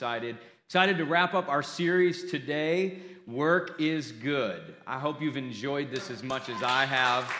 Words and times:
excited. 0.00 0.38
Excited 0.64 0.96
to 0.96 1.04
wrap 1.04 1.34
up 1.34 1.50
our 1.50 1.62
series 1.62 2.30
today. 2.30 3.02
Work 3.26 3.78
is 3.82 4.12
good. 4.12 4.74
I 4.86 4.98
hope 4.98 5.20
you've 5.20 5.36
enjoyed 5.36 5.90
this 5.90 6.08
as 6.08 6.22
much 6.22 6.48
as 6.48 6.62
I 6.62 6.86
have. 6.86 7.30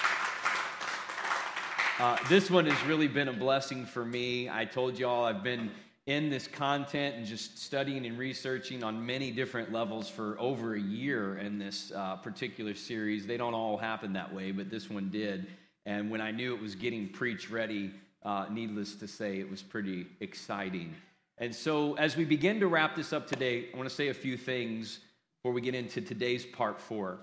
Uh, 1.98 2.18
this 2.28 2.50
one 2.50 2.66
has 2.66 2.86
really 2.86 3.08
been 3.08 3.28
a 3.28 3.32
blessing 3.32 3.86
for 3.86 4.04
me. 4.04 4.50
I 4.50 4.66
told 4.66 4.98
you 4.98 5.08
all 5.08 5.24
I've 5.24 5.42
been 5.42 5.70
in 6.04 6.28
this 6.28 6.46
content 6.46 7.16
and 7.16 7.24
just 7.24 7.58
studying 7.58 8.04
and 8.04 8.18
researching 8.18 8.84
on 8.84 9.06
many 9.06 9.30
different 9.30 9.72
levels 9.72 10.10
for 10.10 10.38
over 10.38 10.74
a 10.74 10.80
year 10.80 11.38
in 11.38 11.58
this 11.58 11.92
uh, 11.96 12.16
particular 12.16 12.74
series. 12.74 13.26
They 13.26 13.38
don't 13.38 13.54
all 13.54 13.78
happen 13.78 14.12
that 14.12 14.34
way, 14.34 14.52
but 14.52 14.68
this 14.68 14.90
one 14.90 15.08
did. 15.08 15.46
And 15.86 16.10
when 16.10 16.20
I 16.20 16.30
knew 16.30 16.54
it 16.54 16.60
was 16.60 16.74
getting 16.74 17.08
preach 17.08 17.50
ready, 17.50 17.90
uh, 18.22 18.48
needless 18.50 18.96
to 18.96 19.08
say, 19.08 19.38
it 19.38 19.50
was 19.50 19.62
pretty 19.62 20.08
exciting. 20.20 20.94
And 21.40 21.54
so, 21.54 21.94
as 21.94 22.18
we 22.18 22.26
begin 22.26 22.60
to 22.60 22.66
wrap 22.66 22.94
this 22.94 23.14
up 23.14 23.26
today, 23.26 23.68
I 23.72 23.76
want 23.76 23.88
to 23.88 23.94
say 23.94 24.08
a 24.08 24.14
few 24.14 24.36
things 24.36 25.00
before 25.42 25.54
we 25.54 25.62
get 25.62 25.74
into 25.74 26.02
today's 26.02 26.44
part 26.44 26.78
four. 26.78 27.20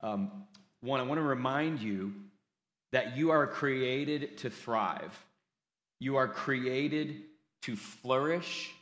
Um, 0.00 0.44
one, 0.82 1.00
I 1.00 1.02
want 1.02 1.18
to 1.18 1.22
remind 1.22 1.80
you 1.80 2.14
that 2.92 3.16
you 3.16 3.32
are 3.32 3.44
created 3.44 4.38
to 4.38 4.50
thrive. 4.50 5.18
You 5.98 6.14
are 6.14 6.28
created 6.28 7.22
to 7.62 7.74
flourish. 7.74 8.72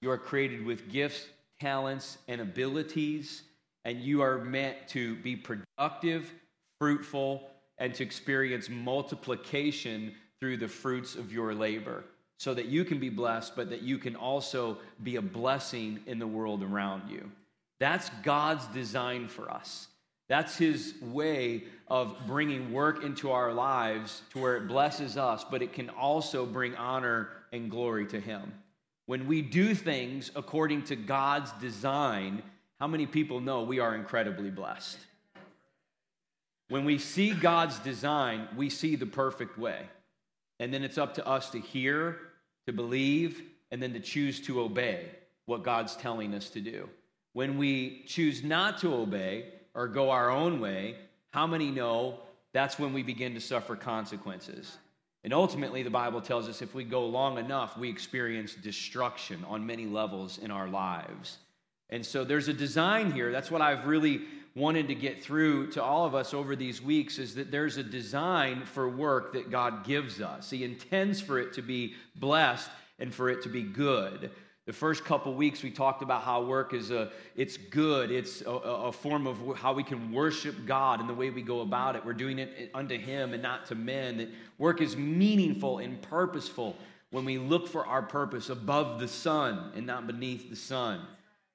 You 0.00 0.10
are 0.10 0.18
created 0.18 0.66
with 0.66 0.90
gifts, 0.90 1.24
talents, 1.60 2.18
and 2.26 2.40
abilities, 2.40 3.42
and 3.84 4.00
you 4.00 4.22
are 4.22 4.38
meant 4.38 4.88
to 4.88 5.14
be 5.16 5.36
productive, 5.36 6.32
fruitful, 6.80 7.48
and 7.78 7.94
to 7.94 8.02
experience 8.02 8.68
multiplication 8.68 10.16
through 10.40 10.56
the 10.56 10.66
fruits 10.66 11.14
of 11.14 11.32
your 11.32 11.54
labor 11.54 12.02
so 12.42 12.52
that 12.52 12.66
you 12.66 12.84
can 12.84 12.98
be 12.98 13.08
blessed, 13.08 13.54
but 13.54 13.70
that 13.70 13.82
you 13.82 13.98
can 13.98 14.16
also 14.16 14.76
be 15.00 15.14
a 15.14 15.22
blessing 15.22 16.00
in 16.06 16.18
the 16.18 16.26
world 16.26 16.64
around 16.64 17.08
you. 17.08 17.30
That's 17.78 18.10
God's 18.24 18.66
design 18.74 19.28
for 19.28 19.48
us. 19.48 19.86
That's 20.28 20.58
His 20.58 20.92
way 21.00 21.62
of 21.86 22.16
bringing 22.26 22.72
work 22.72 23.04
into 23.04 23.30
our 23.30 23.52
lives 23.52 24.22
to 24.32 24.40
where 24.40 24.56
it 24.56 24.66
blesses 24.66 25.16
us, 25.16 25.44
but 25.48 25.62
it 25.62 25.72
can 25.72 25.88
also 25.90 26.44
bring 26.44 26.74
honor 26.74 27.28
and 27.52 27.70
glory 27.70 28.06
to 28.06 28.18
Him. 28.18 28.52
When 29.06 29.28
we 29.28 29.40
do 29.40 29.72
things 29.72 30.32
according 30.34 30.82
to 30.86 30.96
God's 30.96 31.52
design, 31.60 32.42
how 32.80 32.88
many 32.88 33.06
people 33.06 33.38
know 33.38 33.62
we 33.62 33.78
are 33.78 33.94
incredibly 33.94 34.50
blessed? 34.50 34.98
When 36.70 36.84
we 36.84 36.98
see 36.98 37.34
God's 37.34 37.78
design, 37.78 38.48
we 38.56 38.68
see 38.68 38.96
the 38.96 39.06
perfect 39.06 39.56
way. 39.56 39.86
And 40.58 40.74
then 40.74 40.82
it's 40.82 40.98
up 40.98 41.14
to 41.14 41.26
us 41.26 41.50
to 41.50 41.60
hear, 41.60 42.18
to 42.66 42.72
believe, 42.72 43.42
and 43.70 43.82
then 43.82 43.92
to 43.94 44.00
choose 44.00 44.40
to 44.42 44.60
obey 44.60 45.06
what 45.46 45.62
God's 45.62 45.96
telling 45.96 46.34
us 46.34 46.50
to 46.50 46.60
do. 46.60 46.88
When 47.32 47.58
we 47.58 48.04
choose 48.06 48.42
not 48.42 48.78
to 48.78 48.94
obey 48.94 49.46
or 49.74 49.88
go 49.88 50.10
our 50.10 50.30
own 50.30 50.60
way, 50.60 50.96
how 51.30 51.46
many 51.46 51.70
know 51.70 52.18
that's 52.52 52.78
when 52.78 52.92
we 52.92 53.02
begin 53.02 53.34
to 53.34 53.40
suffer 53.40 53.74
consequences? 53.74 54.76
And 55.24 55.32
ultimately, 55.32 55.82
the 55.82 55.90
Bible 55.90 56.20
tells 56.20 56.48
us 56.48 56.62
if 56.62 56.74
we 56.74 56.84
go 56.84 57.06
long 57.06 57.38
enough, 57.38 57.78
we 57.78 57.88
experience 57.88 58.54
destruction 58.54 59.44
on 59.48 59.64
many 59.64 59.86
levels 59.86 60.38
in 60.38 60.50
our 60.50 60.68
lives. 60.68 61.38
And 61.90 62.04
so 62.04 62.24
there's 62.24 62.48
a 62.48 62.52
design 62.52 63.12
here. 63.12 63.30
That's 63.30 63.50
what 63.50 63.62
I've 63.62 63.86
really 63.86 64.22
wanted 64.54 64.88
to 64.88 64.94
get 64.94 65.22
through 65.22 65.70
to 65.72 65.82
all 65.82 66.04
of 66.04 66.14
us 66.14 66.34
over 66.34 66.54
these 66.54 66.82
weeks 66.82 67.18
is 67.18 67.34
that 67.34 67.50
there's 67.50 67.78
a 67.78 67.82
design 67.82 68.64
for 68.64 68.88
work 68.88 69.32
that 69.32 69.50
God 69.50 69.84
gives 69.84 70.20
us. 70.20 70.50
He 70.50 70.64
intends 70.64 71.20
for 71.20 71.38
it 71.38 71.54
to 71.54 71.62
be 71.62 71.94
blessed 72.16 72.70
and 72.98 73.14
for 73.14 73.30
it 73.30 73.42
to 73.42 73.48
be 73.48 73.62
good. 73.62 74.30
The 74.64 74.72
first 74.72 75.04
couple 75.04 75.34
weeks 75.34 75.62
we 75.62 75.70
talked 75.70 76.02
about 76.02 76.22
how 76.22 76.44
work 76.44 76.72
is 76.72 76.92
a 76.92 77.10
it's 77.34 77.56
good. 77.56 78.12
It's 78.12 78.42
a, 78.42 78.50
a, 78.50 78.92
form 78.92 79.26
of 79.26 79.56
how 79.56 79.72
we 79.72 79.82
can 79.82 80.12
worship 80.12 80.54
God 80.66 81.00
and 81.00 81.08
the 81.08 81.14
way 81.14 81.30
we 81.30 81.42
go 81.42 81.62
about 81.62 81.96
it. 81.96 82.04
We're 82.04 82.12
doing 82.12 82.38
it 82.38 82.70
unto 82.72 82.96
him 82.96 83.32
and 83.32 83.42
not 83.42 83.66
to 83.66 83.74
men. 83.74 84.18
That 84.18 84.28
work 84.58 84.80
is 84.80 84.96
meaningful 84.96 85.78
and 85.78 86.00
purposeful 86.00 86.76
when 87.10 87.24
we 87.24 87.38
look 87.38 87.66
for 87.66 87.84
our 87.86 88.02
purpose 88.02 88.50
above 88.50 89.00
the 89.00 89.08
sun 89.08 89.72
and 89.74 89.84
not 89.84 90.06
beneath 90.06 90.48
the 90.48 90.56
sun. 90.56 91.00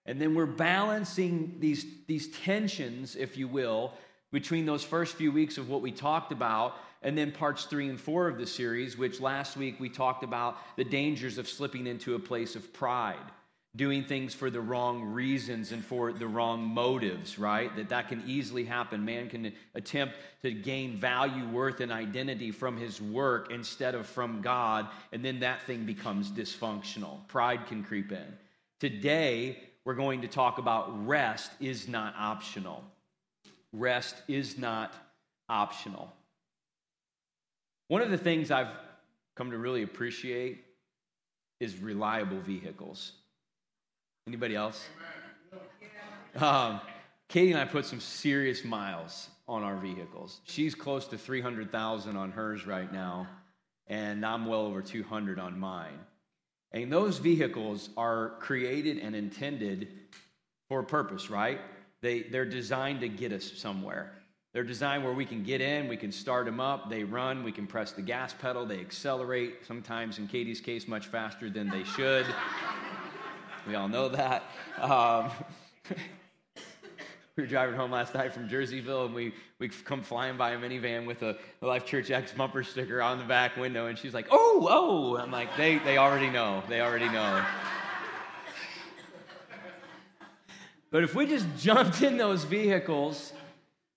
And 0.07 0.19
then 0.19 0.33
we're 0.33 0.45
balancing 0.45 1.57
these, 1.59 1.85
these 2.07 2.29
tensions, 2.29 3.15
if 3.15 3.37
you 3.37 3.47
will, 3.47 3.93
between 4.31 4.65
those 4.65 4.83
first 4.83 5.15
few 5.15 5.31
weeks 5.31 5.57
of 5.57 5.69
what 5.69 5.81
we 5.81 5.91
talked 5.91 6.31
about 6.31 6.75
and 7.03 7.17
then 7.17 7.31
parts 7.31 7.65
three 7.65 7.89
and 7.89 7.99
four 7.99 8.27
of 8.27 8.37
the 8.37 8.47
series, 8.47 8.97
which 8.97 9.21
last 9.21 9.55
week 9.55 9.79
we 9.79 9.89
talked 9.89 10.23
about 10.23 10.57
the 10.77 10.83
dangers 10.83 11.37
of 11.37 11.47
slipping 11.47 11.85
into 11.85 12.15
a 12.15 12.19
place 12.19 12.55
of 12.55 12.73
pride 12.73 13.31
doing 13.77 14.03
things 14.03 14.33
for 14.33 14.49
the 14.49 14.59
wrong 14.59 15.03
reasons 15.03 15.71
and 15.71 15.85
for 15.85 16.11
the 16.11 16.27
wrong 16.27 16.63
motives 16.63 17.37
right? 17.37 17.73
That 17.75 17.89
that 17.89 18.09
can 18.09 18.23
easily 18.25 18.65
happen. 18.65 19.05
Man 19.05 19.29
can 19.29 19.53
attempt 19.75 20.15
to 20.41 20.51
gain 20.51 20.97
value 20.97 21.47
worth 21.47 21.79
and 21.79 21.91
identity 21.91 22.51
from 22.51 22.75
his 22.75 22.99
work 22.99 23.51
instead 23.51 23.93
of 23.93 24.07
from 24.07 24.41
god 24.41 24.87
and 25.13 25.23
then 25.23 25.39
that 25.41 25.61
thing 25.61 25.85
becomes 25.85 26.31
dysfunctional. 26.31 27.25
Pride 27.27 27.67
can 27.67 27.83
creep 27.83 28.11
in. 28.11 28.37
Today 28.79 29.59
we're 29.87 29.95
going 29.95 30.21
to 30.21 30.27
talk 30.27 30.57
about 30.57 31.07
rest 31.07 31.49
is 31.59 31.87
not 31.87 32.13
optional 32.19 32.83
rest 33.71 34.15
is 34.27 34.57
not 34.57 34.93
optional 35.49 36.13
one 37.87 38.01
of 38.01 38.11
the 38.11 38.17
things 38.17 38.51
I've 38.51 38.67
come 39.37 39.51
to 39.51 39.57
really 39.57 39.83
appreciate 39.83 40.65
is 41.59 41.77
reliable 41.77 42.39
vehicles. 42.41 43.13
Anybody 44.27 44.55
else? 44.55 44.85
Um, 46.35 46.81
Katie 47.29 47.51
and 47.51 47.59
I 47.59 47.65
put 47.65 47.85
some 47.85 47.99
serious 47.99 48.63
miles 48.63 49.29
on 49.47 49.63
our 49.63 49.77
vehicles. 49.77 50.41
She's 50.43 50.75
close 50.75 51.07
to 51.07 51.17
300,000 51.17 52.17
on 52.17 52.31
hers 52.31 52.67
right 52.67 52.91
now, 52.91 53.27
and 53.87 54.25
I'm 54.25 54.45
well 54.45 54.61
over 54.61 54.81
200 54.81 55.39
on 55.39 55.57
mine. 55.57 55.97
And 56.71 56.91
those 56.91 57.17
vehicles 57.17 57.89
are 57.97 58.31
created 58.39 58.97
and 58.97 59.15
intended 59.15 59.87
for 60.69 60.81
a 60.81 60.83
purpose, 60.83 61.29
right? 61.29 61.59
They, 62.01 62.23
they're 62.23 62.45
designed 62.45 63.01
to 63.01 63.09
get 63.09 63.31
us 63.31 63.51
somewhere. 63.55 64.13
They're 64.53 64.63
designed 64.63 65.03
where 65.03 65.13
we 65.13 65.25
can 65.25 65.43
get 65.43 65.61
in, 65.61 65.87
we 65.87 65.97
can 65.97 66.11
start 66.11 66.45
them 66.45 66.59
up, 66.59 66.89
they 66.89 67.03
run, 67.03 67.43
we 67.43 67.51
can 67.51 67.67
press 67.67 67.91
the 67.91 68.01
gas 68.01 68.33
pedal, 68.33 68.65
they 68.65 68.79
accelerate, 68.79 69.65
sometimes 69.67 70.17
in 70.17 70.27
Katie's 70.27 70.61
case, 70.61 70.87
much 70.87 71.07
faster 71.07 71.49
than 71.49 71.69
they 71.69 71.83
should. 71.83 72.25
we 73.67 73.75
all 73.75 73.87
know 73.87 74.09
that. 74.09 74.43
Um, 74.79 75.31
we 77.37 77.43
were 77.43 77.47
driving 77.47 77.75
home 77.75 77.91
last 77.91 78.15
night 78.15 78.33
from 78.33 78.49
Jerseyville 78.49 79.05
and 79.05 79.13
we, 79.13 79.31
we 79.59 79.69
come 79.69 80.01
flying 80.01 80.37
by 80.37 80.53
a 80.53 80.57
minivan 80.57 81.05
with 81.05 81.21
a, 81.21 81.37
a 81.61 81.67
Life 81.67 81.85
Church 81.85 82.09
X 82.09 82.31
bumper 82.31 82.63
sticker 82.63 82.99
on 82.99 83.19
the 83.19 83.25
back 83.25 83.55
window 83.57 83.85
and 83.85 83.95
she's 83.95 84.13
like, 84.13 84.25
oh, 84.31 84.67
oh. 84.67 85.17
I'm 85.17 85.29
like, 85.29 85.55
they, 85.55 85.77
they 85.77 85.99
already 85.99 86.31
know. 86.31 86.63
They 86.67 86.81
already 86.81 87.07
know. 87.09 87.45
but 90.89 91.03
if 91.03 91.13
we 91.13 91.27
just 91.27 91.45
jumped 91.59 92.01
in 92.01 92.17
those 92.17 92.43
vehicles 92.43 93.33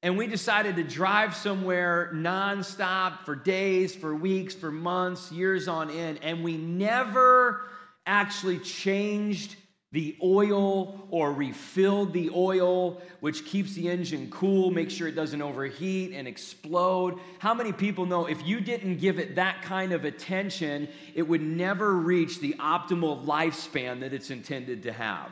and 0.03 0.19
we 0.19 0.27
decided 0.27 0.77
to 0.77 0.83
drive 0.83 1.35
somewhere 1.35 2.11
nonstop 2.13 3.25
for 3.25 3.35
days, 3.35 3.95
for 3.95 4.15
weeks, 4.15 4.55
for 4.55 4.71
months, 4.71 5.33
years 5.33 5.67
on 5.67 5.89
end, 5.91 6.21
and 6.23 6.45
we 6.45 6.59
never 6.59 7.63
actually 8.05 8.59
changed 8.59 9.57
the 9.93 10.17
oil 10.23 11.07
or 11.11 11.33
refilled 11.33 12.13
the 12.13 12.31
oil, 12.31 13.03
which 13.19 13.45
keeps 13.45 13.75
the 13.75 13.89
engine 13.89 14.31
cool, 14.31 14.71
make 14.71 14.89
sure 14.89 15.09
it 15.09 15.17
doesn't 15.17 15.43
overheat 15.43 16.13
and 16.13 16.29
explode. 16.29 17.19
How 17.41 17.55
many 17.55 17.73
people 17.73 18.07
know 18.07 18.27
if 18.27 18.47
you 18.47 18.61
didn't 18.61 18.99
give 18.99 19.19
it 19.19 19.35
that 19.35 19.63
kind 19.63 19.93
of 19.93 20.05
attention, 20.05 20.89
it 21.15 21.23
would 21.23 21.43
never 21.43 21.97
reach 21.97 22.39
the 22.39 22.55
optimal 22.61 23.25
lifespan 23.25 24.01
that 24.01 24.13
it's 24.13 24.31
intended 24.31 24.85
to 24.85 24.93
have? 24.93 25.31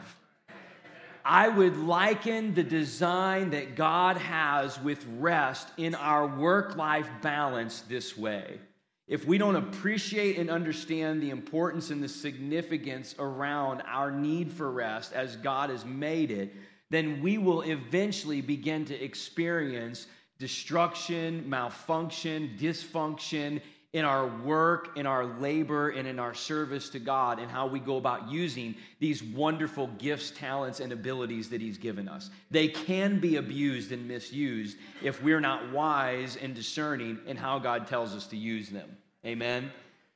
I 1.24 1.48
would 1.48 1.76
liken 1.76 2.54
the 2.54 2.64
design 2.64 3.50
that 3.50 3.76
God 3.76 4.16
has 4.16 4.80
with 4.80 5.04
rest 5.18 5.68
in 5.76 5.94
our 5.94 6.26
work 6.26 6.74
life 6.74 7.08
balance 7.22 7.82
this 7.82 8.16
way. 8.16 8.58
If 9.08 9.26
we 9.26 9.38
don't 9.38 9.56
appreciate 9.56 10.36
and 10.36 10.50
understand 10.50 11.22
the 11.22 11.30
importance 11.30 11.90
and 11.90 12.02
the 12.02 12.08
significance 12.08 13.14
around 13.18 13.82
our 13.86 14.10
need 14.10 14.52
for 14.52 14.70
rest 14.70 15.14
as 15.14 15.36
God 15.36 15.70
has 15.70 15.86
made 15.86 16.30
it, 16.30 16.54
then 16.90 17.22
we 17.22 17.38
will 17.38 17.62
eventually 17.62 18.42
begin 18.42 18.84
to 18.84 19.02
experience 19.02 20.06
destruction, 20.38 21.48
malfunction, 21.48 22.56
dysfunction, 22.58 23.62
in 23.94 24.04
our 24.04 24.26
work, 24.26 24.96
in 24.96 25.06
our 25.06 25.24
labor, 25.24 25.88
and 25.90 26.06
in 26.06 26.18
our 26.18 26.34
service 26.34 26.90
to 26.90 26.98
God, 26.98 27.38
and 27.38 27.50
how 27.50 27.66
we 27.66 27.80
go 27.80 27.96
about 27.96 28.30
using 28.30 28.74
these 29.00 29.22
wonderful 29.22 29.86
gifts, 29.98 30.30
talents, 30.30 30.80
and 30.80 30.92
abilities 30.92 31.48
that 31.48 31.60
He's 31.62 31.78
given 31.78 32.06
us. 32.08 32.28
They 32.50 32.68
can 32.68 33.18
be 33.18 33.36
abused 33.36 33.92
and 33.92 34.06
misused 34.06 34.76
if 35.02 35.22
we're 35.22 35.40
not 35.40 35.72
wise 35.72 36.36
and 36.36 36.54
discerning 36.54 37.18
in 37.26 37.36
how 37.36 37.58
God 37.58 37.86
tells 37.86 38.14
us 38.14 38.26
to 38.26 38.36
use 38.36 38.68
them. 38.68 38.96
Amen? 39.24 39.70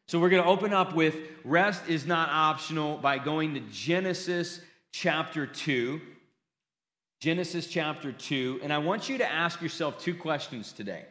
So 0.06 0.20
we're 0.20 0.28
going 0.28 0.42
to 0.42 0.48
open 0.48 0.74
up 0.74 0.94
with 0.94 1.16
rest 1.42 1.88
is 1.88 2.06
not 2.06 2.28
optional 2.28 2.98
by 2.98 3.16
going 3.16 3.54
to 3.54 3.60
Genesis 3.60 4.60
chapter 4.92 5.46
2. 5.46 6.00
Genesis 7.20 7.66
chapter 7.68 8.12
2. 8.12 8.60
And 8.62 8.72
I 8.72 8.78
want 8.78 9.08
you 9.08 9.16
to 9.18 9.32
ask 9.32 9.62
yourself 9.62 10.02
two 10.02 10.14
questions 10.14 10.72
today. 10.72 11.04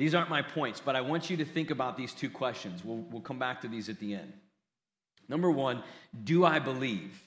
These 0.00 0.14
aren't 0.14 0.30
my 0.30 0.40
points, 0.40 0.80
but 0.82 0.96
I 0.96 1.02
want 1.02 1.28
you 1.28 1.36
to 1.36 1.44
think 1.44 1.70
about 1.70 1.94
these 1.94 2.14
two 2.14 2.30
questions. 2.30 2.82
We'll, 2.82 3.04
we'll 3.10 3.20
come 3.20 3.38
back 3.38 3.60
to 3.60 3.68
these 3.68 3.90
at 3.90 4.00
the 4.00 4.14
end. 4.14 4.32
Number 5.28 5.50
one, 5.50 5.82
do 6.24 6.42
I 6.42 6.58
believe 6.58 7.22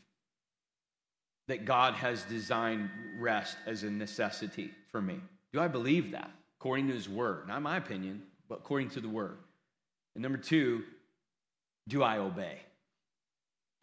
that 1.48 1.66
God 1.66 1.94
has 1.94 2.24
designed 2.24 2.90
rest 3.20 3.58
as 3.68 3.84
a 3.84 3.92
necessity 3.92 4.72
for 4.92 5.04
me? 5.04 5.20
Do 5.52 5.62
I 5.62 5.68
believe 5.68 6.14
that 6.14 6.32
according 6.60 6.88
to 6.88 6.96
His 6.96 7.08
Word? 7.08 7.48
Not 7.48 7.62
my 7.62 7.78
opinion, 7.78 8.24
but 8.50 8.58
according 8.58 8.90
to 8.90 9.02
the 9.02 9.10
Word. 9.10 9.38
And 10.16 10.24
number 10.24 10.40
two, 10.40 10.82
do 11.88 12.02
I 12.02 12.18
obey? 12.18 12.58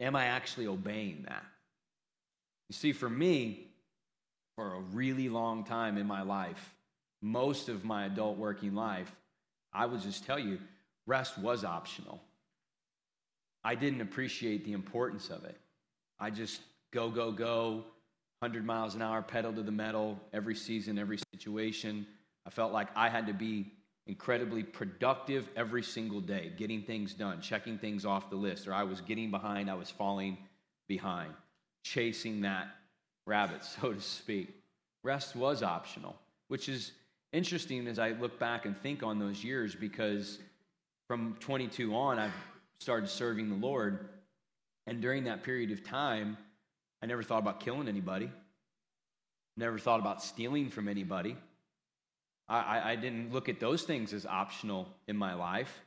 Am 0.01 0.17
I 0.17 0.25
actually 0.25 0.67
obeying 0.67 1.27
that? 1.29 1.45
You 2.67 2.73
see, 2.73 2.91
for 2.91 3.09
me, 3.09 3.67
for 4.57 4.73
a 4.73 4.81
really 4.81 5.29
long 5.29 5.63
time 5.63 5.97
in 5.97 6.05
my 6.05 6.23
life, 6.23 6.75
most 7.21 7.69
of 7.69 7.83
my 7.83 8.05
adult 8.05 8.37
working 8.37 8.73
life, 8.73 9.11
I 9.73 9.85
would 9.85 10.01
just 10.01 10.25
tell 10.25 10.39
you, 10.39 10.59
rest 11.05 11.37
was 11.37 11.63
optional. 11.63 12.21
I 13.63 13.75
didn't 13.75 14.01
appreciate 14.01 14.65
the 14.65 14.73
importance 14.73 15.29
of 15.29 15.45
it. 15.45 15.57
I 16.19 16.29
just 16.29 16.61
go, 16.91 17.09
go, 17.09 17.31
go, 17.31 17.85
100 18.39 18.65
miles 18.65 18.95
an 18.95 19.01
hour, 19.01 19.21
pedal 19.21 19.53
to 19.53 19.61
the 19.61 19.71
metal, 19.71 20.19
every 20.33 20.55
season, 20.55 20.97
every 20.97 21.19
situation. 21.33 22.07
I 22.45 22.49
felt 22.49 22.73
like 22.73 22.87
I 22.95 23.07
had 23.07 23.27
to 23.27 23.33
be 23.33 23.71
incredibly 24.07 24.63
productive 24.63 25.47
every 25.55 25.83
single 25.83 26.21
day, 26.21 26.51
getting 26.57 26.81
things 26.81 27.13
done, 27.13 27.39
checking 27.39 27.77
things 27.77 28.03
off 28.03 28.31
the 28.31 28.35
list, 28.35 28.67
or 28.67 28.73
I 28.73 28.83
was 28.83 28.99
getting 29.01 29.29
behind, 29.29 29.69
I 29.69 29.75
was 29.75 29.91
falling 29.91 30.37
behind, 30.87 31.33
chasing 31.83 32.41
that 32.41 32.67
rabbit, 33.27 33.63
so 33.81 33.93
to 33.93 34.01
speak. 34.01 34.49
Rest 35.03 35.35
was 35.35 35.61
optional, 35.61 36.15
which 36.47 36.67
is 36.67 36.91
interesting 37.33 37.87
as 37.87 37.99
I 37.99 38.09
look 38.11 38.39
back 38.39 38.65
and 38.65 38.77
think 38.77 39.03
on 39.03 39.19
those 39.19 39.43
years 39.43 39.75
because 39.75 40.39
from 41.07 41.35
22 41.39 41.95
on, 41.95 42.19
I've 42.19 42.33
started 42.79 43.09
serving 43.09 43.49
the 43.49 43.55
Lord. 43.55 44.09
And 44.87 45.01
during 45.01 45.25
that 45.25 45.43
period 45.43 45.71
of 45.71 45.83
time, 45.83 46.37
I 47.01 47.05
never 47.05 47.23
thought 47.23 47.39
about 47.39 47.59
killing 47.59 47.87
anybody, 47.87 48.29
never 49.57 49.79
thought 49.79 49.99
about 49.99 50.23
stealing 50.23 50.69
from 50.69 50.87
anybody. 50.87 51.35
I, 52.49 52.91
I, 52.91 52.95
didn't 52.97 53.31
look 53.31 53.47
at 53.47 53.61
those 53.61 53.83
things 53.83 54.11
as 54.11 54.25
optional 54.25 54.89
in 55.07 55.15
my 55.15 55.35
life. 55.35 55.81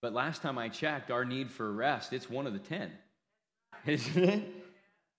But 0.00 0.14
last 0.14 0.40
time 0.40 0.56
I 0.56 0.70
checked, 0.70 1.10
our 1.10 1.24
need 1.24 1.50
for 1.50 1.70
rest, 1.70 2.14
it's 2.14 2.30
one 2.30 2.46
of 2.46 2.54
the 2.54 2.58
10. 2.58 2.90
Isn't 3.86 4.24
it? 4.24 4.57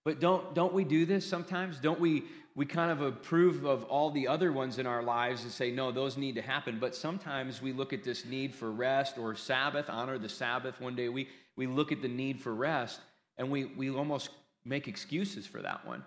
But 0.05 0.19
don't, 0.19 0.55
don't 0.55 0.73
we 0.73 0.83
do 0.83 1.05
this 1.05 1.27
sometimes? 1.27 1.77
Don't 1.79 1.99
we 1.99 2.23
we 2.59 2.65
kind 2.65 2.91
of 2.91 2.99
approve 2.99 3.63
of 3.63 3.85
all 3.85 4.11
the 4.11 4.27
other 4.27 4.51
ones 4.51 4.79
in 4.79 4.85
our 4.85 5.01
lives 5.01 5.43
and 5.43 5.51
say, 5.51 5.71
no, 5.71 5.93
those 5.93 6.17
need 6.17 6.35
to 6.35 6.41
happen. 6.41 6.77
But 6.77 6.93
sometimes 6.93 7.61
we 7.61 7.71
look 7.71 7.93
at 7.93 8.03
this 8.03 8.25
need 8.25 8.53
for 8.53 8.69
rest 8.69 9.17
or 9.17 9.33
Sabbath, 9.33 9.89
honor 9.89 10.17
the 10.17 10.27
Sabbath 10.27 10.81
one 10.81 10.93
day 10.93 11.05
a 11.05 11.11
week. 11.11 11.29
We 11.55 11.67
look 11.67 11.93
at 11.93 12.01
the 12.01 12.09
need 12.09 12.41
for 12.41 12.53
rest 12.53 12.99
and 13.37 13.49
we, 13.49 13.63
we 13.63 13.89
almost 13.89 14.31
make 14.65 14.89
excuses 14.89 15.47
for 15.47 15.61
that 15.61 15.87
one 15.87 16.03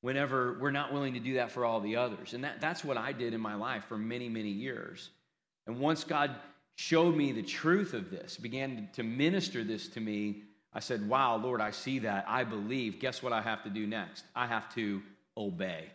whenever 0.00 0.56
we're 0.58 0.70
not 0.70 0.90
willing 0.90 1.12
to 1.12 1.20
do 1.20 1.34
that 1.34 1.50
for 1.50 1.66
all 1.66 1.80
the 1.80 1.96
others. 1.96 2.32
And 2.32 2.44
that, 2.44 2.62
that's 2.62 2.82
what 2.82 2.96
I 2.96 3.12
did 3.12 3.34
in 3.34 3.40
my 3.40 3.54
life 3.54 3.84
for 3.84 3.98
many, 3.98 4.30
many 4.30 4.48
years. 4.48 5.10
And 5.66 5.78
once 5.80 6.02
God 6.02 6.34
showed 6.76 7.14
me 7.14 7.32
the 7.32 7.42
truth 7.42 7.92
of 7.92 8.10
this, 8.10 8.38
began 8.38 8.88
to 8.94 9.02
minister 9.02 9.64
this 9.64 9.88
to 9.88 10.00
me, 10.00 10.44
I 10.78 10.80
said, 10.80 11.08
Wow, 11.08 11.38
Lord, 11.38 11.60
I 11.60 11.72
see 11.72 11.98
that. 11.98 12.24
I 12.28 12.44
believe. 12.44 13.00
Guess 13.00 13.20
what 13.20 13.32
I 13.32 13.42
have 13.42 13.64
to 13.64 13.68
do 13.68 13.84
next? 13.84 14.22
I 14.36 14.46
have 14.46 14.72
to 14.76 15.02
obey. 15.36 15.86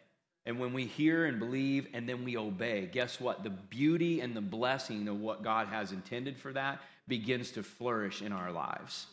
And 0.45 0.59
when 0.59 0.73
we 0.73 0.87
hear 0.87 1.23
and 1.25 1.39
believe 1.39 1.87
and 1.93 2.09
then 2.09 2.25
we 2.25 2.35
obey, 2.35 2.89
guess 2.91 3.17
what? 3.17 3.45
The 3.45 3.49
beauty 3.49 4.19
and 4.19 4.35
the 4.35 4.41
blessing 4.41 5.07
of 5.07 5.21
what 5.21 5.41
God 5.41 5.69
has 5.69 5.93
intended 5.93 6.37
for 6.37 6.51
that 6.51 6.81
begins 7.07 7.51
to 7.51 7.63
flourish 7.63 8.21
in 8.21 8.33
our 8.33 8.51
lives. 8.51 9.07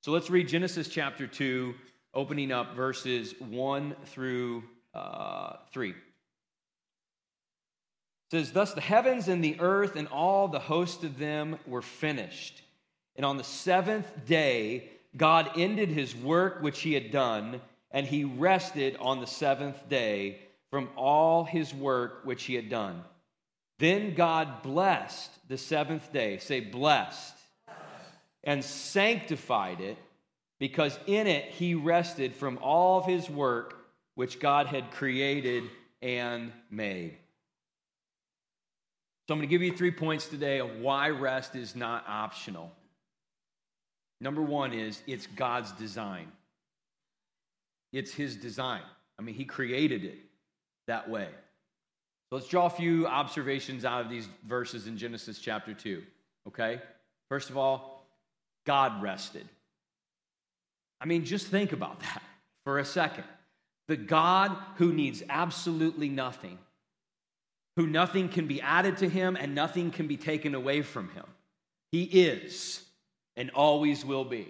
So 0.00 0.10
let's 0.10 0.30
read 0.30 0.48
Genesis 0.48 0.88
chapter 0.88 1.28
2, 1.28 1.76
opening 2.12 2.50
up 2.50 2.74
verses 2.74 3.36
1 3.38 3.94
through 4.06 4.64
uh, 4.94 5.58
3. 5.72 5.90
It 5.90 5.96
says, 8.32 8.50
Thus 8.50 8.74
the 8.74 8.80
heavens 8.80 9.28
and 9.28 9.44
the 9.44 9.60
earth 9.60 9.94
and 9.94 10.08
all 10.08 10.48
the 10.48 10.58
host 10.58 11.04
of 11.04 11.20
them 11.20 11.56
were 11.68 11.82
finished. 11.82 12.62
And 13.14 13.24
on 13.24 13.36
the 13.36 13.44
seventh 13.44 14.26
day, 14.26 14.90
God 15.16 15.50
ended 15.56 15.90
his 15.90 16.14
work 16.14 16.62
which 16.62 16.80
he 16.80 16.94
had 16.94 17.10
done 17.10 17.60
and 17.90 18.06
he 18.06 18.24
rested 18.24 18.96
on 19.00 19.20
the 19.20 19.26
seventh 19.26 19.88
day 19.88 20.40
from 20.70 20.88
all 20.96 21.44
his 21.44 21.72
work 21.72 22.22
which 22.24 22.44
he 22.44 22.54
had 22.54 22.68
done. 22.68 23.04
Then 23.78 24.14
God 24.14 24.62
blessed 24.62 25.30
the 25.48 25.58
seventh 25.58 26.12
day, 26.12 26.38
say, 26.38 26.60
blessed, 26.60 27.34
and 28.42 28.64
sanctified 28.64 29.80
it, 29.80 29.96
because 30.58 30.98
in 31.06 31.26
it 31.26 31.46
he 31.46 31.74
rested 31.74 32.34
from 32.34 32.58
all 32.62 32.98
of 32.98 33.06
his 33.06 33.30
work 33.30 33.76
which 34.16 34.40
God 34.40 34.66
had 34.66 34.90
created 34.90 35.64
and 36.02 36.52
made. 36.70 37.16
So 39.26 39.34
I'm 39.34 39.38
going 39.38 39.48
to 39.48 39.50
give 39.50 39.62
you 39.62 39.76
three 39.76 39.90
points 39.90 40.28
today 40.28 40.60
of 40.60 40.78
why 40.80 41.08
rest 41.10 41.56
is 41.56 41.74
not 41.74 42.04
optional. 42.06 42.72
Number 44.24 44.40
one 44.40 44.72
is 44.72 45.02
it's 45.06 45.26
God's 45.26 45.70
design. 45.72 46.32
It's 47.92 48.10
his 48.10 48.36
design. 48.36 48.80
I 49.18 49.22
mean, 49.22 49.34
he 49.34 49.44
created 49.44 50.02
it 50.02 50.16
that 50.86 51.10
way. 51.10 51.28
So 52.30 52.36
let's 52.36 52.48
draw 52.48 52.64
a 52.64 52.70
few 52.70 53.06
observations 53.06 53.84
out 53.84 54.00
of 54.00 54.08
these 54.08 54.26
verses 54.48 54.86
in 54.86 54.96
Genesis 54.96 55.38
chapter 55.38 55.74
2. 55.74 56.02
Okay? 56.48 56.80
First 57.28 57.50
of 57.50 57.58
all, 57.58 58.06
God 58.64 59.02
rested. 59.02 59.46
I 61.02 61.04
mean, 61.04 61.26
just 61.26 61.48
think 61.48 61.74
about 61.74 62.00
that 62.00 62.22
for 62.64 62.78
a 62.78 62.84
second. 62.84 63.24
The 63.88 63.96
God 63.98 64.56
who 64.76 64.90
needs 64.94 65.22
absolutely 65.28 66.08
nothing, 66.08 66.58
who 67.76 67.86
nothing 67.86 68.30
can 68.30 68.46
be 68.46 68.62
added 68.62 68.96
to 68.98 69.08
him 69.08 69.36
and 69.38 69.54
nothing 69.54 69.90
can 69.90 70.06
be 70.06 70.16
taken 70.16 70.54
away 70.54 70.80
from 70.80 71.10
him. 71.10 71.26
He 71.92 72.04
is 72.04 72.84
and 73.36 73.50
always 73.50 74.04
will 74.04 74.24
be. 74.24 74.48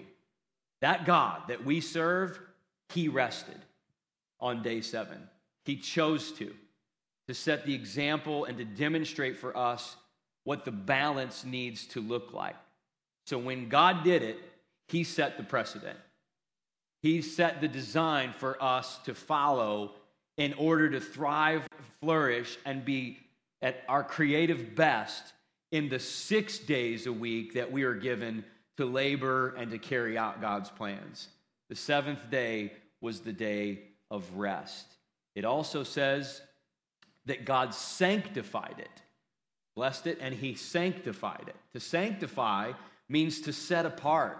That 0.81 1.07
God 1.07 1.43
that 1.49 1.65
we 1.65 1.81
serve 1.81 2.39
he 2.91 3.09
rested 3.09 3.59
on 4.41 4.63
day 4.63 4.81
seven. 4.81 5.19
He 5.65 5.77
chose 5.77 6.33
to, 6.33 6.53
to 7.29 7.35
set 7.35 7.65
the 7.65 7.75
example 7.75 8.45
and 8.45 8.59
to 8.59 8.65
demonstrate 8.65 9.39
for 9.39 9.57
us 9.57 9.97
what 10.45 10.65
the 10.65 10.71
balance 10.71 11.45
needs 11.45 11.87
to 11.89 12.01
look 12.01 12.33
like. 12.33 12.57
So 13.27 13.39
when 13.39 13.69
God 13.69 14.05
did 14.05 14.23
it, 14.23 14.39
He 14.89 15.05
set 15.05 15.39
the 15.39 15.43
precedent. 15.43 15.99
He 17.03 17.23
set 17.23 17.61
the 17.61 17.69
design 17.69 18.35
for 18.37 18.63
us 18.63 18.99
to 19.05 19.15
follow 19.15 19.93
in 20.37 20.53
order 20.55 20.91
to 20.91 21.01
thrive, 21.01 21.67
flourish, 22.01 22.59
and 22.65 22.85
be 22.85 23.19
at 23.63 23.83
our 23.89 24.05
creative 24.05 24.75
best 24.75 25.33
in 25.73 25.89
the 25.89 25.99
six 25.99 26.59
days 26.59 27.07
a 27.07 27.13
week 27.13 27.55
that 27.55 27.73
we 27.73 27.83
are 27.85 27.95
given 27.95 28.45
to 28.77 28.85
labor 28.85 29.55
and 29.57 29.71
to 29.71 29.79
carry 29.79 30.19
out 30.19 30.41
God's 30.41 30.71
plans. 30.71 31.29
The 31.69 31.77
seventh 31.77 32.31
day 32.31 32.73
was 33.01 33.21
the 33.21 33.33
day 33.33 33.81
of 34.11 34.37
rest. 34.37 34.87
It 35.35 35.45
also 35.45 35.83
says 35.83 36.41
that 37.27 37.45
God 37.45 37.75
sanctified 37.75 38.77
it, 38.79 39.03
blessed 39.75 40.07
it, 40.07 40.19
and 40.21 40.35
he 40.35 40.55
sanctified 40.55 41.45
it. 41.47 41.57
To 41.73 41.81
sanctify 41.81 42.73
means 43.09 43.43
to 43.43 43.53
set 43.53 43.87
apart, 43.87 44.39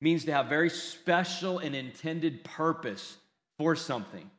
means 0.00 0.24
to 0.24 0.32
have 0.32 0.46
very 0.46 0.70
special 0.70 1.58
and 1.58 1.74
intended 1.74 2.44
purpose 2.44 3.16
for 3.58 3.74
something. 3.74 4.30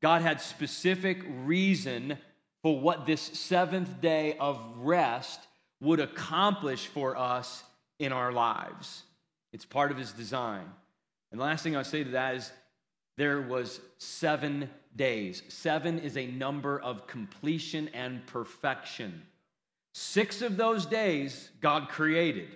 God 0.00 0.22
had 0.22 0.40
specific 0.40 1.22
reason 1.44 2.18
for 2.62 2.78
what 2.78 3.06
this 3.06 3.20
seventh 3.20 4.00
day 4.00 4.36
of 4.38 4.60
rest 4.76 5.40
would 5.80 6.00
accomplish 6.00 6.86
for 6.86 7.16
us 7.16 7.62
in 8.02 8.12
our 8.12 8.32
lives. 8.32 9.04
It's 9.52 9.64
part 9.64 9.90
of 9.90 9.96
his 9.96 10.12
design. 10.12 10.64
And 11.30 11.40
the 11.40 11.44
last 11.44 11.62
thing 11.62 11.76
I'll 11.76 11.84
say 11.84 12.04
to 12.04 12.10
that 12.10 12.34
is 12.34 12.50
there 13.16 13.40
was 13.40 13.80
seven 13.98 14.68
days. 14.96 15.42
Seven 15.48 15.98
is 15.98 16.16
a 16.16 16.26
number 16.26 16.80
of 16.80 17.06
completion 17.06 17.88
and 17.94 18.26
perfection. 18.26 19.22
Six 19.94 20.42
of 20.42 20.56
those 20.56 20.86
days 20.86 21.50
God 21.60 21.88
created 21.88 22.48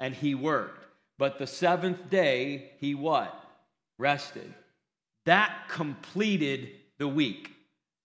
and 0.00 0.14
he 0.14 0.34
worked. 0.34 0.86
But 1.18 1.38
the 1.38 1.46
seventh 1.46 2.10
day, 2.10 2.72
he 2.80 2.94
what? 2.94 3.38
Rested. 3.98 4.52
That 5.26 5.68
completed 5.68 6.70
the 6.98 7.06
week. 7.06 7.50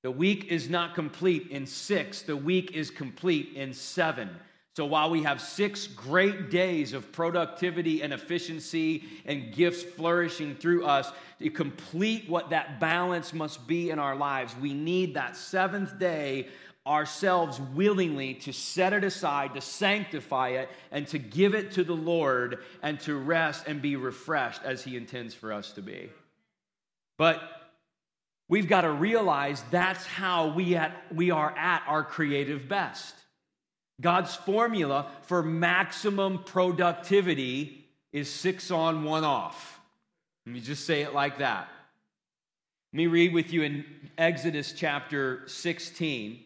The 0.03 0.11
week 0.11 0.45
is 0.51 0.69
not 0.69 0.93
complete 0.93 1.47
in 1.49 1.65
six, 1.65 2.21
the 2.21 2.37
week 2.37 2.71
is 2.71 2.91
complete 2.91 3.53
in 3.55 3.73
seven. 3.73 4.29
So 4.77 4.85
while 4.85 5.09
we 5.09 5.23
have 5.23 5.41
six 5.41 5.87
great 5.87 6.51
days 6.51 6.93
of 6.93 7.11
productivity 7.11 8.03
and 8.03 8.13
efficiency 8.13 9.05
and 9.25 9.51
gifts 9.51 9.81
flourishing 9.81 10.53
through 10.53 10.85
us 10.85 11.11
to 11.39 11.49
complete 11.49 12.29
what 12.29 12.51
that 12.51 12.79
balance 12.79 13.33
must 13.33 13.65
be 13.65 13.89
in 13.89 13.97
our 13.97 14.15
lives, 14.15 14.55
we 14.61 14.75
need 14.75 15.15
that 15.15 15.35
seventh 15.35 15.97
day 15.97 16.49
ourselves 16.85 17.59
willingly 17.59 18.35
to 18.35 18.53
set 18.53 18.93
it 18.93 19.03
aside, 19.03 19.55
to 19.55 19.61
sanctify 19.61 20.49
it, 20.49 20.69
and 20.91 21.07
to 21.07 21.17
give 21.17 21.55
it 21.55 21.71
to 21.71 21.83
the 21.83 21.95
Lord 21.95 22.59
and 22.83 22.99
to 22.99 23.15
rest 23.15 23.63
and 23.65 23.81
be 23.81 23.95
refreshed 23.95 24.61
as 24.63 24.83
He 24.83 24.95
intends 24.95 25.33
for 25.33 25.51
us 25.51 25.71
to 25.71 25.81
be. 25.81 26.11
But 27.17 27.41
we've 28.47 28.69
got 28.69 28.81
to 28.81 28.91
realize 28.91 29.63
that's 29.71 30.05
how 30.05 30.49
we, 30.49 30.75
at, 30.75 30.95
we 31.11 31.31
are 31.31 31.49
at 31.57 31.81
our 31.87 32.03
creative 32.03 32.69
best. 32.69 33.15
God's 33.99 34.35
formula 34.35 35.07
for 35.23 35.41
maximum 35.41 36.43
productivity 36.43 37.85
is 38.11 38.31
six 38.31 38.71
on, 38.71 39.03
one 39.03 39.23
off. 39.23 39.79
Let 40.45 40.53
me 40.53 40.59
just 40.61 40.85
say 40.85 41.01
it 41.01 41.13
like 41.13 41.39
that. 41.39 41.67
Let 42.93 42.97
me 42.97 43.07
read 43.07 43.33
with 43.33 43.51
you 43.51 43.63
in 43.63 43.85
Exodus 44.17 44.71
chapter 44.71 45.43
16. 45.47 46.39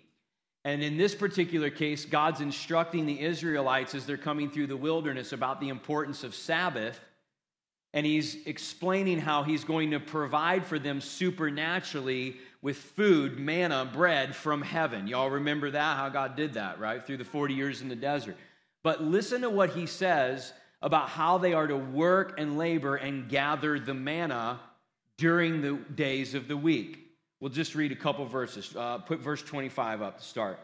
And 0.63 0.81
in 0.83 0.97
this 0.97 1.13
particular 1.13 1.69
case, 1.69 2.05
God's 2.05 2.41
instructing 2.41 3.05
the 3.05 3.21
Israelites 3.21 3.95
as 3.95 4.05
they're 4.05 4.17
coming 4.17 4.49
through 4.49 4.67
the 4.67 4.77
wilderness 4.77 5.33
about 5.33 5.59
the 5.59 5.69
importance 5.69 6.23
of 6.23 6.35
Sabbath. 6.35 6.99
And 7.93 8.05
he's 8.05 8.37
explaining 8.45 9.19
how 9.19 9.43
he's 9.43 9.63
going 9.63 9.91
to 9.91 9.99
provide 9.99 10.65
for 10.65 10.79
them 10.79 11.01
supernaturally 11.01 12.37
with 12.61 12.77
food, 12.77 13.37
manna, 13.37 13.89
bread 13.91 14.35
from 14.35 14.61
heaven. 14.61 15.07
Y'all 15.07 15.29
remember 15.29 15.71
that? 15.71 15.97
How 15.97 16.09
God 16.09 16.35
did 16.35 16.53
that, 16.53 16.79
right? 16.79 17.05
Through 17.05 17.17
the 17.17 17.25
40 17.25 17.53
years 17.53 17.81
in 17.81 17.89
the 17.89 17.95
desert. 17.95 18.37
But 18.83 19.03
listen 19.03 19.41
to 19.41 19.49
what 19.49 19.71
he 19.71 19.85
says 19.85 20.53
about 20.81 21.09
how 21.09 21.37
they 21.37 21.53
are 21.53 21.67
to 21.67 21.77
work 21.77 22.35
and 22.39 22.57
labor 22.57 22.95
and 22.95 23.29
gather 23.29 23.79
the 23.79 23.93
manna 23.93 24.59
during 25.17 25.61
the 25.61 25.73
days 25.93 26.33
of 26.33 26.47
the 26.47 26.57
week. 26.57 26.99
We'll 27.39 27.51
just 27.51 27.75
read 27.75 27.91
a 27.91 27.95
couple 27.95 28.25
verses. 28.25 28.75
Uh, 28.75 28.99
put 28.99 29.19
verse 29.19 29.41
25 29.41 30.01
up 30.01 30.19
to 30.19 30.23
start. 30.23 30.59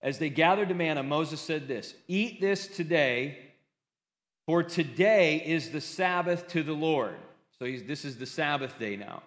As 0.00 0.18
they 0.18 0.30
gathered 0.30 0.68
the 0.68 0.74
manna, 0.74 1.02
Moses 1.02 1.40
said 1.40 1.66
this 1.66 1.94
Eat 2.06 2.40
this 2.40 2.68
today, 2.68 3.38
for 4.48 4.62
today 4.62 5.42
is 5.44 5.68
the 5.68 5.80
Sabbath 5.80 6.48
to 6.48 6.62
the 6.62 6.72
Lord. 6.72 7.14
So 7.58 7.66
this 7.66 8.06
is 8.06 8.16
the 8.16 8.24
Sabbath 8.24 8.78
day 8.78 8.96
now. 8.96 9.22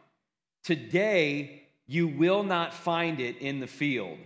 Today 0.64 1.62
you 1.86 2.08
will 2.08 2.42
not 2.42 2.74
find 2.74 3.20
it 3.20 3.38
in 3.38 3.60
the 3.60 3.68
field. 3.68 4.18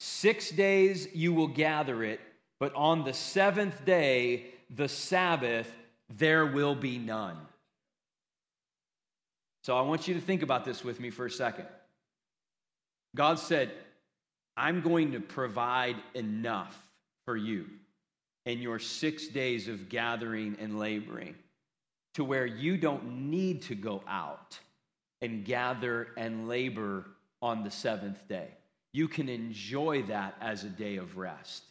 Six 0.00 0.50
days 0.50 1.06
you 1.14 1.32
will 1.32 1.46
gather 1.46 2.02
it, 2.02 2.18
but 2.58 2.74
on 2.74 3.04
the 3.04 3.12
seventh 3.12 3.84
day, 3.84 4.46
the 4.74 4.88
Sabbath, 4.88 5.72
there 6.16 6.46
will 6.46 6.74
be 6.74 6.98
none. 6.98 7.36
So 9.62 9.76
I 9.76 9.82
want 9.82 10.08
you 10.08 10.14
to 10.14 10.20
think 10.20 10.42
about 10.42 10.64
this 10.64 10.82
with 10.82 10.98
me 10.98 11.10
for 11.10 11.26
a 11.26 11.30
second. 11.30 11.66
God 13.14 13.38
said, 13.38 13.70
I'm 14.56 14.80
going 14.80 15.12
to 15.12 15.20
provide 15.20 15.96
enough 16.12 16.76
for 17.24 17.36
you 17.36 17.66
in 18.46 18.60
your 18.60 18.78
six 18.78 19.28
days 19.28 19.68
of 19.68 19.88
gathering 19.88 20.56
and 20.58 20.78
laboring 20.78 21.34
to 22.14 22.24
where 22.24 22.46
you 22.46 22.76
don't 22.76 23.30
need 23.30 23.62
to 23.62 23.74
go 23.74 24.02
out 24.08 24.58
and 25.20 25.44
gather 25.44 26.08
and 26.16 26.48
labor 26.48 27.04
on 27.42 27.62
the 27.62 27.70
seventh 27.70 28.26
day. 28.28 28.48
You 28.92 29.08
can 29.08 29.28
enjoy 29.28 30.02
that 30.04 30.34
as 30.40 30.64
a 30.64 30.68
day 30.68 30.96
of 30.96 31.16
rest. 31.16 31.64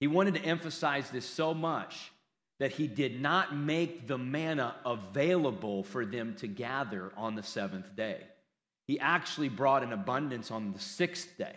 He 0.00 0.06
wanted 0.06 0.34
to 0.34 0.44
emphasize 0.44 1.10
this 1.10 1.26
so 1.26 1.54
much 1.54 2.10
that 2.58 2.72
he 2.72 2.86
did 2.86 3.20
not 3.20 3.56
make 3.56 4.06
the 4.06 4.18
manna 4.18 4.76
available 4.86 5.82
for 5.82 6.04
them 6.04 6.34
to 6.36 6.46
gather 6.46 7.12
on 7.16 7.34
the 7.34 7.42
seventh 7.42 7.94
day. 7.96 8.20
He 8.86 9.00
actually 9.00 9.48
brought 9.48 9.82
an 9.82 9.92
abundance 9.92 10.50
on 10.50 10.72
the 10.72 10.78
sixth 10.78 11.36
day 11.38 11.56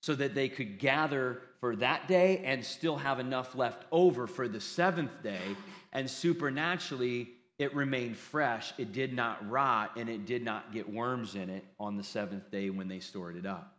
so 0.00 0.14
that 0.14 0.34
they 0.34 0.48
could 0.48 0.78
gather 0.78 1.42
for 1.60 1.76
that 1.76 2.08
day 2.08 2.42
and 2.44 2.64
still 2.64 2.96
have 2.96 3.18
enough 3.18 3.54
left 3.54 3.84
over 3.90 4.26
for 4.26 4.48
the 4.48 4.60
seventh 4.60 5.22
day 5.22 5.56
and 5.92 6.08
supernaturally 6.08 7.28
it 7.58 7.74
remained 7.74 8.16
fresh, 8.16 8.72
it 8.78 8.92
did 8.92 9.12
not 9.12 9.50
rot, 9.50 9.96
and 9.96 10.08
it 10.08 10.26
did 10.26 10.44
not 10.44 10.72
get 10.72 10.88
worms 10.88 11.34
in 11.34 11.50
it 11.50 11.64
on 11.80 11.96
the 11.96 12.04
seventh 12.04 12.50
day 12.52 12.70
when 12.70 12.86
they 12.86 13.00
stored 13.00 13.36
it 13.36 13.46
up. 13.46 13.76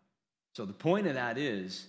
So 0.53 0.65
the 0.65 0.73
point 0.73 1.07
of 1.07 1.13
that 1.13 1.37
is 1.37 1.87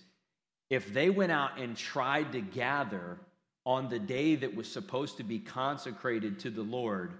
if 0.69 0.93
they 0.93 1.09
went 1.09 1.33
out 1.33 1.59
and 1.59 1.75
tried 1.75 2.31
to 2.31 2.39
gather 2.39 3.19
on 3.65 3.89
the 3.89 3.99
day 3.99 4.35
that 4.35 4.55
was 4.55 4.71
supposed 4.71 5.17
to 5.17 5.23
be 5.23 5.39
consecrated 5.39 6.39
to 6.39 6.49
the 6.49 6.61
Lord, 6.61 7.13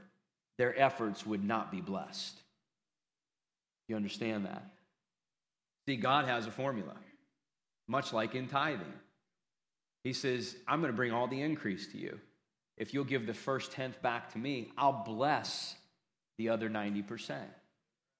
their 0.57 0.79
efforts 0.79 1.25
would 1.25 1.43
not 1.43 1.69
be 1.69 1.81
blessed. 1.81 2.39
You 3.89 3.97
understand 3.97 4.45
that? 4.45 4.63
See, 5.91 5.97
God 5.97 6.23
has 6.23 6.47
a 6.47 6.51
formula, 6.51 6.95
much 7.89 8.13
like 8.13 8.33
in 8.33 8.47
tithing. 8.47 8.93
He 10.05 10.13
says, 10.13 10.55
I'm 10.65 10.79
going 10.79 10.89
to 10.89 10.95
bring 10.95 11.11
all 11.11 11.27
the 11.27 11.41
increase 11.41 11.87
to 11.87 11.97
you 11.97 12.17
if 12.77 12.93
you'll 12.93 13.03
give 13.03 13.27
the 13.27 13.33
first 13.33 13.73
tenth 13.73 14.01
back 14.01 14.31
to 14.31 14.37
me, 14.37 14.71
I'll 14.77 15.03
bless 15.03 15.75
the 16.37 16.47
other 16.47 16.69
90%. 16.69 17.41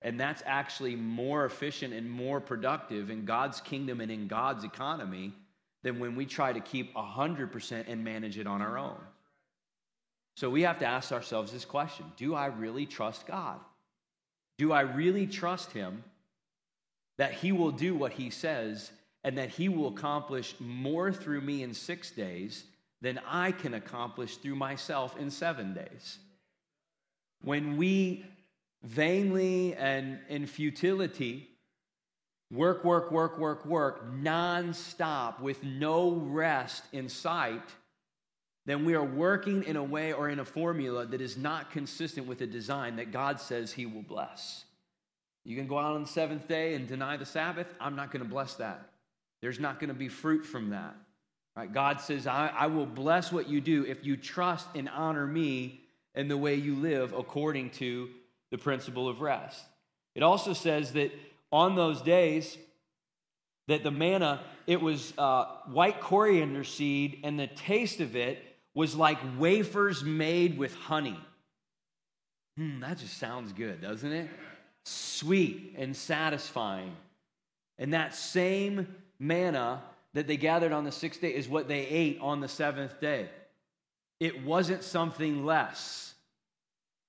And 0.01 0.19
that's 0.19 0.43
actually 0.45 0.97
more 0.97 1.45
efficient 1.45 1.93
and 1.93 2.11
more 2.11 2.41
productive 2.41 3.09
in 3.09 3.23
God's 3.23 3.61
kingdom 3.61 4.01
and 4.01 4.11
in 4.11 4.27
God's 4.27 4.65
economy 4.65 5.31
than 5.81 5.97
when 5.97 6.17
we 6.17 6.25
try 6.25 6.51
to 6.51 6.59
keep 6.59 6.93
100% 6.93 7.85
and 7.87 8.03
manage 8.03 8.37
it 8.37 8.47
on 8.47 8.61
our 8.61 8.77
own. 8.77 8.99
So 10.35 10.49
we 10.49 10.63
have 10.63 10.79
to 10.79 10.85
ask 10.85 11.13
ourselves 11.13 11.53
this 11.53 11.63
question 11.63 12.07
Do 12.17 12.35
I 12.35 12.47
really 12.47 12.85
trust 12.85 13.27
God? 13.27 13.61
Do 14.57 14.73
I 14.73 14.81
really 14.81 15.25
trust 15.25 15.71
Him 15.71 16.03
that 17.21 17.33
He 17.33 17.51
will 17.51 17.69
do 17.69 17.93
what 17.93 18.13
He 18.13 18.31
says 18.31 18.91
and 19.23 19.37
that 19.37 19.49
He 19.49 19.69
will 19.69 19.89
accomplish 19.89 20.55
more 20.59 21.13
through 21.13 21.41
me 21.41 21.61
in 21.61 21.71
six 21.71 22.09
days 22.09 22.63
than 22.99 23.21
I 23.27 23.51
can 23.51 23.75
accomplish 23.75 24.37
through 24.37 24.55
myself 24.55 25.15
in 25.19 25.29
seven 25.29 25.75
days. 25.75 26.17
When 27.43 27.77
we 27.77 28.25
vainly 28.81 29.75
and 29.75 30.17
in 30.29 30.47
futility 30.47 31.47
work, 32.49 32.83
work, 32.83 33.11
work, 33.11 33.37
work, 33.37 33.67
work 33.67 34.11
nonstop 34.11 35.41
with 35.41 35.63
no 35.63 36.13
rest 36.13 36.85
in 36.91 37.07
sight, 37.07 37.69
then 38.65 38.83
we 38.83 38.95
are 38.95 39.05
working 39.05 39.63
in 39.65 39.75
a 39.75 39.83
way 39.83 40.11
or 40.11 40.27
in 40.29 40.39
a 40.39 40.45
formula 40.45 41.05
that 41.05 41.21
is 41.21 41.37
not 41.37 41.69
consistent 41.69 42.25
with 42.25 42.39
the 42.39 42.47
design 42.47 42.95
that 42.95 43.11
God 43.11 43.39
says 43.39 43.71
He 43.71 43.85
will 43.85 44.01
bless. 44.01 44.65
You 45.43 45.55
can 45.55 45.67
go 45.67 45.77
out 45.77 45.95
on 45.95 46.03
the 46.03 46.07
seventh 46.07 46.47
day 46.47 46.75
and 46.75 46.87
deny 46.87 47.17
the 47.17 47.25
Sabbath. 47.25 47.67
I'm 47.79 47.95
not 47.95 48.11
going 48.11 48.23
to 48.23 48.29
bless 48.29 48.55
that. 48.55 48.89
There's 49.41 49.59
not 49.59 49.79
going 49.79 49.89
to 49.89 49.95
be 49.95 50.07
fruit 50.07 50.45
from 50.45 50.69
that. 50.69 50.95
Right? 51.55 51.71
God 51.71 51.99
says, 51.99 52.27
I, 52.27 52.51
I 52.55 52.67
will 52.67 52.85
bless 52.85 53.31
what 53.31 53.49
you 53.49 53.59
do 53.59 53.85
if 53.85 54.05
you 54.05 54.15
trust 54.15 54.67
and 54.75 54.87
honor 54.89 55.25
me 55.25 55.81
in 56.15 56.27
the 56.27 56.37
way 56.37 56.55
you 56.55 56.75
live 56.75 57.13
according 57.13 57.71
to 57.71 58.09
the 58.51 58.57
principle 58.57 59.09
of 59.09 59.21
rest. 59.21 59.63
It 60.13 60.23
also 60.23 60.53
says 60.53 60.93
that 60.93 61.11
on 61.51 61.75
those 61.75 62.01
days, 62.01 62.57
that 63.67 63.83
the 63.83 63.91
manna, 63.91 64.41
it 64.67 64.81
was 64.81 65.13
uh, 65.17 65.45
white 65.67 66.01
coriander 66.01 66.63
seed, 66.63 67.19
and 67.23 67.39
the 67.39 67.47
taste 67.47 67.99
of 67.99 68.15
it 68.15 68.43
was 68.73 68.95
like 68.95 69.17
wafers 69.37 70.03
made 70.03 70.57
with 70.57 70.73
honey. 70.75 71.19
Hmm, 72.57 72.79
that 72.81 72.97
just 72.97 73.17
sounds 73.17 73.53
good, 73.53 73.81
doesn't 73.81 74.11
it? 74.11 74.29
Sweet 74.85 75.75
and 75.77 75.95
satisfying. 75.95 76.95
And 77.77 77.93
that 77.93 78.15
same 78.15 78.87
manna 79.19 79.81
that 80.13 80.27
they 80.27 80.37
gathered 80.37 80.71
on 80.71 80.83
the 80.83 80.91
sixth 80.91 81.21
day 81.21 81.33
is 81.33 81.47
what 81.47 81.67
they 81.67 81.85
ate 81.87 82.19
on 82.21 82.41
the 82.41 82.47
seventh 82.47 82.99
day. 82.99 83.29
It 84.19 84.43
wasn't 84.43 84.83
something 84.83 85.45
less. 85.45 86.13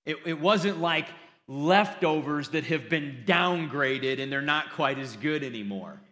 It, 0.07 0.17
it 0.25 0.41
wasn't 0.41 0.81
like 0.81 1.09
leftovers 1.49 2.51
that 2.51 2.65
have 2.65 2.89
been 2.89 3.25
downgraded 3.27 4.21
and 4.21 4.33
they're 4.33 4.41
not 4.41 4.73
quite 4.73 4.99
as 4.99 5.17
good 5.17 5.43
anymore. 5.43 6.01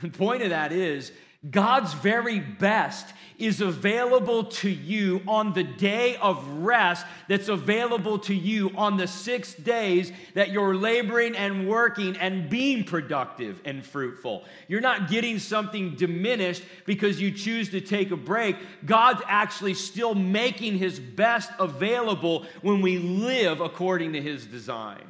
The 0.00 0.10
point 0.10 0.42
of 0.42 0.50
that 0.50 0.72
is 0.72 1.12
God's 1.50 1.92
very 1.92 2.40
best 2.40 3.12
is 3.36 3.60
available 3.60 4.44
to 4.44 4.70
you 4.70 5.20
on 5.26 5.52
the 5.52 5.64
day 5.64 6.16
of 6.16 6.46
rest 6.58 7.04
that's 7.28 7.48
available 7.48 8.18
to 8.20 8.34
you 8.34 8.70
on 8.76 8.96
the 8.96 9.06
six 9.06 9.54
days 9.54 10.12
that 10.34 10.50
you're 10.50 10.74
laboring 10.74 11.36
and 11.36 11.68
working 11.68 12.16
and 12.16 12.48
being 12.48 12.84
productive 12.84 13.60
and 13.64 13.84
fruitful. 13.84 14.44
You're 14.68 14.80
not 14.80 15.10
getting 15.10 15.38
something 15.38 15.96
diminished 15.96 16.62
because 16.86 17.20
you 17.20 17.32
choose 17.32 17.70
to 17.70 17.80
take 17.80 18.10
a 18.10 18.16
break. 18.16 18.56
God's 18.86 19.22
actually 19.26 19.74
still 19.74 20.14
making 20.14 20.78
his 20.78 20.98
best 20.98 21.50
available 21.58 22.46
when 22.62 22.80
we 22.80 22.98
live 22.98 23.60
according 23.60 24.12
to 24.14 24.22
his 24.22 24.46
design. 24.46 25.02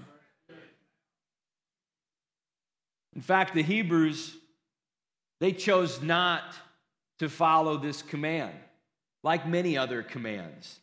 In 3.14 3.22
fact, 3.22 3.54
the 3.54 3.62
Hebrews 3.62 4.36
they 5.44 5.52
chose 5.52 6.00
not 6.00 6.54
to 7.18 7.28
follow 7.28 7.76
this 7.76 8.00
command, 8.00 8.54
like 9.22 9.46
many 9.46 9.76
other 9.76 10.02
commands. 10.02 10.80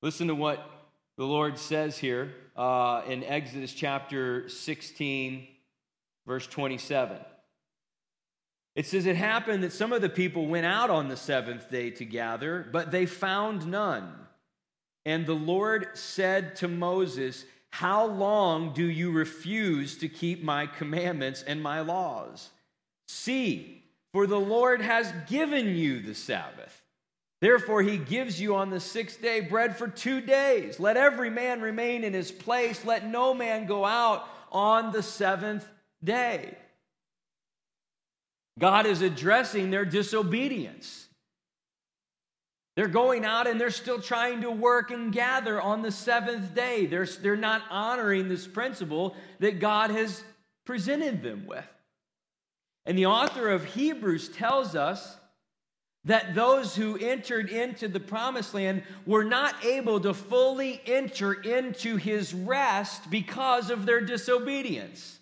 Listen 0.00 0.28
to 0.28 0.34
what 0.36 0.64
the 1.18 1.24
Lord 1.24 1.58
says 1.58 1.98
here 1.98 2.32
uh, 2.56 3.02
in 3.08 3.24
Exodus 3.24 3.72
chapter 3.72 4.48
16, 4.48 5.44
verse 6.24 6.46
27. 6.46 7.16
It 8.76 8.86
says, 8.86 9.06
It 9.06 9.16
happened 9.16 9.64
that 9.64 9.72
some 9.72 9.92
of 9.92 10.02
the 10.02 10.08
people 10.08 10.46
went 10.46 10.66
out 10.66 10.90
on 10.90 11.08
the 11.08 11.16
seventh 11.16 11.68
day 11.68 11.90
to 11.90 12.04
gather, 12.04 12.68
but 12.70 12.92
they 12.92 13.06
found 13.06 13.66
none. 13.66 14.14
And 15.04 15.26
the 15.26 15.34
Lord 15.34 15.88
said 15.94 16.54
to 16.56 16.68
Moses, 16.68 17.44
How 17.70 18.06
long 18.06 18.72
do 18.72 18.84
you 18.88 19.10
refuse 19.10 19.98
to 19.98 20.08
keep 20.08 20.44
my 20.44 20.68
commandments 20.68 21.42
and 21.42 21.60
my 21.60 21.80
laws? 21.80 22.50
See, 23.08 23.79
for 24.12 24.26
the 24.26 24.40
Lord 24.40 24.80
has 24.80 25.12
given 25.28 25.74
you 25.74 26.00
the 26.00 26.14
Sabbath. 26.14 26.82
Therefore, 27.40 27.80
he 27.82 27.96
gives 27.96 28.40
you 28.40 28.56
on 28.56 28.70
the 28.70 28.80
sixth 28.80 29.22
day 29.22 29.40
bread 29.40 29.76
for 29.76 29.88
two 29.88 30.20
days. 30.20 30.78
Let 30.78 30.96
every 30.96 31.30
man 31.30 31.62
remain 31.62 32.04
in 32.04 32.12
his 32.12 32.30
place. 32.30 32.84
Let 32.84 33.06
no 33.06 33.32
man 33.32 33.66
go 33.66 33.84
out 33.84 34.28
on 34.52 34.92
the 34.92 35.02
seventh 35.02 35.66
day. 36.04 36.54
God 38.58 38.84
is 38.84 39.00
addressing 39.00 39.70
their 39.70 39.86
disobedience. 39.86 41.06
They're 42.76 42.88
going 42.88 43.24
out 43.24 43.46
and 43.46 43.60
they're 43.60 43.70
still 43.70 44.00
trying 44.00 44.42
to 44.42 44.50
work 44.50 44.90
and 44.90 45.12
gather 45.12 45.60
on 45.60 45.82
the 45.82 45.90
seventh 45.90 46.54
day. 46.54 46.86
They're, 46.86 47.06
they're 47.06 47.36
not 47.36 47.62
honoring 47.70 48.28
this 48.28 48.46
principle 48.46 49.16
that 49.38 49.60
God 49.60 49.90
has 49.90 50.22
presented 50.66 51.22
them 51.22 51.46
with. 51.46 51.66
And 52.86 52.96
the 52.96 53.06
author 53.06 53.48
of 53.48 53.64
Hebrews 53.64 54.30
tells 54.30 54.74
us 54.74 55.16
that 56.04 56.34
those 56.34 56.74
who 56.74 56.96
entered 56.96 57.50
into 57.50 57.86
the 57.86 58.00
promised 58.00 58.54
land 58.54 58.82
were 59.04 59.24
not 59.24 59.54
able 59.64 60.00
to 60.00 60.14
fully 60.14 60.80
enter 60.86 61.34
into 61.34 61.96
his 61.96 62.32
rest 62.32 63.10
because 63.10 63.70
of 63.70 63.84
their 63.84 64.00
disobedience. 64.00 65.18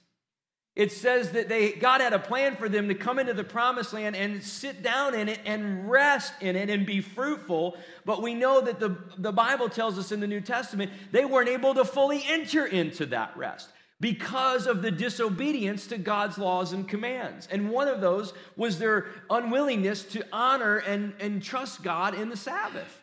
It 0.76 0.92
says 0.92 1.32
that 1.32 1.48
they, 1.48 1.72
God 1.72 2.00
had 2.00 2.12
a 2.12 2.20
plan 2.20 2.54
for 2.54 2.68
them 2.68 2.86
to 2.86 2.94
come 2.94 3.18
into 3.18 3.34
the 3.34 3.42
promised 3.42 3.92
land 3.92 4.14
and 4.14 4.40
sit 4.40 4.80
down 4.80 5.12
in 5.16 5.28
it 5.28 5.40
and 5.44 5.90
rest 5.90 6.32
in 6.40 6.54
it 6.54 6.70
and 6.70 6.86
be 6.86 7.00
fruitful. 7.00 7.76
But 8.04 8.22
we 8.22 8.34
know 8.34 8.60
that 8.60 8.78
the, 8.78 8.96
the 9.16 9.32
Bible 9.32 9.68
tells 9.68 9.98
us 9.98 10.12
in 10.12 10.20
the 10.20 10.28
New 10.28 10.40
Testament 10.40 10.92
they 11.10 11.24
weren't 11.24 11.48
able 11.48 11.74
to 11.74 11.84
fully 11.84 12.22
enter 12.28 12.64
into 12.64 13.06
that 13.06 13.36
rest 13.36 13.70
because 14.00 14.66
of 14.66 14.82
the 14.82 14.90
disobedience 14.90 15.88
to 15.88 15.98
God's 15.98 16.38
laws 16.38 16.72
and 16.72 16.88
commands. 16.88 17.48
And 17.50 17.70
one 17.70 17.88
of 17.88 18.00
those 18.00 18.32
was 18.56 18.78
their 18.78 19.06
unwillingness 19.28 20.04
to 20.04 20.24
honor 20.32 20.78
and, 20.78 21.14
and 21.18 21.42
trust 21.42 21.82
God 21.82 22.14
in 22.14 22.28
the 22.28 22.36
Sabbath. 22.36 23.02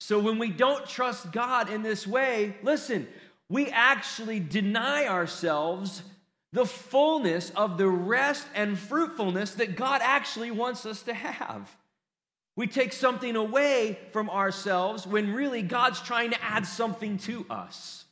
So 0.00 0.18
when 0.18 0.38
we 0.38 0.50
don't 0.50 0.86
trust 0.86 1.32
God 1.32 1.70
in 1.70 1.82
this 1.82 2.06
way, 2.06 2.56
listen, 2.62 3.06
we 3.48 3.68
actually 3.68 4.40
deny 4.40 5.06
ourselves 5.06 6.02
the 6.52 6.66
fullness 6.66 7.50
of 7.50 7.78
the 7.78 7.88
rest 7.88 8.46
and 8.54 8.78
fruitfulness 8.78 9.54
that 9.54 9.76
God 9.76 10.00
actually 10.02 10.50
wants 10.50 10.86
us 10.86 11.02
to 11.02 11.14
have. 11.14 11.74
We 12.56 12.66
take 12.66 12.92
something 12.92 13.36
away 13.36 13.98
from 14.12 14.30
ourselves 14.30 15.06
when 15.06 15.34
really 15.34 15.62
God's 15.62 16.00
trying 16.00 16.30
to 16.30 16.42
add 16.42 16.66
something 16.66 17.18
to 17.18 17.46
us. 17.50 18.04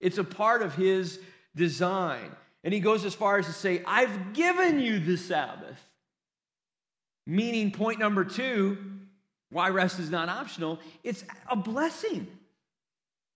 It's 0.00 0.18
a 0.18 0.24
part 0.24 0.62
of 0.62 0.74
His 0.74 1.20
design. 1.58 2.30
And 2.64 2.72
He 2.72 2.80
goes 2.80 3.04
as 3.04 3.14
far 3.14 3.38
as 3.38 3.46
to 3.46 3.52
say, 3.52 3.82
I've 3.86 4.32
given 4.32 4.80
you 4.80 4.98
the 4.98 5.18
Sabbath. 5.18 5.78
Meaning, 7.26 7.72
point 7.72 7.98
number 7.98 8.24
two, 8.24 8.78
why 9.50 9.68
rest 9.68 9.98
is 9.98 10.08
not 10.10 10.30
optional, 10.30 10.78
it's 11.04 11.24
a 11.50 11.56
blessing. 11.56 12.26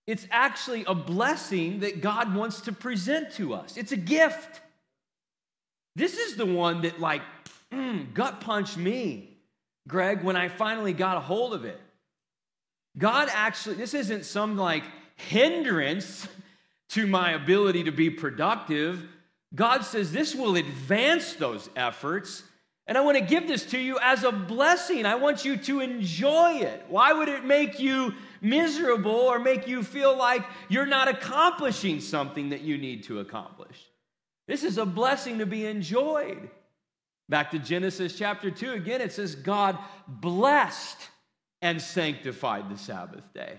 It's 0.07 0.27
actually 0.31 0.83
a 0.85 0.95
blessing 0.95 1.81
that 1.81 2.01
God 2.01 2.35
wants 2.35 2.61
to 2.61 2.71
present 2.71 3.31
to 3.33 3.53
us. 3.53 3.77
It's 3.77 3.91
a 3.91 3.97
gift. 3.97 4.61
This 5.95 6.17
is 6.17 6.35
the 6.35 6.45
one 6.45 6.81
that, 6.81 6.99
like, 6.99 7.21
mm, 7.71 8.11
gut 8.13 8.41
punched 8.41 8.77
me, 8.77 9.37
Greg, 9.87 10.23
when 10.23 10.35
I 10.35 10.47
finally 10.47 10.93
got 10.93 11.17
a 11.17 11.21
hold 11.21 11.53
of 11.53 11.63
it. 11.63 11.79
God 12.97 13.29
actually, 13.31 13.75
this 13.75 13.93
isn't 13.93 14.25
some 14.25 14.57
like 14.57 14.83
hindrance 15.15 16.27
to 16.93 17.07
my 17.07 17.31
ability 17.31 17.83
to 17.83 17.91
be 17.91 18.09
productive. 18.09 19.07
God 19.53 19.81
says 19.81 20.11
this 20.11 20.33
will 20.33 20.55
advance 20.55 21.33
those 21.33 21.69
efforts. 21.75 22.43
And 22.85 22.97
I 22.97 23.01
want 23.01 23.17
to 23.17 23.23
give 23.23 23.47
this 23.47 23.65
to 23.67 23.79
you 23.79 23.97
as 24.01 24.23
a 24.23 24.31
blessing. 24.31 25.05
I 25.05 25.15
want 25.15 25.45
you 25.45 25.55
to 25.57 25.79
enjoy 25.79 26.59
it. 26.61 26.83
Why 26.89 27.13
would 27.13 27.29
it 27.29 27.45
make 27.45 27.79
you 27.79 28.13
miserable 28.43 29.11
or 29.11 29.39
make 29.39 29.67
you 29.67 29.81
feel 29.81 30.15
like 30.15 30.43
you're 30.67 30.85
not 30.85 31.07
accomplishing 31.07 32.01
something 32.01 32.49
that 32.49 32.61
you 32.61 32.77
need 32.77 33.03
to 33.03 33.19
accomplish. 33.19 33.81
This 34.47 34.63
is 34.63 34.77
a 34.77 34.85
blessing 34.85 35.39
to 35.39 35.45
be 35.45 35.65
enjoyed. 35.65 36.49
Back 37.29 37.51
to 37.51 37.59
Genesis 37.59 38.17
chapter 38.17 38.51
2 38.51 38.73
again, 38.73 38.99
it 38.99 39.13
says, 39.13 39.33
God 39.33 39.77
blessed 40.07 40.97
and 41.61 41.81
sanctified 41.81 42.69
the 42.69 42.77
Sabbath 42.77 43.33
day. 43.33 43.57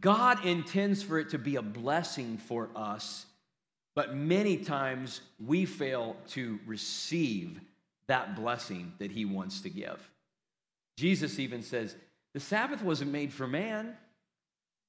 God 0.00 0.44
intends 0.44 1.02
for 1.02 1.18
it 1.18 1.30
to 1.30 1.38
be 1.38 1.56
a 1.56 1.62
blessing 1.62 2.38
for 2.38 2.70
us, 2.74 3.26
but 3.94 4.16
many 4.16 4.56
times 4.56 5.20
we 5.44 5.66
fail 5.66 6.16
to 6.30 6.58
receive 6.66 7.60
that 8.08 8.34
blessing 8.36 8.92
that 8.98 9.10
He 9.10 9.24
wants 9.24 9.60
to 9.62 9.70
give. 9.70 10.10
Jesus 10.96 11.38
even 11.38 11.62
says, 11.62 11.94
the 12.34 12.40
Sabbath 12.40 12.82
wasn't 12.82 13.12
made 13.12 13.32
for 13.32 13.46
man. 13.46 13.94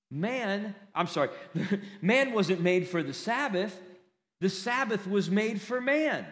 Man, 0.09 0.75
I'm 0.95 1.07
sorry, 1.07 1.29
man 2.01 2.33
wasn't 2.33 2.61
made 2.61 2.87
for 2.87 3.03
the 3.03 3.13
Sabbath. 3.13 3.77
The 4.39 4.49
Sabbath 4.49 5.07
was 5.07 5.29
made 5.29 5.61
for 5.61 5.81
man. 5.81 6.25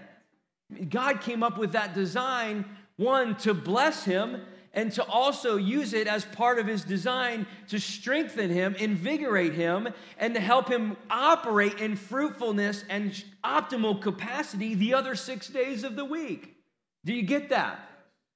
God 0.89 1.21
came 1.21 1.43
up 1.43 1.57
with 1.57 1.73
that 1.73 1.93
design, 1.93 2.65
one, 2.95 3.36
to 3.38 3.53
bless 3.53 4.05
him, 4.05 4.41
and 4.73 4.91
to 4.93 5.03
also 5.03 5.57
use 5.57 5.93
it 5.93 6.07
as 6.07 6.23
part 6.25 6.57
of 6.57 6.65
his 6.65 6.84
design 6.84 7.45
to 7.67 7.79
strengthen 7.79 8.49
him, 8.49 8.75
invigorate 8.75 9.53
him, 9.53 9.89
and 10.17 10.34
to 10.34 10.39
help 10.39 10.69
him 10.69 10.95
operate 11.10 11.79
in 11.79 11.95
fruitfulness 11.95 12.86
and 12.89 13.23
optimal 13.43 14.01
capacity 14.01 14.73
the 14.75 14.93
other 14.93 15.15
six 15.15 15.47
days 15.47 15.84
of 15.84 15.95
the 15.95 16.05
week. 16.05 16.55
Do 17.03 17.13
you 17.13 17.23
get 17.23 17.49
that? 17.49 17.79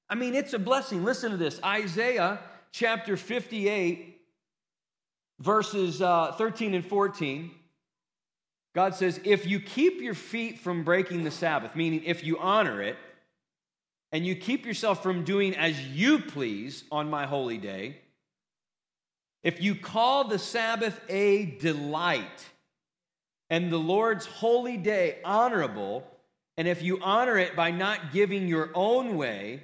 I 0.09 0.15
mean, 0.15 0.35
it's 0.35 0.53
a 0.53 0.59
blessing. 0.59 1.03
Listen 1.03 1.31
to 1.31 1.37
this 1.37 1.59
Isaiah 1.63 2.39
chapter 2.71 3.15
58, 3.15 4.19
verses 5.39 6.01
uh, 6.01 6.33
13 6.33 6.73
and 6.73 6.85
14, 6.85 7.51
God 8.73 8.93
says, 8.93 9.19
If 9.23 9.47
you 9.47 9.59
keep 9.61 10.01
your 10.01 10.13
feet 10.13 10.59
from 10.59 10.83
breaking 10.83 11.23
the 11.23 11.31
Sabbath, 11.31 11.75
meaning 11.75 12.03
if 12.03 12.23
you 12.23 12.37
honor 12.37 12.81
it, 12.81 12.97
and 14.11 14.25
you 14.25 14.35
keep 14.35 14.65
yourself 14.65 15.03
from 15.03 15.23
doing 15.23 15.55
as 15.55 15.79
you 15.87 16.19
please 16.19 16.83
on 16.91 17.09
my 17.09 17.25
holy 17.25 17.57
day, 17.57 17.97
if 19.43 19.61
you 19.61 19.75
call 19.75 20.27
the 20.27 20.39
Sabbath 20.39 20.99
a 21.09 21.45
delight 21.45 22.45
and 23.49 23.71
the 23.71 23.77
Lord's 23.77 24.25
holy 24.25 24.77
day 24.77 25.19
honorable, 25.23 26.05
and 26.57 26.67
if 26.67 26.81
you 26.81 26.99
honor 27.01 27.37
it 27.37 27.55
by 27.55 27.71
not 27.71 28.11
giving 28.11 28.47
your 28.47 28.71
own 28.73 29.17
way, 29.17 29.61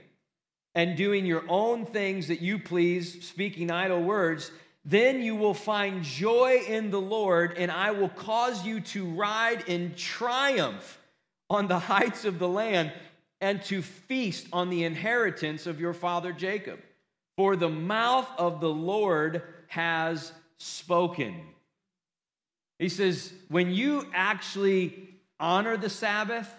and 0.75 0.95
doing 0.95 1.25
your 1.25 1.43
own 1.49 1.85
things 1.85 2.27
that 2.27 2.41
you 2.41 2.57
please, 2.57 3.25
speaking 3.25 3.69
idle 3.69 4.01
words, 4.01 4.51
then 4.85 5.21
you 5.21 5.35
will 5.35 5.53
find 5.53 6.03
joy 6.03 6.61
in 6.67 6.91
the 6.91 7.01
Lord, 7.01 7.55
and 7.57 7.69
I 7.69 7.91
will 7.91 8.09
cause 8.09 8.65
you 8.65 8.79
to 8.79 9.05
ride 9.05 9.67
in 9.67 9.93
triumph 9.95 10.99
on 11.49 11.67
the 11.67 11.79
heights 11.91 12.25
of 12.25 12.39
the 12.39 12.47
land 12.47 12.91
and 13.41 13.61
to 13.63 13.81
feast 13.81 14.47
on 14.53 14.69
the 14.69 14.83
inheritance 14.83 15.67
of 15.67 15.81
your 15.81 15.93
father 15.93 16.31
Jacob. 16.31 16.79
For 17.35 17.55
the 17.55 17.69
mouth 17.69 18.27
of 18.37 18.61
the 18.61 18.69
Lord 18.69 19.41
has 19.67 20.31
spoken. 20.59 21.35
He 22.77 22.87
says, 22.87 23.33
when 23.49 23.71
you 23.71 24.07
actually 24.13 25.09
honor 25.39 25.75
the 25.75 25.89
Sabbath, 25.89 26.49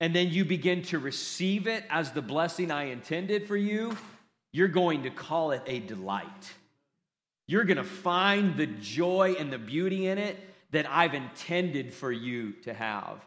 and 0.00 0.14
then 0.14 0.30
you 0.30 0.44
begin 0.44 0.82
to 0.82 0.98
receive 0.98 1.66
it 1.66 1.84
as 1.90 2.12
the 2.12 2.22
blessing 2.22 2.70
I 2.70 2.84
intended 2.84 3.48
for 3.48 3.56
you, 3.56 3.96
you're 4.52 4.68
going 4.68 5.02
to 5.02 5.10
call 5.10 5.50
it 5.50 5.62
a 5.66 5.80
delight. 5.80 6.52
You're 7.46 7.64
going 7.64 7.78
to 7.78 7.84
find 7.84 8.56
the 8.56 8.66
joy 8.66 9.36
and 9.38 9.52
the 9.52 9.58
beauty 9.58 10.06
in 10.06 10.18
it 10.18 10.36
that 10.70 10.88
I've 10.88 11.14
intended 11.14 11.92
for 11.92 12.12
you 12.12 12.52
to 12.62 12.72
have. 12.72 13.24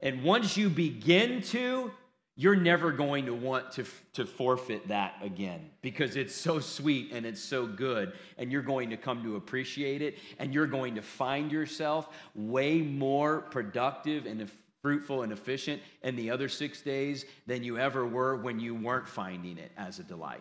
And 0.00 0.22
once 0.22 0.56
you 0.56 0.68
begin 0.68 1.42
to, 1.42 1.92
you're 2.40 2.56
never 2.56 2.90
going 2.90 3.26
to 3.26 3.34
want 3.34 3.70
to, 3.72 3.84
to 4.14 4.24
forfeit 4.24 4.88
that 4.88 5.14
again 5.20 5.68
because 5.82 6.16
it's 6.16 6.34
so 6.34 6.58
sweet 6.58 7.12
and 7.12 7.26
it's 7.26 7.42
so 7.42 7.66
good. 7.66 8.14
And 8.38 8.50
you're 8.50 8.62
going 8.62 8.88
to 8.90 8.96
come 8.96 9.22
to 9.24 9.36
appreciate 9.36 10.00
it. 10.00 10.16
And 10.38 10.54
you're 10.54 10.66
going 10.66 10.94
to 10.94 11.02
find 11.02 11.52
yourself 11.52 12.08
way 12.34 12.80
more 12.80 13.42
productive 13.42 14.24
and 14.24 14.50
fruitful 14.80 15.20
and 15.20 15.34
efficient 15.34 15.82
in 16.02 16.16
the 16.16 16.30
other 16.30 16.48
six 16.48 16.80
days 16.80 17.26
than 17.46 17.62
you 17.62 17.76
ever 17.76 18.06
were 18.06 18.36
when 18.36 18.58
you 18.58 18.74
weren't 18.74 19.06
finding 19.06 19.58
it 19.58 19.70
as 19.76 19.98
a 19.98 20.02
delight. 20.02 20.40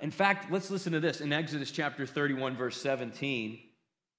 In 0.00 0.12
fact, 0.12 0.52
let's 0.52 0.70
listen 0.70 0.92
to 0.92 1.00
this 1.00 1.20
in 1.20 1.32
Exodus 1.32 1.72
chapter 1.72 2.06
31, 2.06 2.56
verse 2.56 2.80
17, 2.80 3.58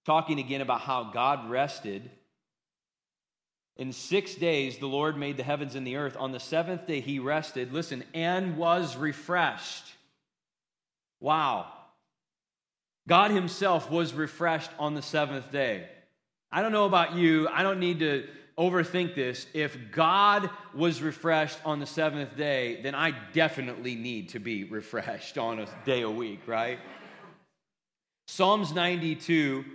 talking 0.05 0.39
again 0.39 0.59
about 0.59 0.81
how 0.81 1.05
God 1.05 1.49
rested. 1.49 2.11
In 3.77 3.91
six 3.91 4.35
days, 4.35 4.77
the 4.77 4.87
Lord 4.87 5.17
made 5.17 5.37
the 5.37 5.43
heavens 5.43 5.75
and 5.75 5.85
the 5.85 5.95
earth. 5.95 6.15
On 6.19 6.31
the 6.31 6.39
seventh 6.39 6.85
day, 6.85 6.99
he 6.99 7.19
rested, 7.19 7.73
listen, 7.73 8.03
and 8.13 8.55
was 8.57 8.95
refreshed. 8.95 9.85
Wow. 11.19 11.67
God 13.07 13.31
himself 13.31 13.89
was 13.89 14.13
refreshed 14.13 14.71
on 14.77 14.93
the 14.93 15.01
seventh 15.01 15.51
day. 15.51 15.87
I 16.51 16.61
don't 16.61 16.71
know 16.71 16.85
about 16.85 17.15
you, 17.15 17.47
I 17.49 17.63
don't 17.63 17.79
need 17.79 17.99
to 17.99 18.27
overthink 18.57 19.15
this. 19.15 19.47
If 19.53 19.75
God 19.91 20.49
was 20.75 21.01
refreshed 21.01 21.57
on 21.65 21.79
the 21.79 21.87
seventh 21.87 22.37
day, 22.37 22.79
then 22.83 22.93
I 22.93 23.13
definitely 23.33 23.95
need 23.95 24.29
to 24.29 24.39
be 24.39 24.63
refreshed 24.63 25.37
on 25.37 25.59
a 25.59 25.67
day 25.85 26.01
a 26.01 26.09
week, 26.09 26.41
right? 26.45 26.79
Psalms 28.27 28.73
92, 28.73 29.65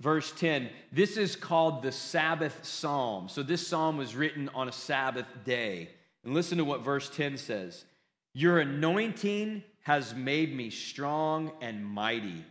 verse 0.00 0.32
10, 0.32 0.68
this 0.92 1.16
is 1.16 1.36
called 1.36 1.82
the 1.82 1.92
Sabbath 1.92 2.64
Psalm. 2.64 3.28
So 3.28 3.42
this 3.42 3.66
psalm 3.66 3.96
was 3.96 4.14
written 4.14 4.48
on 4.54 4.68
a 4.68 4.72
Sabbath 4.72 5.26
day. 5.44 5.90
And 6.24 6.34
listen 6.34 6.58
to 6.58 6.64
what 6.64 6.82
verse 6.82 7.08
10 7.10 7.36
says 7.36 7.84
Your 8.32 8.58
anointing 8.58 9.62
has 9.82 10.14
made 10.14 10.54
me 10.54 10.70
strong 10.70 11.52
and 11.60 11.84
mighty. 11.84 12.44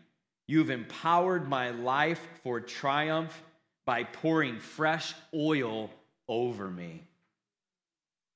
You've 0.48 0.70
empowered 0.70 1.50
my 1.50 1.72
life 1.72 2.26
for 2.44 2.62
triumph 2.62 3.44
by 3.86 4.04
pouring 4.04 4.60
fresh 4.60 5.14
oil 5.34 5.90
over 6.28 6.70
me. 6.70 7.04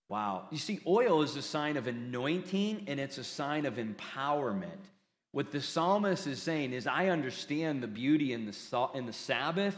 Wow. 0.09 0.47
You 0.51 0.57
see, 0.57 0.79
oil 0.87 1.21
is 1.21 1.35
a 1.35 1.41
sign 1.41 1.77
of 1.77 1.85
anointing 1.87 2.85
and 2.87 2.99
it's 2.99 3.19
a 3.19 3.23
sign 3.23 3.65
of 3.65 3.75
empowerment. 3.75 4.89
What 5.31 5.51
the 5.51 5.61
psalmist 5.61 6.25
is 6.27 6.41
saying 6.41 6.73
is, 6.73 6.87
I 6.87 7.07
understand 7.07 7.83
the 7.83 7.87
beauty 7.87 8.33
in 8.33 8.45
the, 8.45 8.89
in 8.95 9.05
the 9.05 9.13
Sabbath, 9.13 9.77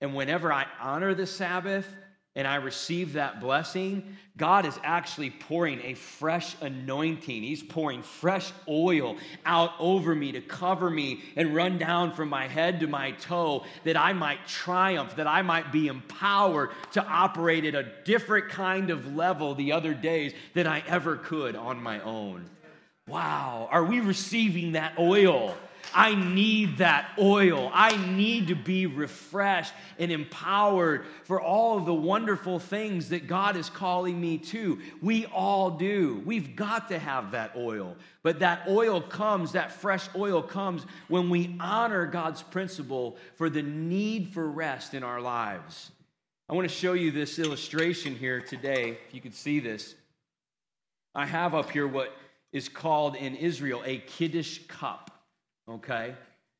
and 0.00 0.14
whenever 0.14 0.52
I 0.52 0.66
honor 0.80 1.14
the 1.14 1.26
Sabbath, 1.26 1.86
and 2.36 2.46
I 2.46 2.56
receive 2.56 3.14
that 3.14 3.40
blessing, 3.40 4.16
God 4.36 4.64
is 4.64 4.78
actually 4.84 5.30
pouring 5.30 5.80
a 5.82 5.94
fresh 5.94 6.54
anointing. 6.60 7.42
He's 7.42 7.62
pouring 7.62 8.02
fresh 8.02 8.52
oil 8.68 9.16
out 9.44 9.72
over 9.80 10.14
me 10.14 10.32
to 10.32 10.40
cover 10.40 10.88
me 10.88 11.22
and 11.34 11.54
run 11.54 11.76
down 11.76 12.12
from 12.12 12.28
my 12.28 12.46
head 12.46 12.80
to 12.80 12.86
my 12.86 13.10
toe 13.12 13.64
that 13.82 13.96
I 13.96 14.12
might 14.12 14.46
triumph, 14.46 15.16
that 15.16 15.26
I 15.26 15.42
might 15.42 15.72
be 15.72 15.88
empowered 15.88 16.70
to 16.92 17.04
operate 17.04 17.64
at 17.64 17.74
a 17.74 17.90
different 18.04 18.48
kind 18.48 18.90
of 18.90 19.12
level 19.14 19.56
the 19.56 19.72
other 19.72 19.92
days 19.92 20.32
than 20.54 20.68
I 20.68 20.84
ever 20.86 21.16
could 21.16 21.56
on 21.56 21.82
my 21.82 22.00
own. 22.00 22.48
Wow, 23.08 23.68
are 23.70 23.84
we 23.84 24.00
receiving 24.00 24.72
that 24.72 24.98
oil? 24.98 25.56
I 25.92 26.14
need 26.14 26.78
that 26.78 27.10
oil. 27.18 27.70
I 27.72 27.96
need 28.12 28.48
to 28.48 28.54
be 28.54 28.86
refreshed 28.86 29.72
and 29.98 30.12
empowered 30.12 31.04
for 31.24 31.40
all 31.40 31.78
of 31.78 31.86
the 31.86 31.94
wonderful 31.94 32.58
things 32.58 33.08
that 33.08 33.26
God 33.26 33.56
is 33.56 33.68
calling 33.68 34.20
me 34.20 34.38
to. 34.38 34.78
We 35.02 35.26
all 35.26 35.70
do. 35.70 36.22
We've 36.24 36.54
got 36.54 36.88
to 36.88 36.98
have 36.98 37.32
that 37.32 37.52
oil. 37.56 37.96
But 38.22 38.40
that 38.40 38.68
oil 38.68 39.00
comes, 39.00 39.52
that 39.52 39.72
fresh 39.72 40.08
oil 40.14 40.42
comes 40.42 40.84
when 41.08 41.30
we 41.30 41.56
honor 41.58 42.06
God's 42.06 42.42
principle 42.42 43.16
for 43.34 43.50
the 43.50 43.62
need 43.62 44.32
for 44.32 44.48
rest 44.48 44.94
in 44.94 45.02
our 45.02 45.20
lives. 45.20 45.90
I 46.48 46.54
want 46.54 46.68
to 46.68 46.74
show 46.74 46.92
you 46.92 47.10
this 47.10 47.38
illustration 47.38 48.14
here 48.14 48.40
today, 48.40 48.98
if 49.08 49.14
you 49.14 49.20
could 49.20 49.34
see 49.34 49.60
this. 49.60 49.94
I 51.14 51.26
have 51.26 51.54
up 51.54 51.70
here 51.70 51.88
what 51.88 52.12
is 52.52 52.68
called 52.68 53.16
in 53.16 53.36
Israel 53.36 53.82
a 53.84 53.98
Kiddush 53.98 54.60
cup 54.68 55.10
okay? 55.70 56.14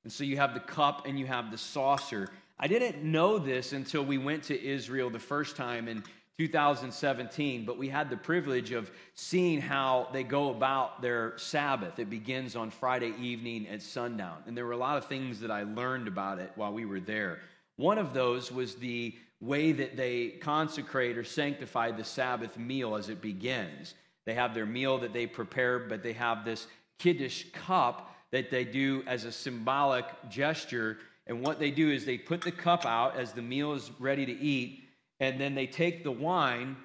And 0.04 0.12
so 0.12 0.24
you 0.24 0.36
have 0.36 0.54
the 0.54 0.60
cup 0.60 1.06
and 1.06 1.18
you 1.18 1.26
have 1.26 1.50
the 1.50 1.58
saucer. 1.58 2.28
I 2.58 2.66
didn't 2.66 3.02
know 3.02 3.38
this 3.38 3.72
until 3.72 4.04
we 4.04 4.18
went 4.18 4.44
to 4.44 4.62
Israel 4.62 5.10
the 5.10 5.18
first 5.18 5.56
time 5.56 5.88
in 5.88 6.02
2017, 6.38 7.66
but 7.66 7.76
we 7.76 7.88
had 7.88 8.08
the 8.08 8.16
privilege 8.16 8.72
of 8.72 8.90
seeing 9.14 9.60
how 9.60 10.08
they 10.12 10.22
go 10.22 10.50
about 10.50 11.02
their 11.02 11.36
Sabbath. 11.36 11.98
It 11.98 12.08
begins 12.08 12.56
on 12.56 12.70
Friday 12.70 13.12
evening 13.20 13.68
at 13.68 13.82
sundown. 13.82 14.38
And 14.46 14.56
there 14.56 14.64
were 14.64 14.72
a 14.72 14.78
lot 14.78 14.96
of 14.96 15.04
things 15.04 15.40
that 15.40 15.50
I 15.50 15.64
learned 15.64 16.08
about 16.08 16.38
it 16.38 16.52
while 16.54 16.72
we 16.72 16.86
were 16.86 17.00
there. 17.00 17.40
One 17.76 17.98
of 17.98 18.14
those 18.14 18.50
was 18.50 18.76
the 18.76 19.14
way 19.42 19.72
that 19.72 19.96
they 19.96 20.28
consecrate 20.28 21.18
or 21.18 21.24
sanctify 21.24 21.90
the 21.90 22.04
Sabbath 22.04 22.58
meal 22.58 22.94
as 22.94 23.08
it 23.10 23.20
begins. 23.20 23.94
They 24.26 24.34
have 24.34 24.54
their 24.54 24.66
meal 24.66 24.98
that 24.98 25.12
they 25.12 25.26
prepare, 25.26 25.78
but 25.78 26.02
they 26.02 26.12
have 26.12 26.44
this 26.44 26.66
Kiddush 26.98 27.44
cup 27.52 28.14
that 28.32 28.50
they 28.50 28.64
do 28.64 29.02
as 29.06 29.24
a 29.24 29.32
symbolic 29.32 30.04
gesture. 30.28 30.98
And 31.26 31.42
what 31.42 31.58
they 31.58 31.70
do 31.70 31.90
is 31.90 32.04
they 32.04 32.18
put 32.18 32.42
the 32.42 32.52
cup 32.52 32.84
out 32.84 33.16
as 33.16 33.32
the 33.32 33.42
meal 33.42 33.72
is 33.72 33.90
ready 33.98 34.26
to 34.26 34.32
eat, 34.32 34.84
and 35.18 35.40
then 35.40 35.54
they 35.54 35.66
take 35.66 36.04
the 36.04 36.12
wine 36.12 36.76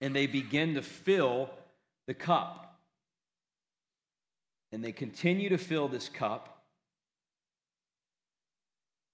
and 0.00 0.14
they 0.14 0.26
begin 0.26 0.74
to 0.74 0.82
fill 0.82 1.50
the 2.06 2.14
cup. 2.14 2.80
And 4.72 4.82
they 4.82 4.92
continue 4.92 5.48
to 5.50 5.58
fill 5.58 5.88
this 5.88 6.08
cup 6.08 6.64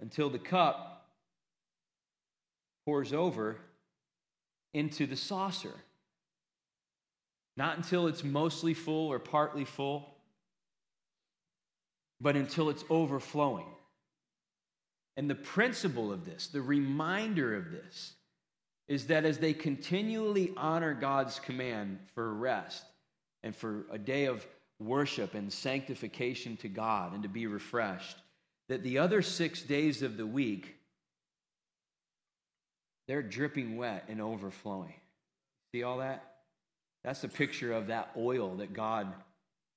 until 0.00 0.30
the 0.30 0.38
cup 0.38 1.08
pours 2.86 3.12
over 3.12 3.56
into 4.72 5.06
the 5.06 5.16
saucer. 5.16 5.74
Not 7.58 7.76
until 7.76 8.06
it's 8.06 8.24
mostly 8.24 8.72
full 8.72 9.08
or 9.08 9.18
partly 9.18 9.66
full 9.66 10.14
but 12.20 12.36
until 12.36 12.70
it's 12.70 12.84
overflowing. 12.90 13.66
And 15.16 15.28
the 15.28 15.34
principle 15.34 16.12
of 16.12 16.24
this, 16.24 16.48
the 16.48 16.62
reminder 16.62 17.54
of 17.54 17.70
this, 17.70 18.12
is 18.86 19.08
that 19.08 19.24
as 19.24 19.38
they 19.38 19.52
continually 19.52 20.52
honor 20.56 20.94
God's 20.94 21.38
command 21.38 21.98
for 22.14 22.32
rest 22.32 22.84
and 23.42 23.54
for 23.54 23.84
a 23.90 23.98
day 23.98 24.26
of 24.26 24.46
worship 24.80 25.34
and 25.34 25.52
sanctification 25.52 26.56
to 26.58 26.68
God 26.68 27.12
and 27.12 27.22
to 27.24 27.28
be 27.28 27.46
refreshed, 27.46 28.16
that 28.68 28.82
the 28.82 28.98
other 28.98 29.22
six 29.22 29.62
days 29.62 30.02
of 30.02 30.16
the 30.16 30.26
week, 30.26 30.76
they're 33.06 33.22
dripping 33.22 33.76
wet 33.76 34.04
and 34.08 34.20
overflowing. 34.20 34.94
See 35.72 35.82
all 35.82 35.98
that? 35.98 36.37
That's 37.08 37.24
a 37.24 37.28
picture 37.28 37.72
of 37.72 37.86
that 37.86 38.10
oil 38.18 38.56
that 38.56 38.74
God 38.74 39.10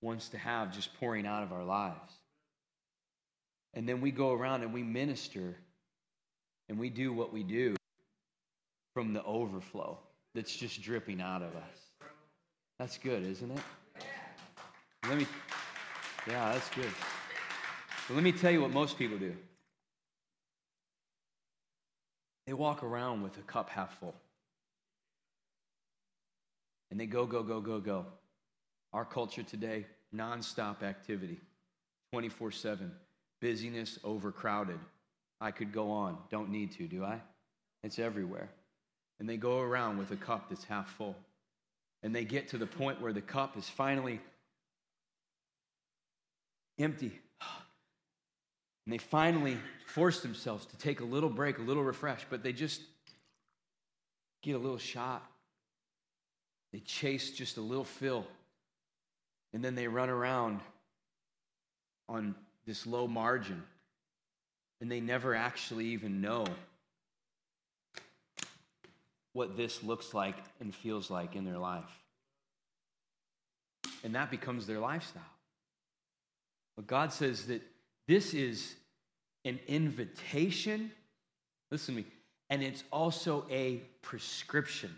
wants 0.02 0.28
to 0.28 0.38
have 0.38 0.76
just 0.76 0.94
pouring 1.00 1.26
out 1.26 1.44
of 1.44 1.54
our 1.54 1.64
lives. 1.64 2.12
And 3.74 3.88
then 3.88 4.02
we 4.02 4.12
go 4.12 4.34
around 4.34 4.64
and 4.64 4.74
we 4.74 4.84
minister 4.84 5.56
and 6.68 6.78
we 6.78 6.90
do 6.90 7.14
what 7.14 7.32
we 7.32 7.44
do 7.44 7.78
from 8.94 9.14
the 9.14 9.24
overflow 9.24 9.98
that's 10.36 10.54
just 10.54 10.82
dripping 10.82 11.22
out 11.22 11.42
of 11.42 11.56
us. 11.56 12.10
That's 12.78 12.98
good, 12.98 13.26
isn't 13.26 13.50
it? 13.50 14.04
Let 15.08 15.18
me, 15.18 15.26
yeah, 16.28 16.52
that's 16.52 16.70
good. 16.72 16.92
But 18.10 18.16
let 18.16 18.26
me 18.26 18.34
tell 18.34 18.52
you 18.52 18.60
what 18.60 18.72
most 18.72 19.00
people 19.00 19.18
do 19.18 19.34
they 22.46 22.52
walk 22.52 22.84
around 22.84 23.24
with 23.24 23.38
a 23.38 23.42
cup 23.44 23.70
half 23.70 23.98
full. 24.02 24.16
And 26.92 27.00
they 27.00 27.08
go, 27.08 27.26
go, 27.26 27.42
go, 27.42 27.62
go, 27.62 27.80
go. 27.80 28.06
Our 28.94 29.06
culture 29.06 29.44
today, 29.44 29.86
nonstop 30.14 30.84
activity, 30.84 31.40
24 32.12 32.52
7 32.52 32.92
busyness, 33.42 34.00
overcrowded. 34.04 34.80
I 35.42 35.52
could 35.52 35.74
go 35.74 35.90
on. 35.92 36.18
Don't 36.30 36.50
need 36.50 36.72
to, 36.74 36.88
do 36.88 37.04
I? 37.04 37.20
It's 37.84 37.98
everywhere. 37.98 38.50
And 39.20 39.28
they 39.28 39.38
go 39.38 39.60
around 39.60 39.98
with 39.98 40.12
a 40.12 40.16
cup 40.16 40.50
that's 40.50 40.64
half 40.66 40.90
full. 40.96 41.16
And 42.04 42.16
they 42.16 42.24
get 42.24 42.50
to 42.50 42.58
the 42.58 42.68
point 42.68 43.02
where 43.02 43.14
the 43.14 43.22
cup 43.22 43.58
is 43.58 43.68
finally 43.68 44.22
empty. 46.80 47.20
And 48.86 48.94
they 48.94 48.98
finally 48.98 49.58
force 49.88 50.22
themselves 50.22 50.66
to 50.68 50.78
take 50.78 51.02
a 51.02 51.06
little 51.06 51.30
break, 51.30 51.58
a 51.58 51.62
little 51.62 51.84
refresh, 51.84 52.26
but 52.30 52.44
they 52.44 52.54
just 52.54 52.82
get 54.42 54.56
a 54.56 54.60
little 54.60 54.78
shot. 54.78 55.24
They 56.72 56.80
chase 56.80 57.32
just 57.32 57.58
a 57.58 57.62
little 57.62 57.84
fill. 57.84 58.26
And 59.54 59.64
then 59.64 59.76
they 59.76 59.88
run 59.88 60.10
around 60.10 60.62
on 62.08 62.36
this 62.66 62.86
low 62.86 63.08
margin, 63.08 63.64
and 64.80 64.92
they 64.92 65.00
never 65.00 65.34
actually 65.34 65.88
even 65.88 66.22
know 66.22 66.46
what 69.34 69.58
this 69.58 69.84
looks 69.84 70.14
like 70.14 70.36
and 70.60 70.76
feels 70.76 71.10
like 71.10 71.36
in 71.36 71.46
their 71.46 71.58
life. 71.58 71.90
And 74.04 74.16
that 74.16 74.30
becomes 74.30 74.68
their 74.68 74.80
lifestyle. 74.80 75.24
But 76.76 76.88
God 76.88 77.14
says 77.14 77.48
that 77.48 77.62
this 78.08 78.34
is 78.34 78.76
an 79.46 79.60
invitation, 79.68 80.92
listen 81.72 81.96
to 81.96 82.02
me, 82.02 82.08
and 82.50 82.62
it's 82.62 82.84
also 82.92 83.46
a 83.50 83.78
prescription. 84.02 84.94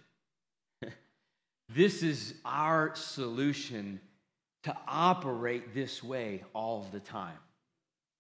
This 1.70 2.04
is 2.04 2.34
our 2.46 2.96
solution 2.96 4.00
to 4.64 4.76
operate 4.88 5.74
this 5.74 6.04
way 6.04 6.44
all 6.54 6.88
the 6.92 7.00
time. 7.00 7.38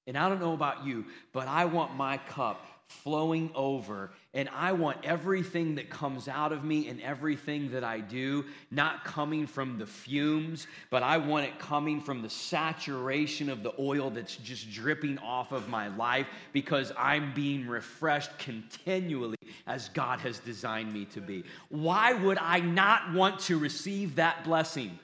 And 0.08 0.18
I 0.18 0.28
don't 0.28 0.42
know 0.42 0.54
about 0.54 0.86
you, 0.86 1.06
but 1.32 1.48
I 1.48 1.66
want 1.66 1.96
my 1.96 2.18
cup 2.18 2.66
flowing 2.88 3.52
over. 3.56 4.12
And 4.34 4.50
I 4.50 4.72
want 4.72 4.98
everything 5.04 5.76
that 5.76 5.89
comes 5.89 6.28
out 6.28 6.52
of 6.52 6.63
me 6.63 6.88
and 6.88 7.02
everything 7.02 7.72
that 7.72 7.84
I 7.84 8.00
do 8.00 8.46
not 8.72 9.04
coming 9.04 9.46
from 9.46 9.78
the 9.78 9.86
fumes, 9.86 10.67
but 10.89 11.04
I 11.04 11.17
want 11.17 11.46
it 11.46 11.60
coming 11.60 12.02
from 12.02 12.22
the 12.22 12.30
saturation 12.30 13.50
of 13.50 13.63
the 13.63 13.74
oil 13.80 14.10
that's 14.10 14.36
just 14.38 14.72
dripping 14.72 15.17
off 15.19 15.52
of 15.52 15.69
my 15.69 15.88
life 15.96 16.28
because 16.52 16.91
I'm 16.98 17.34
being 17.34 17.67
refreshed 17.67 18.38
continually 18.39 19.38
as 19.67 19.89
God 19.89 20.19
has 20.19 20.39
designed 20.39 20.93
me 20.93 21.06
to 21.06 21.22
be. 21.22 21.43
Why 21.69 22.13
would 22.13 22.38
I 22.39 22.60
not 22.60 23.13
want 23.13 23.39
to 23.41 23.58
receive 23.58 24.15
that 24.15 24.43
blessing? 24.43 24.98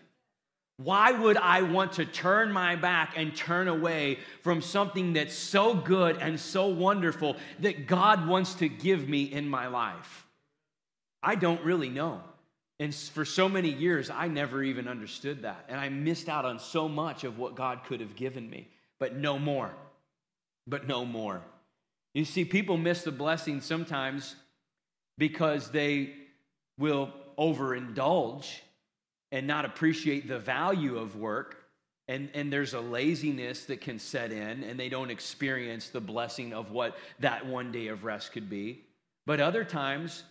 Why 0.82 1.12
would 1.12 1.36
I 1.36 1.64
want 1.64 1.94
to 1.94 2.06
turn 2.06 2.54
my 2.54 2.78
back 2.78 3.16
and 3.18 3.36
turn 3.36 3.68
away 3.68 4.20
from 4.44 4.62
something 4.62 5.12
that's 5.12 5.36
so 5.36 5.74
good 5.74 6.16
and 6.22 6.40
so 6.40 6.68
wonderful 6.68 7.36
that 7.60 7.86
God 7.86 8.26
wants 8.26 8.54
to 8.56 8.70
give 8.70 9.10
me 9.10 9.24
in 9.24 9.50
my 9.50 9.68
life? 9.68 10.26
I 11.22 11.36
don't 11.36 11.62
really 11.66 11.90
know. 11.90 12.22
And 12.80 12.96
for 12.96 13.26
so 13.26 13.50
many 13.50 13.70
years, 13.70 14.10
I 14.10 14.30
never 14.30 14.64
even 14.64 14.88
understood 14.88 15.42
that. 15.42 15.66
And 15.68 15.78
I 15.78 15.90
missed 15.90 16.30
out 16.30 16.46
on 16.46 16.60
so 16.60 16.88
much 16.88 17.26
of 17.26 17.38
what 17.38 17.56
God 17.56 17.84
could 17.84 18.00
have 18.00 18.16
given 18.16 18.50
me. 18.50 18.70
But 19.00 19.18
no 19.18 19.38
more. 19.38 19.74
But 20.66 20.88
no 20.88 21.04
more. 21.04 21.42
You 22.14 22.24
see, 22.24 22.46
people 22.46 22.78
miss 22.78 23.04
the 23.04 23.12
blessing 23.12 23.60
sometimes 23.60 24.34
because 25.18 25.72
they 25.72 26.14
will 26.78 27.12
overindulge 27.38 28.60
and 29.32 29.48
not 29.48 29.66
appreciate 29.66 30.28
the 30.28 30.40
value 30.40 30.98
of 30.98 31.16
work. 31.16 31.58
And, 32.08 32.30
and 32.34 32.52
there's 32.52 32.74
a 32.74 32.80
laziness 32.80 33.66
that 33.66 33.82
can 33.82 34.00
set 34.00 34.32
in, 34.32 34.64
and 34.64 34.80
they 34.80 34.90
don't 34.90 35.12
experience 35.12 35.90
the 35.90 36.02
blessing 36.02 36.54
of 36.54 36.72
what 36.72 36.98
that 37.20 37.46
one 37.46 37.72
day 37.72 37.88
of 37.88 38.04
rest 38.04 38.32
could 38.32 38.50
be. 38.50 38.86
But 39.28 39.40
other 39.40 39.64
times, 39.64 40.24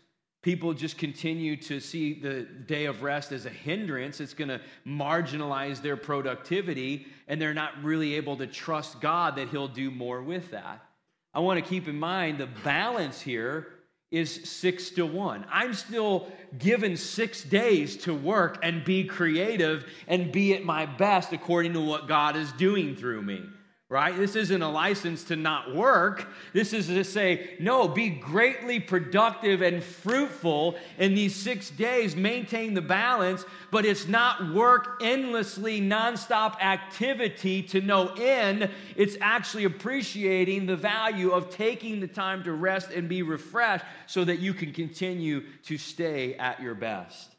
people 0.42 0.74
just 0.74 0.98
continue 0.98 1.56
to 1.56 1.78
see 1.78 2.14
the 2.14 2.42
day 2.42 2.86
of 2.86 3.02
rest 3.04 3.30
as 3.30 3.46
a 3.46 3.50
hindrance. 3.50 4.20
It's 4.20 4.34
going 4.34 4.48
to 4.48 4.60
marginalize 4.84 5.80
their 5.80 5.96
productivity, 5.96 7.06
and 7.28 7.40
they're 7.40 7.54
not 7.54 7.80
really 7.84 8.14
able 8.14 8.36
to 8.38 8.46
trust 8.48 9.00
God 9.00 9.36
that 9.36 9.50
He'll 9.50 9.68
do 9.68 9.92
more 9.92 10.20
with 10.20 10.50
that. 10.50 10.84
I 11.32 11.38
want 11.40 11.62
to 11.62 11.70
keep 11.70 11.86
in 11.86 12.00
mind 12.00 12.38
the 12.38 12.48
balance 12.64 13.20
here 13.20 13.68
is 14.10 14.48
six 14.48 14.90
to 14.90 15.04
one. 15.04 15.44
I'm 15.50 15.74
still 15.74 16.28
given 16.58 16.96
six 16.96 17.42
days 17.42 17.96
to 17.98 18.14
work 18.14 18.58
and 18.62 18.84
be 18.84 19.04
creative 19.04 19.86
and 20.06 20.32
be 20.32 20.54
at 20.54 20.64
my 20.64 20.86
best 20.86 21.32
according 21.32 21.74
to 21.74 21.80
what 21.80 22.08
God 22.08 22.36
is 22.36 22.50
doing 22.52 22.96
through 22.96 23.22
me 23.22 23.42
right? 23.90 24.14
This 24.14 24.36
isn't 24.36 24.60
a 24.60 24.68
license 24.68 25.24
to 25.24 25.36
not 25.36 25.74
work. 25.74 26.26
This 26.52 26.74
is 26.74 26.88
to 26.88 27.02
say, 27.04 27.56
no, 27.58 27.88
be 27.88 28.10
greatly 28.10 28.80
productive 28.80 29.62
and 29.62 29.82
fruitful 29.82 30.76
in 30.98 31.14
these 31.14 31.34
six 31.34 31.70
days, 31.70 32.14
maintain 32.14 32.74
the 32.74 32.82
balance, 32.82 33.46
but 33.70 33.86
it's 33.86 34.06
not 34.06 34.52
work 34.52 35.00
endlessly, 35.02 35.80
nonstop 35.80 36.60
activity 36.60 37.62
to 37.62 37.80
no 37.80 38.08
end. 38.18 38.70
It's 38.94 39.16
actually 39.22 39.64
appreciating 39.64 40.66
the 40.66 40.76
value 40.76 41.30
of 41.30 41.48
taking 41.48 42.00
the 42.00 42.08
time 42.08 42.44
to 42.44 42.52
rest 42.52 42.90
and 42.90 43.08
be 43.08 43.22
refreshed 43.22 43.86
so 44.06 44.22
that 44.22 44.38
you 44.38 44.52
can 44.52 44.74
continue 44.74 45.44
to 45.64 45.78
stay 45.78 46.34
at 46.34 46.60
your 46.60 46.74
best. 46.74 47.34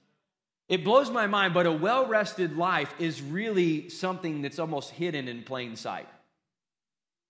It 0.68 0.84
blows 0.84 1.12
my 1.12 1.28
mind, 1.28 1.54
but 1.54 1.68
a 1.68 1.72
well 1.72 2.08
rested 2.08 2.58
life 2.58 2.92
is 2.98 3.22
really 3.22 3.90
something 3.90 4.42
that's 4.42 4.58
almost 4.58 4.90
hidden 4.90 5.28
in 5.28 5.44
plain 5.44 5.76
sight 5.76 6.08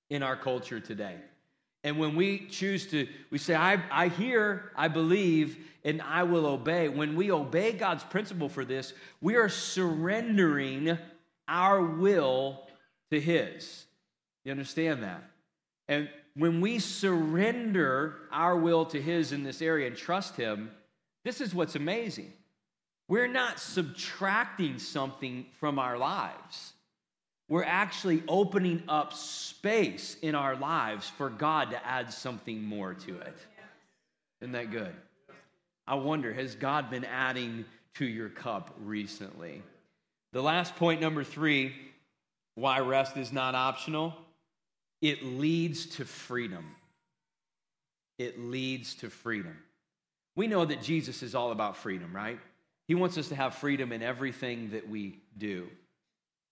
in 0.09 0.23
our 0.23 0.35
culture 0.35 0.79
today. 0.79 1.15
And 1.83 1.97
when 1.97 2.15
we 2.15 2.47
choose 2.47 2.87
to, 2.87 3.07
we 3.31 3.37
say, 3.37 3.55
I, 3.55 3.81
I 3.89 4.09
hear, 4.09 4.71
I 4.75 4.89
believe, 4.89 5.57
and 5.85 6.01
I 6.01 6.23
will 6.23 6.45
obey. 6.45 6.89
When 6.89 7.15
we 7.15 7.31
obey 7.31 7.71
God's 7.71 8.03
principle 8.03 8.49
for 8.49 8.65
this, 8.65 8.93
we 9.21 9.35
are 9.35 9.47
surrendering 9.47 10.97
our 11.47 11.81
will 11.81 12.67
to 13.11 13.19
His. 13.19 13.85
You 14.43 14.51
understand 14.51 15.03
that? 15.03 15.23
And 15.87 16.09
when 16.35 16.59
we 16.59 16.79
surrender 16.79 18.17
our 18.31 18.57
will 18.57 18.85
to 18.87 19.01
His 19.01 19.31
in 19.31 19.43
this 19.43 19.61
area 19.61 19.87
and 19.87 19.95
trust 19.95 20.35
Him, 20.35 20.71
this 21.23 21.39
is 21.39 21.55
what's 21.55 21.75
amazing. 21.75 22.33
We're 23.07 23.27
not 23.27 23.59
subtracting 23.59 24.79
something 24.79 25.45
from 25.59 25.79
our 25.79 25.97
lives 25.97 26.73
we're 27.49 27.63
actually 27.63 28.23
opening 28.27 28.83
up 28.87 29.13
space 29.13 30.15
in 30.21 30.35
our 30.35 30.55
lives 30.55 31.09
for 31.09 31.29
God 31.29 31.71
to 31.71 31.85
add 31.85 32.13
something 32.13 32.63
more 32.63 32.93
to 32.93 33.19
it. 33.19 33.35
Isn't 34.41 34.53
that 34.53 34.71
good? 34.71 34.93
I 35.87 35.95
wonder, 35.95 36.31
has 36.31 36.55
God 36.55 36.89
been 36.89 37.05
adding 37.05 37.65
to 37.95 38.05
your 38.05 38.29
cup 38.29 38.75
recently? 38.79 39.63
The 40.31 40.43
last 40.43 40.75
point, 40.75 41.01
number 41.01 41.23
three, 41.23 41.73
why 42.55 42.79
rest 42.79 43.17
is 43.17 43.33
not 43.33 43.55
optional 43.55 44.15
it 45.01 45.23
leads 45.23 45.85
to 45.85 46.05
freedom. 46.05 46.75
It 48.17 48.39
leads 48.39 48.95
to 48.95 49.09
freedom. 49.09 49.57
We 50.35 50.47
know 50.47 50.65
that 50.65 50.81
Jesus 50.81 51.23
is 51.23 51.35
all 51.35 51.51
about 51.51 51.77
freedom, 51.77 52.13
right? 52.13 52.39
He 52.87 52.95
wants 52.95 53.17
us 53.17 53.29
to 53.29 53.35
have 53.35 53.55
freedom 53.55 53.91
in 53.91 54.01
everything 54.01 54.71
that 54.71 54.89
we 54.89 55.19
do. 55.37 55.69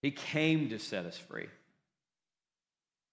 He 0.02 0.12
came 0.12 0.70
to 0.70 0.80
set 0.80 1.06
us 1.06 1.18
free. 1.18 1.48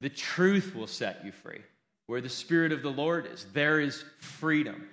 The 0.01 0.11
truth 0.11 0.75
will 0.75 0.87
set 0.87 1.25
you 1.25 1.33
free. 1.33 1.61
Where 2.07 2.20
the 2.20 2.29
Spirit 2.29 2.73
of 2.73 2.83
the 2.83 2.90
Lord 2.90 3.27
is, 3.27 3.47
there 3.55 3.81
is 3.81 4.05
freedom. 4.18 4.87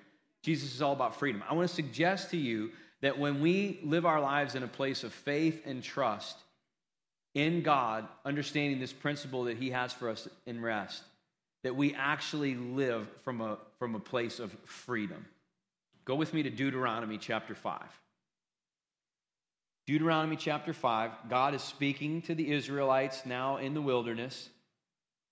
Jesus 0.43 0.73
is 0.73 0.81
all 0.81 0.93
about 0.93 1.19
freedom. 1.19 1.43
I 1.49 1.53
want 1.53 1.67
to 1.67 1.75
suggest 1.75 2.31
to 2.31 2.37
you 2.37 2.71
that 3.01 3.19
when 3.19 3.41
we 3.41 3.79
live 3.83 4.05
our 4.05 4.21
lives 4.21 4.55
in 4.55 4.63
a 4.63 4.67
place 4.67 5.03
of 5.03 5.11
faith 5.11 5.63
and 5.65 5.83
trust 5.83 6.37
in 7.33 7.61
God, 7.61 8.07
understanding 8.25 8.79
this 8.79 8.93
principle 8.93 9.45
that 9.45 9.57
He 9.57 9.71
has 9.71 9.91
for 9.91 10.09
us 10.09 10.27
in 10.45 10.61
rest, 10.61 11.03
that 11.63 11.75
we 11.75 11.93
actually 11.93 12.55
live 12.55 13.07
from 13.23 13.41
a, 13.41 13.57
from 13.77 13.95
a 13.95 13.99
place 13.99 14.39
of 14.39 14.51
freedom. 14.65 15.25
Go 16.05 16.15
with 16.15 16.33
me 16.33 16.43
to 16.43 16.49
Deuteronomy 16.49 17.17
chapter 17.17 17.53
5. 17.53 17.81
Deuteronomy 19.87 20.35
chapter 20.35 20.73
5, 20.73 21.11
God 21.29 21.55
is 21.55 21.61
speaking 21.63 22.21
to 22.23 22.35
the 22.35 22.51
Israelites 22.51 23.25
now 23.25 23.57
in 23.57 23.73
the 23.73 23.81
wilderness 23.81 24.49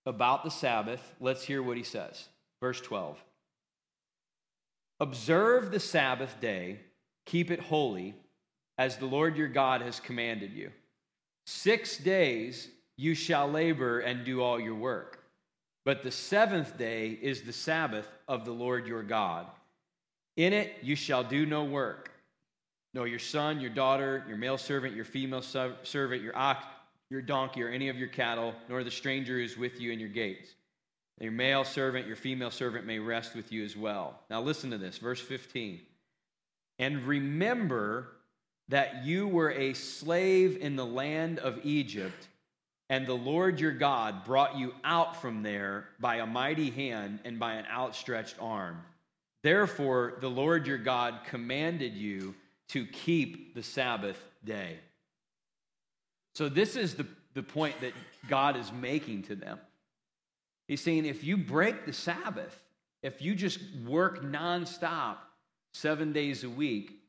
about 0.06 0.44
the 0.44 0.50
Sabbath. 0.50 1.02
Let's 1.20 1.44
hear 1.44 1.62
what 1.62 1.78
he 1.78 1.84
says. 1.84 2.28
Verse 2.60 2.82
12 2.82 3.24
Observe 5.00 5.72
the 5.72 5.80
Sabbath 5.80 6.42
day, 6.42 6.80
keep 7.26 7.52
it 7.52 7.60
holy, 7.60 8.16
as 8.78 8.98
the 8.98 9.06
Lord 9.06 9.38
your 9.38 9.48
God 9.48 9.82
has 9.82 10.00
commanded 10.00 10.52
you. 10.54 10.72
Six 11.46 11.98
days 11.98 12.70
you 12.98 13.14
shall 13.14 13.50
labor 13.50 14.00
and 14.00 14.26
do 14.26 14.42
all 14.42 14.60
your 14.60 14.76
work. 14.76 15.24
But 15.86 16.04
the 16.04 16.12
seventh 16.12 16.78
day 16.78 17.18
is 17.22 17.44
the 17.44 17.54
Sabbath 17.54 18.08
of 18.28 18.46
the 18.46 18.52
Lord 18.52 18.88
your 18.88 19.04
God. 19.04 19.48
In 20.38 20.54
it 20.54 20.78
you 20.82 20.96
shall 20.96 21.24
do 21.24 21.46
no 21.46 21.64
work 21.64 22.12
no, 22.94 23.04
your 23.04 23.20
son, 23.20 23.62
your 23.62 23.70
daughter, 23.70 24.24
your 24.28 24.38
male 24.38 24.58
servant, 24.58 24.96
your 24.96 25.06
female 25.06 25.42
servant, 25.42 26.22
your 26.24 26.36
ox, 26.36 26.66
your 27.10 27.22
donkey, 27.22 27.62
or 27.62 27.70
any 27.70 27.90
of 27.90 27.98
your 27.98 28.08
cattle, 28.08 28.54
nor 28.68 28.84
the 28.84 28.92
stranger 28.92 29.38
who 29.38 29.44
is 29.44 29.58
with 29.58 29.80
you 29.80 29.92
in 29.92 30.00
your 30.00 30.10
gates. 30.10 30.50
Your 31.20 31.32
male 31.32 31.64
servant, 31.64 32.08
your 32.08 32.16
female 32.16 32.52
servant 32.52 32.86
may 32.86 32.98
rest 32.98 33.36
with 33.36 33.52
you 33.52 33.64
as 33.66 33.76
well. 33.76 34.20
Now 34.30 34.42
listen 34.42 34.72
to 34.72 34.78
this, 34.78 34.98
verse 34.98 35.20
15. 35.20 35.82
And 36.80 37.06
remember 37.06 38.08
that 38.70 39.04
you 39.04 39.28
were 39.28 39.52
a 39.52 39.74
slave 39.74 40.58
in 40.62 40.76
the 40.76 40.86
land 40.86 41.40
of 41.40 41.60
Egypt, 41.64 42.28
and 42.90 43.06
the 43.06 43.14
Lord 43.14 43.60
your 43.60 43.74
God 43.74 44.24
brought 44.24 44.58
you 44.58 44.74
out 44.84 45.22
from 45.22 45.44
there 45.44 45.90
by 46.00 46.18
a 46.18 46.26
mighty 46.26 46.70
hand 46.70 47.20
and 47.26 47.38
by 47.38 47.56
an 47.56 47.66
outstretched 47.70 48.36
arm. 48.40 48.82
Therefore, 49.44 50.16
the 50.22 50.30
Lord 50.30 50.66
your 50.68 50.78
God 50.78 51.20
commanded 51.26 51.94
you 51.94 52.34
to 52.70 52.86
keep 52.86 53.56
the 53.56 53.64
Sabbath 53.64 54.18
day. 54.44 54.78
So, 56.36 56.50
this 56.50 56.76
is 56.76 56.96
the, 56.96 57.06
the 57.34 57.44
point 57.44 57.80
that 57.82 57.94
God 58.28 58.56
is 58.56 58.72
making 58.72 59.24
to 59.24 59.36
them. 59.36 59.60
He's 60.68 60.82
saying 60.82 61.06
if 61.06 61.24
you 61.24 61.36
break 61.36 61.86
the 61.86 61.94
Sabbath, 61.94 62.58
if 63.02 63.22
you 63.22 63.34
just 63.34 63.60
work 63.88 64.24
nonstop 64.24 65.18
seven 65.74 66.14
days 66.14 66.44
a 66.44 66.50
week, 66.50 67.00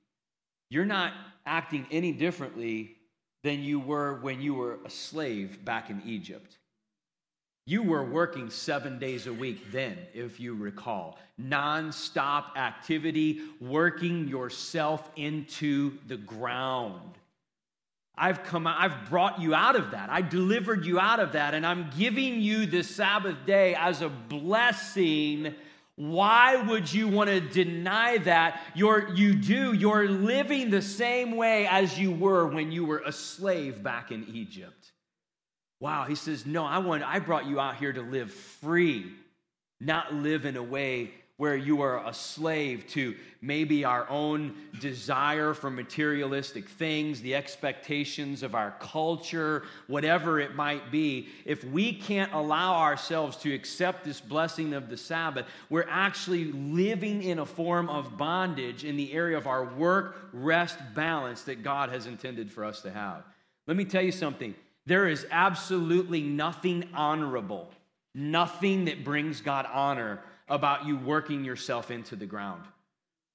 you're 0.70 0.84
not 0.84 1.12
acting 1.44 1.86
any 1.90 2.12
differently 2.12 2.96
than 3.42 3.62
you 3.62 3.80
were 3.80 4.20
when 4.20 4.40
you 4.40 4.54
were 4.54 4.78
a 4.84 4.90
slave 4.90 5.64
back 5.64 5.90
in 5.90 6.02
Egypt. 6.06 6.58
You 7.66 7.82
were 7.82 8.04
working 8.04 8.50
seven 8.50 8.98
days 8.98 9.26
a 9.26 9.32
week 9.32 9.70
then, 9.70 9.96
if 10.14 10.40
you 10.40 10.54
recall. 10.54 11.18
Non-stop 11.38 12.56
activity, 12.56 13.40
working 13.60 14.28
yourself 14.28 15.08
into 15.16 15.98
the 16.08 16.16
ground. 16.16 17.12
I've 18.16 18.42
come 18.44 18.66
I've 18.66 19.08
brought 19.08 19.40
you 19.40 19.54
out 19.54 19.76
of 19.76 19.92
that. 19.92 20.10
I 20.10 20.20
delivered 20.20 20.84
you 20.84 21.00
out 21.00 21.20
of 21.20 21.32
that, 21.32 21.54
and 21.54 21.66
I'm 21.66 21.90
giving 21.96 22.40
you 22.40 22.66
this 22.66 22.94
Sabbath 22.94 23.36
day 23.46 23.74
as 23.74 24.02
a 24.02 24.08
blessing. 24.08 25.54
Why 25.96 26.56
would 26.56 26.92
you 26.92 27.08
want 27.08 27.30
to 27.30 27.40
deny 27.40 28.18
that? 28.18 28.62
You're, 28.74 29.14
you 29.14 29.34
do. 29.34 29.74
You're 29.74 30.08
living 30.08 30.70
the 30.70 30.82
same 30.82 31.36
way 31.36 31.66
as 31.66 31.98
you 31.98 32.10
were 32.10 32.46
when 32.46 32.72
you 32.72 32.84
were 32.84 33.02
a 33.04 33.12
slave 33.12 33.82
back 33.82 34.10
in 34.10 34.26
Egypt. 34.32 34.79
Wow, 35.80 36.04
he 36.04 36.14
says, 36.14 36.44
No, 36.46 36.64
I 36.64 36.78
want 36.78 37.02
I 37.02 37.18
brought 37.18 37.46
you 37.46 37.58
out 37.58 37.76
here 37.76 37.92
to 37.92 38.02
live 38.02 38.32
free, 38.32 39.10
not 39.80 40.14
live 40.14 40.44
in 40.44 40.56
a 40.56 40.62
way 40.62 41.10
where 41.38 41.56
you 41.56 41.80
are 41.80 42.06
a 42.06 42.12
slave 42.12 42.86
to 42.86 43.16
maybe 43.40 43.82
our 43.82 44.06
own 44.10 44.54
desire 44.78 45.54
for 45.54 45.70
materialistic 45.70 46.68
things, 46.68 47.22
the 47.22 47.34
expectations 47.34 48.42
of 48.42 48.54
our 48.54 48.72
culture, 48.78 49.62
whatever 49.86 50.38
it 50.38 50.54
might 50.54 50.90
be, 50.92 51.30
if 51.46 51.64
we 51.64 51.94
can't 51.94 52.30
allow 52.34 52.74
ourselves 52.74 53.38
to 53.38 53.50
accept 53.54 54.04
this 54.04 54.20
blessing 54.20 54.74
of 54.74 54.90
the 54.90 54.98
Sabbath, 54.98 55.46
we're 55.70 55.88
actually 55.88 56.52
living 56.52 57.22
in 57.22 57.38
a 57.38 57.46
form 57.46 57.88
of 57.88 58.18
bondage 58.18 58.84
in 58.84 58.98
the 58.98 59.10
area 59.14 59.38
of 59.38 59.46
our 59.46 59.64
work 59.64 60.28
rest 60.34 60.76
balance 60.94 61.44
that 61.44 61.62
God 61.62 61.88
has 61.88 62.04
intended 62.04 62.52
for 62.52 62.66
us 62.66 62.82
to 62.82 62.90
have. 62.90 63.24
Let 63.66 63.78
me 63.78 63.86
tell 63.86 64.02
you 64.02 64.12
something 64.12 64.54
there 64.90 65.06
is 65.06 65.24
absolutely 65.30 66.20
nothing 66.20 66.82
honorable, 66.94 67.70
nothing 68.12 68.86
that 68.86 69.04
brings 69.04 69.40
God 69.40 69.64
honor 69.72 70.18
about 70.48 70.84
you 70.84 70.96
working 70.96 71.44
yourself 71.44 71.92
into 71.92 72.16
the 72.16 72.26
ground, 72.26 72.64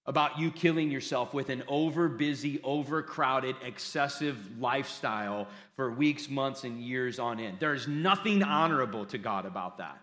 about 0.05 0.37
you 0.37 0.51
killing 0.51 0.91
yourself 0.91 1.33
with 1.33 1.49
an 1.49 1.63
overbusy, 1.69 2.59
overcrowded, 2.61 3.55
excessive 3.63 4.37
lifestyle 4.59 5.47
for 5.77 5.89
weeks, 5.89 6.29
months, 6.29 6.65
and 6.65 6.81
years 6.81 7.19
on 7.19 7.39
end. 7.39 7.55
There's 7.61 7.87
nothing 7.87 8.43
honorable 8.43 9.05
to 9.05 9.17
God 9.17 9.45
about 9.45 9.77
that. 9.77 9.97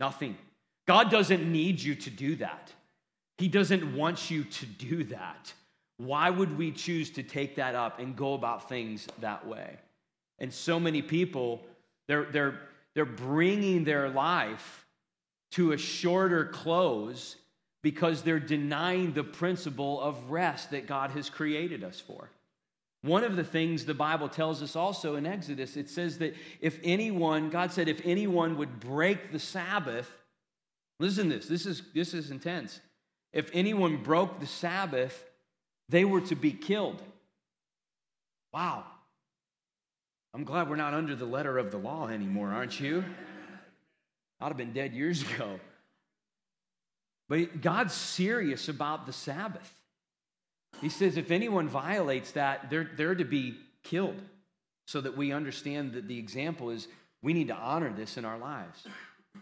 Nothing. 0.00 0.36
God 0.88 1.12
doesn't 1.12 1.46
need 1.46 1.80
you 1.80 1.94
to 1.94 2.10
do 2.10 2.34
that. 2.36 2.72
He 3.36 3.46
doesn't 3.46 3.94
want 3.94 4.32
you 4.32 4.42
to 4.42 4.66
do 4.66 5.04
that. 5.04 5.52
Why 5.98 6.28
would 6.28 6.58
we 6.58 6.72
choose 6.72 7.10
to 7.10 7.22
take 7.22 7.54
that 7.54 7.76
up 7.76 8.00
and 8.00 8.16
go 8.16 8.34
about 8.34 8.68
things 8.68 9.06
that 9.20 9.46
way? 9.46 9.78
And 10.38 10.52
so 10.52 10.78
many 10.78 11.02
people, 11.02 11.62
they're, 12.06 12.24
they're, 12.24 12.60
they're 12.94 13.04
bringing 13.04 13.84
their 13.84 14.08
life 14.08 14.86
to 15.52 15.72
a 15.72 15.78
shorter 15.78 16.44
close 16.44 17.36
because 17.82 18.22
they're 18.22 18.40
denying 18.40 19.12
the 19.12 19.24
principle 19.24 20.00
of 20.00 20.30
rest 20.30 20.70
that 20.72 20.86
God 20.86 21.10
has 21.12 21.30
created 21.30 21.84
us 21.84 22.00
for. 22.00 22.30
One 23.02 23.22
of 23.22 23.36
the 23.36 23.44
things 23.44 23.84
the 23.84 23.94
Bible 23.94 24.28
tells 24.28 24.62
us 24.62 24.74
also 24.74 25.14
in 25.14 25.24
Exodus, 25.24 25.76
it 25.76 25.88
says 25.88 26.18
that 26.18 26.34
if 26.60 26.80
anyone, 26.82 27.48
God 27.48 27.72
said, 27.72 27.88
if 27.88 28.00
anyone 28.04 28.58
would 28.58 28.80
break 28.80 29.30
the 29.30 29.38
Sabbath, 29.38 30.10
listen 30.98 31.30
to 31.30 31.36
this, 31.36 31.46
this 31.46 31.66
is, 31.66 31.82
this 31.94 32.12
is 32.12 32.30
intense. 32.30 32.80
If 33.32 33.50
anyone 33.52 34.02
broke 34.02 34.40
the 34.40 34.46
Sabbath, 34.46 35.24
they 35.88 36.04
were 36.04 36.22
to 36.22 36.34
be 36.34 36.52
killed. 36.52 37.00
Wow. 38.52 38.84
I'm 40.34 40.44
glad 40.44 40.68
we're 40.68 40.76
not 40.76 40.94
under 40.94 41.16
the 41.16 41.24
letter 41.24 41.58
of 41.58 41.70
the 41.70 41.78
law 41.78 42.08
anymore, 42.08 42.50
aren't 42.50 42.78
you? 42.78 43.04
I'd 44.40 44.48
have 44.48 44.56
been 44.56 44.72
dead 44.72 44.92
years 44.92 45.22
ago. 45.22 45.58
But 47.28 47.60
God's 47.60 47.94
serious 47.94 48.68
about 48.68 49.06
the 49.06 49.12
Sabbath. 49.12 49.74
He 50.80 50.88
says 50.88 51.16
if 51.16 51.30
anyone 51.30 51.68
violates 51.68 52.32
that, 52.32 52.70
they're, 52.70 52.90
they're 52.96 53.14
to 53.14 53.24
be 53.24 53.56
killed 53.82 54.20
so 54.86 55.00
that 55.00 55.16
we 55.16 55.32
understand 55.32 55.92
that 55.92 56.08
the 56.08 56.18
example 56.18 56.70
is 56.70 56.88
we 57.22 57.32
need 57.32 57.48
to 57.48 57.54
honor 57.54 57.92
this 57.92 58.16
in 58.16 58.24
our 58.24 58.38
lives. 58.38 58.86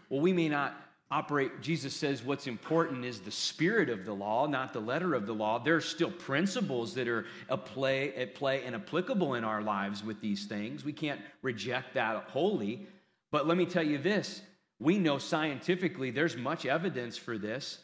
Well, 0.09 0.21
we 0.21 0.33
may 0.33 0.49
not 0.49 0.75
operate, 1.09 1.61
Jesus 1.61 1.95
says 1.95 2.23
what's 2.23 2.47
important 2.47 3.05
is 3.05 3.21
the 3.21 3.31
spirit 3.31 3.89
of 3.89 4.05
the 4.05 4.13
law, 4.13 4.45
not 4.45 4.73
the 4.73 4.81
letter 4.81 5.13
of 5.13 5.25
the 5.25 5.33
law. 5.33 5.57
There 5.59 5.75
are 5.75 5.81
still 5.81 6.11
principles 6.11 6.93
that 6.95 7.07
are 7.07 7.25
at 7.49 7.65
play, 7.65 8.13
at 8.15 8.35
play 8.35 8.63
and 8.63 8.75
applicable 8.75 9.35
in 9.35 9.43
our 9.43 9.61
lives 9.61 10.03
with 10.03 10.19
these 10.19 10.45
things. 10.45 10.83
We 10.83 10.93
can't 10.93 11.21
reject 11.41 11.93
that 11.93 12.25
wholly. 12.29 12.87
But 13.31 13.47
let 13.47 13.57
me 13.57 13.65
tell 13.65 13.85
you 13.85 13.97
this 13.97 14.41
we 14.79 14.99
know 14.99 15.17
scientifically 15.17 16.11
there's 16.11 16.37
much 16.37 16.65
evidence 16.65 17.17
for 17.17 17.37
this 17.37 17.79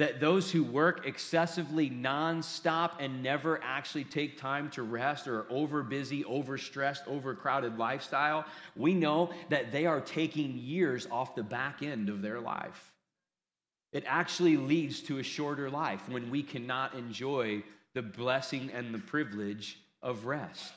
that 0.00 0.18
those 0.18 0.50
who 0.50 0.64
work 0.64 1.06
excessively 1.06 1.90
nonstop 1.90 2.92
and 3.00 3.22
never 3.22 3.62
actually 3.62 4.04
take 4.04 4.40
time 4.40 4.70
to 4.70 4.82
rest 4.82 5.28
or 5.28 5.44
over 5.50 5.82
busy, 5.82 6.24
overstressed, 6.24 7.06
overcrowded 7.06 7.76
lifestyle, 7.76 8.46
we 8.74 8.94
know 8.94 9.30
that 9.50 9.72
they 9.72 9.84
are 9.84 10.00
taking 10.00 10.56
years 10.56 11.06
off 11.10 11.34
the 11.34 11.42
back 11.42 11.82
end 11.82 12.08
of 12.08 12.22
their 12.22 12.40
life. 12.40 12.92
It 13.92 14.04
actually 14.06 14.56
leads 14.56 15.00
to 15.02 15.18
a 15.18 15.22
shorter 15.22 15.68
life 15.68 16.08
when 16.08 16.30
we 16.30 16.42
cannot 16.42 16.94
enjoy 16.94 17.62
the 17.92 18.00
blessing 18.00 18.70
and 18.72 18.94
the 18.94 19.00
privilege 19.00 19.80
of 20.02 20.24
rest 20.24 20.72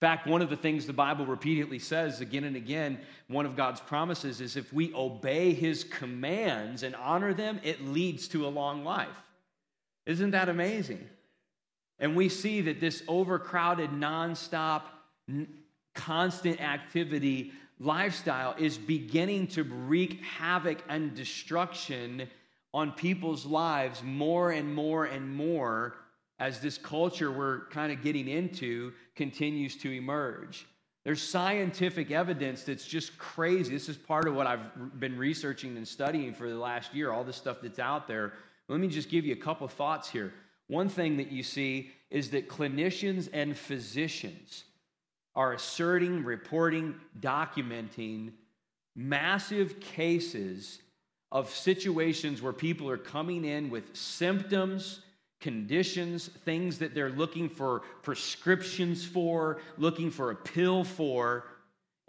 fact, 0.00 0.26
one 0.26 0.40
of 0.40 0.48
the 0.48 0.56
things 0.56 0.86
the 0.86 0.92
Bible 0.92 1.26
repeatedly 1.26 1.78
says 1.78 2.20
again 2.20 2.44
and 2.44 2.56
again, 2.56 2.98
one 3.28 3.44
of 3.44 3.54
God's 3.54 3.80
promises 3.80 4.40
is 4.40 4.56
if 4.56 4.72
we 4.72 4.94
obey 4.94 5.52
his 5.52 5.84
commands 5.84 6.82
and 6.82 6.96
honor 6.96 7.34
them, 7.34 7.60
it 7.62 7.84
leads 7.84 8.26
to 8.28 8.46
a 8.46 8.48
long 8.48 8.82
life. 8.82 9.08
Isn't 10.06 10.30
that 10.30 10.48
amazing? 10.48 11.06
And 11.98 12.16
we 12.16 12.30
see 12.30 12.62
that 12.62 12.80
this 12.80 13.02
overcrowded, 13.08 13.90
nonstop, 13.90 14.82
constant 15.94 16.62
activity 16.62 17.52
lifestyle 17.78 18.54
is 18.58 18.78
beginning 18.78 19.48
to 19.48 19.64
wreak 19.64 20.22
havoc 20.22 20.78
and 20.88 21.14
destruction 21.14 22.26
on 22.72 22.92
people's 22.92 23.44
lives 23.44 24.02
more 24.02 24.50
and 24.50 24.74
more 24.74 25.04
and 25.04 25.34
more 25.34 25.94
as 26.40 26.58
this 26.58 26.78
culture 26.78 27.30
we're 27.30 27.66
kind 27.66 27.92
of 27.92 28.02
getting 28.02 28.26
into 28.26 28.92
continues 29.14 29.76
to 29.76 29.92
emerge. 29.92 30.66
There's 31.04 31.22
scientific 31.22 32.10
evidence 32.10 32.64
that's 32.64 32.86
just 32.86 33.16
crazy. 33.18 33.72
This 33.72 33.88
is 33.88 33.96
part 33.96 34.26
of 34.26 34.34
what 34.34 34.46
I've 34.46 34.98
been 34.98 35.16
researching 35.16 35.76
and 35.76 35.86
studying 35.86 36.34
for 36.34 36.48
the 36.48 36.56
last 36.56 36.94
year, 36.94 37.12
all 37.12 37.24
the 37.24 37.32
stuff 37.32 37.58
that's 37.62 37.78
out 37.78 38.08
there. 38.08 38.32
Let 38.68 38.80
me 38.80 38.88
just 38.88 39.08
give 39.08 39.24
you 39.24 39.32
a 39.32 39.36
couple 39.36 39.68
thoughts 39.68 40.10
here. 40.10 40.32
One 40.66 40.88
thing 40.88 41.16
that 41.18 41.30
you 41.30 41.42
see 41.42 41.90
is 42.10 42.30
that 42.30 42.48
clinicians 42.48 43.28
and 43.32 43.56
physicians 43.56 44.64
are 45.34 45.52
asserting, 45.52 46.24
reporting, 46.24 46.94
documenting 47.20 48.32
massive 48.96 49.80
cases 49.80 50.80
of 51.32 51.48
situations 51.50 52.42
where 52.42 52.52
people 52.52 52.90
are 52.90 52.98
coming 52.98 53.44
in 53.44 53.70
with 53.70 53.96
symptoms 53.96 55.00
conditions, 55.40 56.28
things 56.44 56.78
that 56.78 56.94
they're 56.94 57.10
looking 57.10 57.48
for 57.48 57.80
prescriptions 58.02 59.04
for, 59.04 59.58
looking 59.78 60.10
for 60.10 60.30
a 60.30 60.36
pill 60.36 60.84
for, 60.84 61.44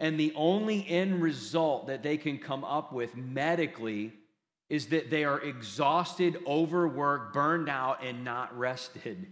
and 0.00 0.18
the 0.18 0.32
only 0.34 0.86
end 0.88 1.22
result 1.22 1.86
that 1.86 2.02
they 2.02 2.16
can 2.16 2.36
come 2.36 2.64
up 2.64 2.92
with 2.92 3.16
medically 3.16 4.12
is 4.68 4.86
that 4.86 5.10
they 5.10 5.22
are 5.22 5.40
exhausted, 5.40 6.38
overworked, 6.46 7.32
burned 7.32 7.68
out, 7.68 8.02
and 8.02 8.24
not 8.24 8.56
rested. 8.58 9.26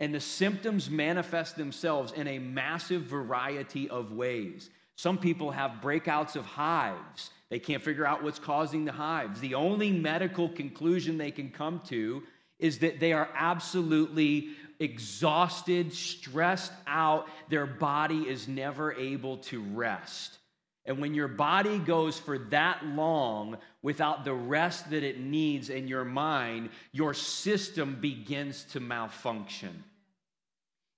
And 0.00 0.14
the 0.14 0.20
symptoms 0.20 0.90
manifest 0.90 1.56
themselves 1.56 2.12
in 2.12 2.26
a 2.26 2.38
massive 2.38 3.02
variety 3.02 3.88
of 3.88 4.12
ways. 4.12 4.70
Some 4.96 5.18
people 5.18 5.50
have 5.50 5.80
breakouts 5.82 6.34
of 6.34 6.44
hives. 6.44 7.30
They 7.50 7.58
can't 7.58 7.82
figure 7.82 8.06
out 8.06 8.22
what's 8.22 8.38
causing 8.38 8.84
the 8.84 8.92
hives. 8.92 9.38
The 9.40 9.54
only 9.54 9.92
medical 9.92 10.48
conclusion 10.48 11.18
they 11.18 11.30
can 11.30 11.50
come 11.50 11.80
to 11.86 12.22
is 12.58 12.78
that 12.78 13.00
they 13.00 13.12
are 13.12 13.28
absolutely 13.34 14.50
exhausted, 14.80 15.92
stressed 15.92 16.72
out. 16.86 17.28
Their 17.48 17.66
body 17.66 18.28
is 18.28 18.48
never 18.48 18.92
able 18.92 19.38
to 19.38 19.60
rest. 19.60 20.38
And 20.84 21.00
when 21.00 21.12
your 21.12 21.28
body 21.28 21.78
goes 21.78 22.18
for 22.18 22.38
that 22.50 22.84
long 22.84 23.58
without 23.82 24.24
the 24.24 24.32
rest 24.32 24.90
that 24.90 25.02
it 25.02 25.20
needs 25.20 25.68
in 25.68 25.86
your 25.86 26.04
mind, 26.04 26.70
your 26.92 27.12
system 27.12 27.98
begins 28.00 28.64
to 28.72 28.80
malfunction. 28.80 29.84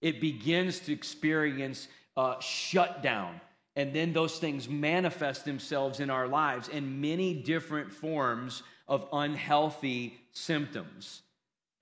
It 0.00 0.20
begins 0.20 0.78
to 0.80 0.92
experience 0.92 1.88
uh, 2.16 2.38
shutdown. 2.38 3.40
And 3.74 3.92
then 3.92 4.12
those 4.12 4.38
things 4.38 4.68
manifest 4.68 5.44
themselves 5.44 6.00
in 6.00 6.08
our 6.08 6.28
lives 6.28 6.68
in 6.68 7.00
many 7.00 7.34
different 7.34 7.92
forms 7.92 8.62
of 8.86 9.08
unhealthy 9.12 10.20
symptoms. 10.32 11.22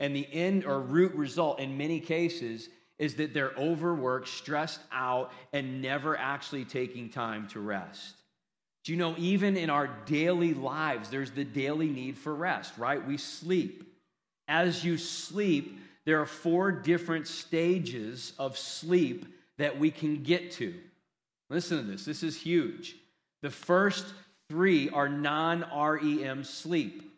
And 0.01 0.14
the 0.14 0.28
end 0.32 0.64
or 0.64 0.80
root 0.80 1.14
result 1.14 1.59
in 1.61 1.76
many 1.76 2.01
cases 2.01 2.68
is 2.99 3.14
that 3.16 3.32
they're 3.32 3.53
overworked, 3.57 4.28
stressed 4.28 4.80
out, 4.92 5.32
and 5.53 5.80
never 5.80 6.16
actually 6.16 6.64
taking 6.64 7.09
time 7.09 7.46
to 7.49 7.61
rest. 7.61 8.14
Do 8.84 8.92
you 8.92 8.99
know, 8.99 9.14
even 9.18 9.57
in 9.57 9.70
our 9.70 9.88
daily 10.07 10.55
lives, 10.55 11.11
there's 11.11 11.30
the 11.30 11.44
daily 11.44 11.88
need 11.88 12.16
for 12.16 12.34
rest, 12.34 12.76
right? 12.78 13.05
We 13.05 13.16
sleep. 13.16 13.84
As 14.49 14.84
you 14.84 14.96
sleep, 14.96 15.78
there 16.07 16.20
are 16.20 16.26
four 16.26 16.72
different 16.72 17.26
stages 17.28 18.32
of 18.38 18.57
sleep 18.57 19.26
that 19.59 19.78
we 19.78 19.90
can 19.90 20.22
get 20.22 20.53
to. 20.53 20.74
Listen 21.51 21.78
to 21.78 21.82
this, 21.84 22.05
this 22.05 22.22
is 22.22 22.36
huge. 22.40 22.96
The 23.42 23.51
first 23.51 24.07
three 24.49 24.88
are 24.88 25.09
non 25.09 25.61
REM 25.70 26.44
sleep. 26.44 27.12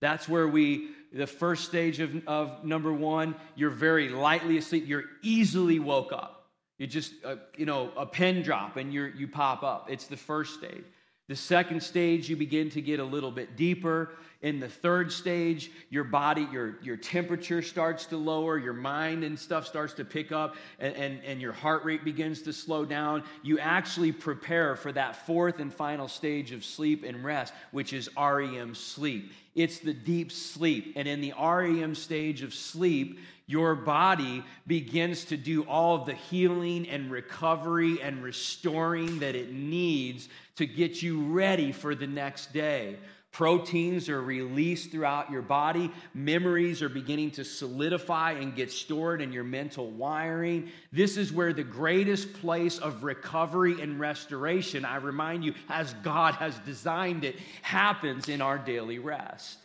That's 0.00 0.28
where 0.28 0.46
we, 0.46 0.90
the 1.16 1.26
first 1.26 1.64
stage 1.64 2.00
of, 2.00 2.10
of 2.26 2.64
number 2.64 2.92
one, 2.92 3.34
you're 3.54 3.70
very 3.70 4.08
lightly 4.08 4.58
asleep. 4.58 4.84
You're 4.86 5.04
easily 5.22 5.78
woke 5.78 6.12
up. 6.12 6.48
You 6.78 6.86
just, 6.86 7.12
uh, 7.24 7.36
you 7.56 7.64
know, 7.64 7.90
a 7.96 8.04
pin 8.04 8.42
drop 8.42 8.76
and 8.76 8.92
you 8.92 9.04
you 9.16 9.26
pop 9.26 9.62
up. 9.62 9.88
It's 9.90 10.06
the 10.06 10.16
first 10.16 10.54
stage. 10.54 10.84
The 11.28 11.36
second 11.36 11.82
stage, 11.82 12.30
you 12.30 12.36
begin 12.36 12.70
to 12.70 12.80
get 12.80 13.00
a 13.00 13.04
little 13.04 13.32
bit 13.32 13.56
deeper. 13.56 14.10
In 14.42 14.60
the 14.60 14.68
third 14.68 15.10
stage, 15.10 15.72
your 15.90 16.04
body, 16.04 16.46
your, 16.52 16.78
your 16.82 16.96
temperature 16.96 17.62
starts 17.62 18.06
to 18.06 18.16
lower, 18.16 18.58
your 18.58 18.74
mind 18.74 19.24
and 19.24 19.36
stuff 19.36 19.66
starts 19.66 19.92
to 19.94 20.04
pick 20.04 20.30
up, 20.30 20.54
and, 20.78 20.94
and, 20.94 21.24
and 21.24 21.40
your 21.40 21.52
heart 21.52 21.84
rate 21.84 22.04
begins 22.04 22.42
to 22.42 22.52
slow 22.52 22.84
down. 22.84 23.24
You 23.42 23.58
actually 23.58 24.12
prepare 24.12 24.76
for 24.76 24.92
that 24.92 25.26
fourth 25.26 25.58
and 25.58 25.74
final 25.74 26.06
stage 26.06 26.52
of 26.52 26.64
sleep 26.64 27.02
and 27.02 27.24
rest, 27.24 27.52
which 27.72 27.92
is 27.92 28.08
REM 28.16 28.76
sleep. 28.76 29.32
It's 29.56 29.80
the 29.80 29.94
deep 29.94 30.30
sleep. 30.30 30.92
And 30.94 31.08
in 31.08 31.20
the 31.20 31.32
REM 31.32 31.96
stage 31.96 32.42
of 32.42 32.54
sleep, 32.54 33.18
your 33.46 33.74
body 33.74 34.44
begins 34.66 35.26
to 35.26 35.36
do 35.36 35.62
all 35.64 35.96
of 35.96 36.06
the 36.06 36.14
healing 36.14 36.88
and 36.88 37.10
recovery 37.10 38.02
and 38.02 38.22
restoring 38.22 39.20
that 39.20 39.36
it 39.36 39.52
needs 39.52 40.28
to 40.56 40.66
get 40.66 41.02
you 41.02 41.22
ready 41.26 41.70
for 41.70 41.94
the 41.94 42.06
next 42.06 42.52
day. 42.52 42.96
Proteins 43.30 44.08
are 44.08 44.22
released 44.22 44.90
throughout 44.90 45.30
your 45.30 45.42
body. 45.42 45.92
Memories 46.14 46.80
are 46.80 46.88
beginning 46.88 47.30
to 47.32 47.44
solidify 47.44 48.32
and 48.32 48.56
get 48.56 48.72
stored 48.72 49.20
in 49.20 49.30
your 49.30 49.44
mental 49.44 49.90
wiring. 49.90 50.70
This 50.90 51.18
is 51.18 51.34
where 51.34 51.52
the 51.52 51.62
greatest 51.62 52.32
place 52.40 52.78
of 52.78 53.04
recovery 53.04 53.78
and 53.82 54.00
restoration, 54.00 54.86
I 54.86 54.96
remind 54.96 55.44
you, 55.44 55.52
as 55.68 55.92
God 56.02 56.34
has 56.36 56.58
designed 56.60 57.24
it, 57.24 57.36
happens 57.60 58.30
in 58.30 58.40
our 58.40 58.56
daily 58.56 58.98
rest. 58.98 59.58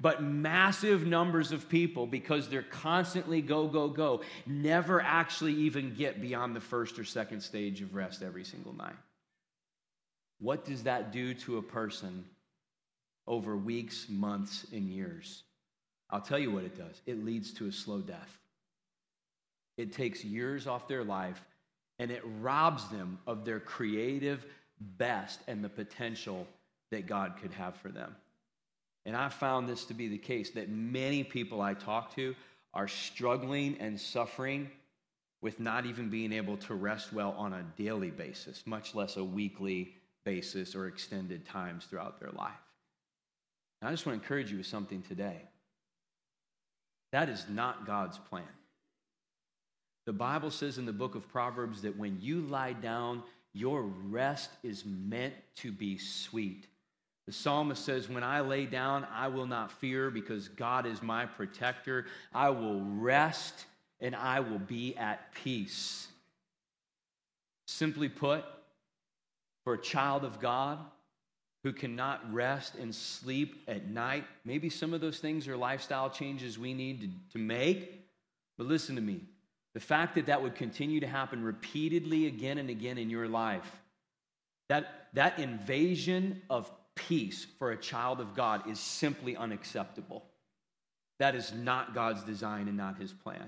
But 0.00 0.22
massive 0.22 1.06
numbers 1.06 1.50
of 1.50 1.68
people, 1.68 2.06
because 2.06 2.48
they're 2.48 2.62
constantly 2.62 3.42
go, 3.42 3.66
go, 3.66 3.88
go, 3.88 4.22
never 4.46 5.00
actually 5.00 5.54
even 5.54 5.94
get 5.94 6.20
beyond 6.20 6.54
the 6.54 6.60
first 6.60 6.98
or 6.98 7.04
second 7.04 7.40
stage 7.40 7.82
of 7.82 7.94
rest 7.94 8.22
every 8.22 8.44
single 8.44 8.74
night. 8.74 8.94
What 10.38 10.64
does 10.64 10.84
that 10.84 11.10
do 11.10 11.34
to 11.34 11.58
a 11.58 11.62
person 11.62 12.24
over 13.28 13.56
weeks, 13.56 14.06
months, 14.08 14.66
and 14.72 14.88
years. 14.88 15.44
I'll 16.10 16.22
tell 16.22 16.38
you 16.38 16.50
what 16.50 16.64
it 16.64 16.76
does 16.76 17.00
it 17.06 17.24
leads 17.24 17.52
to 17.54 17.68
a 17.68 17.72
slow 17.72 18.00
death. 18.00 18.38
It 19.76 19.92
takes 19.92 20.24
years 20.24 20.66
off 20.66 20.88
their 20.88 21.04
life 21.04 21.44
and 22.00 22.10
it 22.10 22.22
robs 22.40 22.88
them 22.88 23.18
of 23.26 23.44
their 23.44 23.60
creative 23.60 24.44
best 24.80 25.40
and 25.46 25.62
the 25.62 25.68
potential 25.68 26.46
that 26.90 27.06
God 27.06 27.34
could 27.40 27.52
have 27.52 27.76
for 27.76 27.90
them. 27.90 28.16
And 29.08 29.16
I 29.16 29.30
found 29.30 29.66
this 29.66 29.86
to 29.86 29.94
be 29.94 30.08
the 30.08 30.18
case 30.18 30.50
that 30.50 30.68
many 30.68 31.24
people 31.24 31.62
I 31.62 31.72
talk 31.72 32.14
to 32.16 32.34
are 32.74 32.86
struggling 32.86 33.78
and 33.80 33.98
suffering 33.98 34.70
with 35.40 35.58
not 35.58 35.86
even 35.86 36.10
being 36.10 36.30
able 36.30 36.58
to 36.58 36.74
rest 36.74 37.10
well 37.14 37.34
on 37.38 37.54
a 37.54 37.62
daily 37.78 38.10
basis, 38.10 38.66
much 38.66 38.94
less 38.94 39.16
a 39.16 39.24
weekly 39.24 39.94
basis 40.24 40.74
or 40.74 40.88
extended 40.88 41.46
times 41.46 41.86
throughout 41.86 42.20
their 42.20 42.32
life. 42.32 42.60
I 43.80 43.90
just 43.90 44.04
want 44.04 44.18
to 44.18 44.22
encourage 44.22 44.50
you 44.50 44.58
with 44.58 44.66
something 44.66 45.00
today. 45.00 45.40
That 47.12 47.30
is 47.30 47.46
not 47.48 47.86
God's 47.86 48.18
plan. 48.18 48.44
The 50.04 50.12
Bible 50.12 50.50
says 50.50 50.76
in 50.76 50.84
the 50.84 50.92
book 50.92 51.14
of 51.14 51.26
Proverbs 51.30 51.80
that 51.80 51.96
when 51.96 52.18
you 52.20 52.42
lie 52.42 52.74
down, 52.74 53.22
your 53.54 53.84
rest 53.84 54.50
is 54.62 54.84
meant 54.84 55.32
to 55.56 55.72
be 55.72 55.96
sweet. 55.96 56.66
The 57.28 57.34
psalmist 57.34 57.84
says, 57.84 58.08
When 58.08 58.24
I 58.24 58.40
lay 58.40 58.64
down, 58.64 59.06
I 59.14 59.28
will 59.28 59.46
not 59.46 59.70
fear 59.70 60.10
because 60.10 60.48
God 60.48 60.86
is 60.86 61.02
my 61.02 61.26
protector. 61.26 62.06
I 62.32 62.48
will 62.48 62.80
rest 62.80 63.66
and 64.00 64.16
I 64.16 64.40
will 64.40 64.58
be 64.58 64.96
at 64.96 65.34
peace. 65.34 66.08
Simply 67.66 68.08
put, 68.08 68.46
for 69.62 69.74
a 69.74 69.78
child 69.78 70.24
of 70.24 70.40
God, 70.40 70.78
who 71.64 71.74
cannot 71.74 72.32
rest 72.32 72.76
and 72.76 72.94
sleep 72.94 73.62
at 73.68 73.86
night. 73.86 74.24
Maybe 74.46 74.70
some 74.70 74.94
of 74.94 75.02
those 75.02 75.18
things 75.18 75.46
are 75.48 75.56
lifestyle 75.56 76.08
changes 76.08 76.58
we 76.58 76.72
need 76.72 77.02
to, 77.02 77.08
to 77.34 77.38
make. 77.38 78.08
But 78.56 78.68
listen 78.68 78.96
to 78.96 79.02
me 79.02 79.20
the 79.74 79.80
fact 79.80 80.14
that 80.14 80.24
that 80.24 80.42
would 80.42 80.54
continue 80.54 81.00
to 81.00 81.06
happen 81.06 81.44
repeatedly 81.44 82.26
again 82.26 82.56
and 82.56 82.70
again 82.70 82.96
in 82.96 83.10
your 83.10 83.28
life, 83.28 83.70
that, 84.70 85.08
that 85.12 85.38
invasion 85.38 86.40
of 86.48 86.70
peace 86.98 87.46
for 87.58 87.70
a 87.70 87.76
child 87.76 88.20
of 88.20 88.34
God 88.34 88.68
is 88.68 88.78
simply 88.78 89.36
unacceptable. 89.36 90.24
That 91.18 91.34
is 91.34 91.52
not 91.52 91.94
God's 91.94 92.22
design 92.22 92.68
and 92.68 92.76
not 92.76 92.98
his 92.98 93.12
plan. 93.12 93.44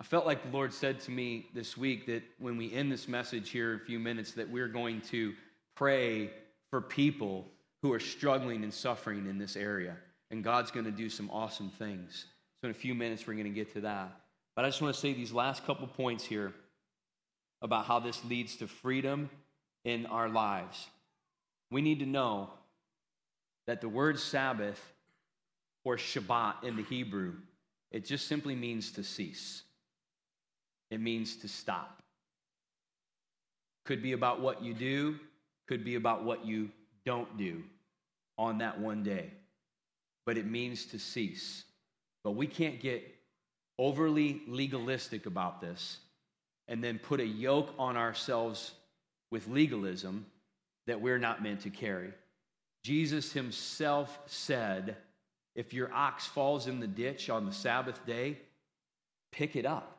I 0.00 0.04
felt 0.04 0.26
like 0.26 0.42
the 0.44 0.56
Lord 0.56 0.72
said 0.72 1.00
to 1.00 1.10
me 1.10 1.46
this 1.54 1.76
week 1.76 2.06
that 2.06 2.22
when 2.38 2.56
we 2.56 2.72
end 2.72 2.90
this 2.90 3.08
message 3.08 3.50
here 3.50 3.74
in 3.74 3.80
a 3.80 3.84
few 3.84 3.98
minutes, 3.98 4.32
that 4.32 4.48
we're 4.48 4.68
going 4.68 5.00
to 5.10 5.34
pray 5.74 6.30
for 6.70 6.80
people 6.80 7.46
who 7.82 7.92
are 7.92 8.00
struggling 8.00 8.62
and 8.62 8.72
suffering 8.72 9.26
in 9.26 9.38
this 9.38 9.56
area. 9.56 9.96
And 10.30 10.44
God's 10.44 10.70
going 10.70 10.84
to 10.84 10.92
do 10.92 11.08
some 11.08 11.30
awesome 11.30 11.70
things. 11.70 12.26
So, 12.60 12.66
in 12.66 12.70
a 12.70 12.74
few 12.74 12.94
minutes, 12.94 13.26
we're 13.26 13.34
going 13.34 13.44
to 13.44 13.50
get 13.50 13.72
to 13.74 13.80
that. 13.82 14.20
But 14.54 14.64
I 14.64 14.68
just 14.68 14.82
want 14.82 14.94
to 14.94 15.00
say 15.00 15.12
these 15.12 15.32
last 15.32 15.64
couple 15.64 15.86
points 15.86 16.24
here 16.24 16.52
about 17.62 17.86
how 17.86 17.98
this 17.98 18.24
leads 18.24 18.56
to 18.56 18.66
freedom 18.66 19.30
in 19.84 20.06
our 20.06 20.28
lives. 20.28 20.86
We 21.70 21.80
need 21.80 22.00
to 22.00 22.06
know 22.06 22.50
that 23.68 23.82
the 23.82 23.88
word 23.88 24.18
Sabbath 24.18 24.80
or 25.84 25.96
Shabbat 25.96 26.64
in 26.64 26.74
the 26.74 26.82
Hebrew, 26.82 27.34
it 27.92 28.06
just 28.06 28.26
simply 28.26 28.56
means 28.56 28.92
to 28.92 29.04
cease. 29.04 29.62
It 30.90 31.02
means 31.02 31.36
to 31.36 31.48
stop. 31.48 32.02
Could 33.84 34.02
be 34.02 34.12
about 34.12 34.40
what 34.40 34.62
you 34.62 34.72
do, 34.72 35.16
could 35.66 35.84
be 35.84 35.96
about 35.96 36.24
what 36.24 36.46
you 36.46 36.70
don't 37.04 37.36
do 37.36 37.62
on 38.38 38.56
that 38.58 38.80
one 38.80 39.02
day, 39.02 39.30
but 40.24 40.38
it 40.38 40.46
means 40.46 40.86
to 40.86 40.98
cease. 40.98 41.64
But 42.24 42.30
we 42.30 42.46
can't 42.46 42.80
get 42.80 43.06
overly 43.78 44.40
legalistic 44.48 45.26
about 45.26 45.60
this 45.60 45.98
and 46.68 46.82
then 46.82 46.98
put 46.98 47.20
a 47.20 47.26
yoke 47.26 47.74
on 47.78 47.98
ourselves 47.98 48.72
with 49.30 49.46
legalism 49.46 50.24
that 50.86 51.02
we're 51.02 51.18
not 51.18 51.42
meant 51.42 51.60
to 51.60 51.70
carry. 51.70 52.14
Jesus 52.88 53.32
himself 53.32 54.18
said, 54.26 54.96
if 55.54 55.74
your 55.74 55.92
ox 55.92 56.26
falls 56.26 56.66
in 56.66 56.80
the 56.80 56.86
ditch 56.86 57.28
on 57.28 57.44
the 57.44 57.52
Sabbath 57.52 58.06
day, 58.06 58.38
pick 59.30 59.56
it 59.56 59.66
up 59.66 59.98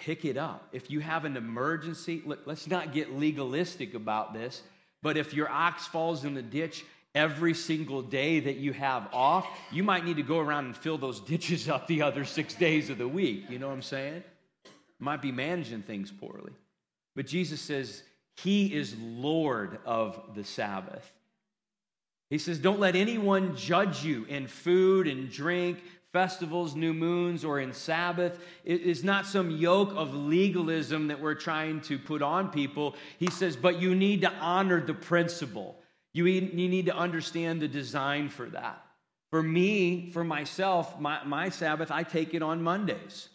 pick 0.00 0.24
it 0.24 0.36
up. 0.36 0.68
If 0.72 0.90
you 0.90 1.00
have 1.00 1.24
an 1.24 1.36
emergency, 1.36 2.22
look, 2.24 2.40
let's 2.46 2.66
not 2.66 2.92
get 2.92 3.12
legalistic 3.12 3.94
about 3.94 4.32
this, 4.32 4.62
but 5.02 5.16
if 5.16 5.34
your 5.34 5.48
ox 5.50 5.86
falls 5.86 6.24
in 6.24 6.34
the 6.34 6.42
ditch 6.42 6.84
every 7.14 7.54
single 7.54 8.02
day 8.02 8.40
that 8.40 8.56
you 8.56 8.72
have 8.72 9.08
off, 9.12 9.46
you 9.70 9.82
might 9.82 10.04
need 10.04 10.16
to 10.16 10.22
go 10.22 10.38
around 10.38 10.66
and 10.66 10.76
fill 10.76 10.98
those 10.98 11.20
ditches 11.20 11.68
up 11.68 11.86
the 11.86 12.02
other 12.02 12.24
six 12.24 12.54
days 12.54 12.90
of 12.90 12.98
the 12.98 13.08
week. 13.08 13.44
You 13.50 13.58
know 13.58 13.68
what 13.68 13.74
I'm 13.74 13.82
saying? 13.82 14.22
Might 14.98 15.22
be 15.22 15.32
managing 15.32 15.82
things 15.82 16.10
poorly. 16.10 16.52
But 17.16 17.26
Jesus 17.26 17.60
says, 17.60 18.02
He 18.36 18.72
is 18.72 18.96
Lord 18.98 19.78
of 19.84 20.34
the 20.34 20.44
Sabbath. 20.44 21.10
He 22.30 22.38
says, 22.38 22.58
Don't 22.58 22.80
let 22.80 22.96
anyone 22.96 23.56
judge 23.56 24.04
you 24.04 24.24
in 24.24 24.46
food 24.46 25.06
and 25.06 25.30
drink, 25.30 25.82
festivals, 26.12 26.74
new 26.74 26.92
moons, 26.92 27.44
or 27.44 27.60
in 27.60 27.72
Sabbath. 27.72 28.40
It 28.64 28.82
is 28.82 29.04
not 29.04 29.26
some 29.26 29.50
yoke 29.50 29.92
of 29.94 30.14
legalism 30.14 31.08
that 31.08 31.20
we're 31.20 31.34
trying 31.34 31.80
to 31.82 31.98
put 31.98 32.22
on 32.22 32.50
people. 32.50 32.96
He 33.18 33.30
says, 33.30 33.56
but 33.56 33.80
you 33.80 33.94
need 33.94 34.22
to 34.22 34.32
honor 34.34 34.80
the 34.80 34.94
principle. 34.94 35.76
You 36.12 36.24
need 36.24 36.86
to 36.86 36.96
understand 36.96 37.62
the 37.62 37.68
design 37.68 38.28
for 38.28 38.46
that. 38.46 38.84
For 39.30 39.42
me, 39.42 40.10
for 40.10 40.24
myself, 40.24 40.98
my, 40.98 41.22
my 41.24 41.50
Sabbath, 41.50 41.92
I 41.92 42.02
take 42.02 42.34
it 42.34 42.42
on 42.42 42.62
Mondays. 42.62 43.28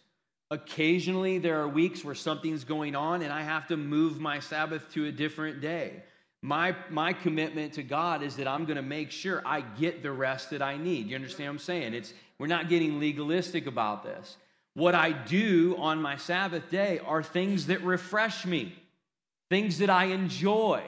Occasionally, 0.50 1.38
there 1.38 1.60
are 1.62 1.68
weeks 1.68 2.04
where 2.04 2.14
something's 2.14 2.64
going 2.64 2.94
on 2.94 3.22
and 3.22 3.32
I 3.32 3.42
have 3.42 3.66
to 3.68 3.78
move 3.78 4.20
my 4.20 4.38
Sabbath 4.40 4.92
to 4.92 5.06
a 5.06 5.12
different 5.12 5.62
day. 5.62 6.02
My, 6.46 6.76
my 6.90 7.12
commitment 7.12 7.72
to 7.72 7.82
God 7.82 8.22
is 8.22 8.36
that 8.36 8.46
I'm 8.46 8.66
going 8.66 8.76
to 8.76 8.82
make 8.82 9.10
sure 9.10 9.42
I 9.44 9.62
get 9.62 10.04
the 10.04 10.12
rest 10.12 10.50
that 10.50 10.62
I 10.62 10.76
need. 10.76 11.08
You 11.08 11.16
understand 11.16 11.48
what 11.48 11.54
I'm 11.54 11.58
saying? 11.58 11.92
It's, 11.92 12.14
we're 12.38 12.46
not 12.46 12.68
getting 12.68 13.00
legalistic 13.00 13.66
about 13.66 14.04
this. 14.04 14.36
What 14.74 14.94
I 14.94 15.10
do 15.10 15.74
on 15.76 16.00
my 16.00 16.16
Sabbath 16.18 16.70
day 16.70 17.00
are 17.00 17.20
things 17.20 17.66
that 17.66 17.82
refresh 17.82 18.46
me, 18.46 18.72
things 19.50 19.78
that 19.78 19.90
I 19.90 20.04
enjoy. 20.04 20.84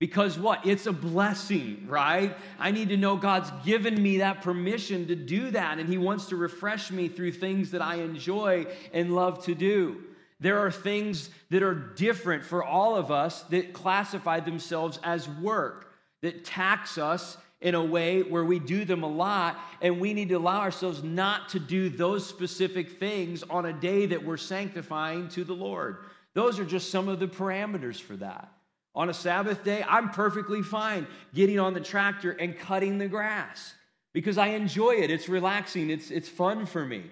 Because 0.00 0.38
what? 0.38 0.66
It's 0.66 0.84
a 0.84 0.92
blessing, 0.92 1.86
right? 1.88 2.36
I 2.58 2.70
need 2.70 2.90
to 2.90 2.98
know 2.98 3.16
God's 3.16 3.50
given 3.64 4.02
me 4.02 4.18
that 4.18 4.42
permission 4.42 5.06
to 5.06 5.14
do 5.14 5.50
that, 5.52 5.78
and 5.78 5.88
He 5.88 5.96
wants 5.96 6.26
to 6.26 6.36
refresh 6.36 6.90
me 6.90 7.08
through 7.08 7.32
things 7.32 7.70
that 7.70 7.80
I 7.80 8.02
enjoy 8.02 8.66
and 8.92 9.16
love 9.16 9.46
to 9.46 9.54
do. 9.54 10.02
There 10.40 10.58
are 10.58 10.70
things 10.70 11.30
that 11.50 11.62
are 11.62 11.74
different 11.74 12.44
for 12.44 12.64
all 12.64 12.96
of 12.96 13.10
us 13.10 13.42
that 13.44 13.72
classify 13.72 14.40
themselves 14.40 14.98
as 15.02 15.28
work, 15.28 15.92
that 16.22 16.44
tax 16.44 16.98
us 16.98 17.36
in 17.60 17.74
a 17.74 17.82
way 17.82 18.22
where 18.22 18.44
we 18.44 18.58
do 18.58 18.84
them 18.84 19.02
a 19.02 19.08
lot, 19.08 19.58
and 19.80 20.00
we 20.00 20.12
need 20.12 20.28
to 20.28 20.34
allow 20.34 20.60
ourselves 20.60 21.02
not 21.02 21.48
to 21.48 21.58
do 21.58 21.88
those 21.88 22.26
specific 22.26 22.98
things 22.98 23.42
on 23.44 23.64
a 23.64 23.72
day 23.72 24.06
that 24.06 24.22
we're 24.22 24.36
sanctifying 24.36 25.28
to 25.28 25.44
the 25.44 25.54
Lord. 25.54 25.98
Those 26.34 26.58
are 26.58 26.64
just 26.64 26.90
some 26.90 27.08
of 27.08 27.20
the 27.20 27.28
parameters 27.28 28.00
for 28.00 28.16
that. 28.16 28.52
On 28.94 29.08
a 29.08 29.14
Sabbath 29.14 29.64
day, 29.64 29.84
I'm 29.88 30.10
perfectly 30.10 30.62
fine 30.62 31.06
getting 31.32 31.58
on 31.58 31.74
the 31.74 31.80
tractor 31.80 32.32
and 32.32 32.58
cutting 32.58 32.98
the 32.98 33.08
grass 33.08 33.74
because 34.12 34.36
I 34.36 34.48
enjoy 34.48 34.96
it. 34.96 35.10
It's 35.10 35.28
relaxing, 35.28 35.90
it's, 35.90 36.10
it's 36.10 36.28
fun 36.28 36.66
for 36.66 36.84
me. 36.84 37.04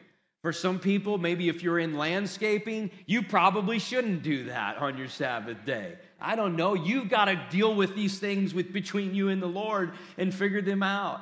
For 0.43 0.53
some 0.53 0.81
people, 0.81 1.19
maybe 1.19 1.49
if 1.49 1.63
you're 1.63 1.79
in 1.79 1.97
landscaping, 1.97 2.91
you 3.07 3.23
probably 3.23 3.79
shouldn't 3.79 4.25
do 4.25 4.45
that 4.47 4.77
on 4.79 4.99
your 4.99 5.07
Sabbath 5.07 5.65
day. 5.65 5.95
I 6.21 6.35
don't 6.35 6.57
know. 6.57 6.75
You've 6.75 7.09
got 7.09 7.27
to 7.27 7.41
deal 7.51 7.77
with 7.77 7.95
these 7.95 8.19
things 8.19 8.53
with 8.53 8.73
between 8.73 9.15
you 9.15 9.29
and 9.29 9.41
the 9.41 9.47
Lord 9.47 9.93
and 10.19 10.35
figure 10.35 10.61
them 10.61 10.83
out. 10.83 11.21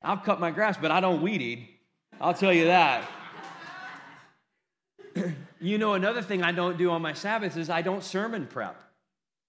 I'll 0.00 0.16
cut 0.16 0.38
my 0.38 0.52
grass, 0.52 0.76
but 0.80 0.92
I 0.92 1.00
don't 1.00 1.22
weed 1.22 1.42
eat. 1.42 1.68
I'll 2.20 2.34
tell 2.34 2.52
you 2.52 2.66
that. 2.66 3.08
you 5.60 5.78
know, 5.78 5.94
another 5.94 6.22
thing 6.22 6.44
I 6.44 6.52
don't 6.52 6.78
do 6.78 6.90
on 6.90 7.02
my 7.02 7.14
Sabbath 7.14 7.56
is 7.56 7.68
I 7.68 7.82
don't 7.82 8.04
sermon 8.04 8.46
prep, 8.46 8.76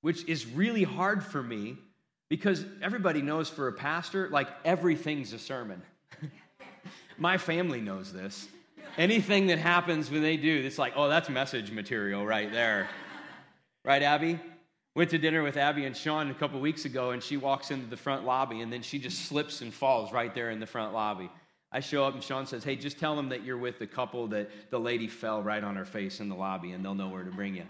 which 0.01 0.27
is 0.27 0.47
really 0.47 0.83
hard 0.83 1.23
for 1.23 1.43
me 1.43 1.77
because 2.29 2.65
everybody 2.81 3.21
knows 3.21 3.47
for 3.47 3.67
a 3.67 3.73
pastor, 3.73 4.27
like 4.29 4.47
everything's 4.65 5.33
a 5.33 5.39
sermon. 5.39 5.83
my 7.19 7.37
family 7.37 7.79
knows 7.79 8.11
this. 8.11 8.47
Anything 8.97 9.47
that 9.47 9.57
happens 9.57 10.11
when 10.11 10.21
they 10.21 10.37
do, 10.37 10.63
it's 10.63 10.77
like, 10.77 10.93
oh, 10.95 11.09
that's 11.09 11.27
message 11.27 11.71
material 11.71 12.25
right 12.25 12.51
there. 12.51 12.87
right, 13.83 14.03
Abby? 14.03 14.39
Went 14.95 15.09
to 15.09 15.17
dinner 15.17 15.41
with 15.41 15.57
Abby 15.57 15.85
and 15.85 15.97
Sean 15.97 16.29
a 16.29 16.33
couple 16.35 16.59
weeks 16.59 16.85
ago, 16.85 17.09
and 17.09 17.23
she 17.23 17.35
walks 17.35 17.71
into 17.71 17.87
the 17.87 17.97
front 17.97 18.23
lobby, 18.23 18.61
and 18.61 18.71
then 18.71 18.83
she 18.83 18.99
just 18.99 19.25
slips 19.25 19.61
and 19.61 19.73
falls 19.73 20.11
right 20.11 20.35
there 20.35 20.51
in 20.51 20.59
the 20.59 20.67
front 20.67 20.93
lobby. 20.93 21.31
I 21.71 21.79
show 21.79 22.05
up, 22.05 22.13
and 22.13 22.23
Sean 22.23 22.45
says, 22.45 22.63
Hey, 22.63 22.75
just 22.75 22.99
tell 22.99 23.15
them 23.15 23.29
that 23.29 23.43
you're 23.43 23.57
with 23.57 23.79
the 23.79 23.87
couple 23.87 24.27
that 24.27 24.51
the 24.69 24.79
lady 24.79 25.07
fell 25.07 25.41
right 25.41 25.63
on 25.63 25.75
her 25.75 25.85
face 25.85 26.19
in 26.19 26.29
the 26.29 26.35
lobby, 26.35 26.73
and 26.73 26.85
they'll 26.85 26.93
know 26.93 27.09
where 27.09 27.23
to 27.23 27.31
bring 27.31 27.55
you. 27.55 27.65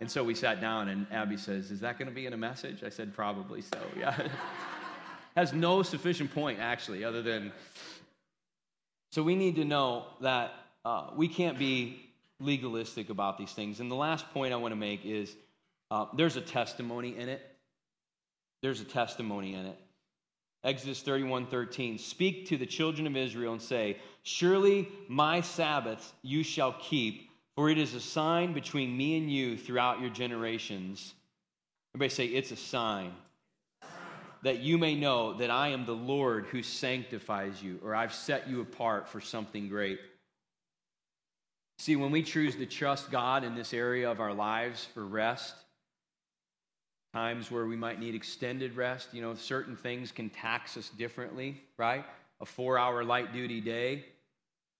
And 0.00 0.10
so 0.10 0.24
we 0.24 0.34
sat 0.34 0.62
down, 0.62 0.88
and 0.88 1.06
Abby 1.12 1.36
says, 1.36 1.70
Is 1.70 1.80
that 1.80 1.98
going 1.98 2.08
to 2.08 2.14
be 2.14 2.24
in 2.24 2.32
a 2.32 2.38
message? 2.38 2.82
I 2.82 2.88
said, 2.88 3.12
Probably 3.12 3.60
so, 3.60 3.78
yeah. 3.98 4.28
Has 5.36 5.52
no 5.52 5.82
sufficient 5.82 6.32
point, 6.32 6.58
actually, 6.58 7.04
other 7.04 7.20
than 7.20 7.52
so 9.10 9.22
we 9.22 9.34
need 9.34 9.56
to 9.56 9.64
know 9.64 10.06
that 10.20 10.52
uh, 10.84 11.10
we 11.16 11.28
can't 11.28 11.58
be 11.58 12.10
legalistic 12.38 13.10
about 13.10 13.38
these 13.38 13.52
things. 13.52 13.80
And 13.80 13.90
the 13.90 13.96
last 13.96 14.28
point 14.30 14.52
I 14.52 14.56
want 14.56 14.72
to 14.72 14.76
make 14.76 15.04
is 15.04 15.34
uh, 15.90 16.06
there's 16.16 16.36
a 16.36 16.40
testimony 16.40 17.16
in 17.16 17.28
it. 17.28 17.42
There's 18.62 18.80
a 18.80 18.84
testimony 18.84 19.54
in 19.54 19.66
it. 19.66 19.78
Exodus 20.62 21.02
31 21.02 21.46
13. 21.46 21.98
Speak 21.98 22.46
to 22.48 22.56
the 22.56 22.66
children 22.66 23.06
of 23.06 23.16
Israel 23.16 23.52
and 23.52 23.62
say, 23.62 23.96
Surely 24.22 24.88
my 25.08 25.40
Sabbaths 25.40 26.12
you 26.22 26.42
shall 26.42 26.74
keep, 26.74 27.30
for 27.56 27.70
it 27.70 27.78
is 27.78 27.94
a 27.94 28.00
sign 28.00 28.52
between 28.52 28.96
me 28.96 29.16
and 29.16 29.30
you 29.30 29.56
throughout 29.56 30.00
your 30.00 30.10
generations. 30.10 31.14
Everybody 31.94 32.14
say, 32.14 32.26
It's 32.26 32.52
a 32.52 32.56
sign 32.56 33.12
that 34.42 34.60
you 34.60 34.78
may 34.78 34.94
know 34.94 35.34
that 35.34 35.50
I 35.50 35.68
am 35.68 35.84
the 35.84 35.92
Lord 35.92 36.46
who 36.46 36.62
sanctifies 36.62 37.62
you, 37.62 37.78
or 37.84 37.94
I've 37.94 38.14
set 38.14 38.48
you 38.48 38.60
apart 38.60 39.08
for 39.08 39.20
something 39.20 39.68
great. 39.68 40.00
See, 41.78 41.96
when 41.96 42.10
we 42.10 42.22
choose 42.22 42.56
to 42.56 42.66
trust 42.66 43.10
God 43.10 43.44
in 43.44 43.54
this 43.54 43.72
area 43.72 44.10
of 44.10 44.20
our 44.20 44.34
lives 44.34 44.86
for 44.94 45.04
rest, 45.04 45.54
times 47.12 47.50
where 47.50 47.66
we 47.66 47.76
might 47.76 47.98
need 47.98 48.14
extended 48.14 48.76
rest, 48.76 49.08
you 49.12 49.22
know, 49.22 49.34
certain 49.34 49.76
things 49.76 50.12
can 50.12 50.30
tax 50.30 50.76
us 50.76 50.88
differently, 50.90 51.60
right? 51.76 52.04
A 52.40 52.46
four 52.46 52.78
hour 52.78 53.04
light 53.04 53.32
duty 53.32 53.60
day 53.60 54.04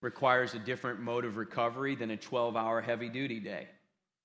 requires 0.01 0.53
a 0.53 0.59
different 0.59 0.99
mode 0.99 1.25
of 1.25 1.37
recovery 1.37 1.95
than 1.95 2.11
a 2.11 2.17
12 2.17 2.55
hour 2.55 2.81
heavy 2.81 3.09
duty 3.09 3.39
day. 3.39 3.67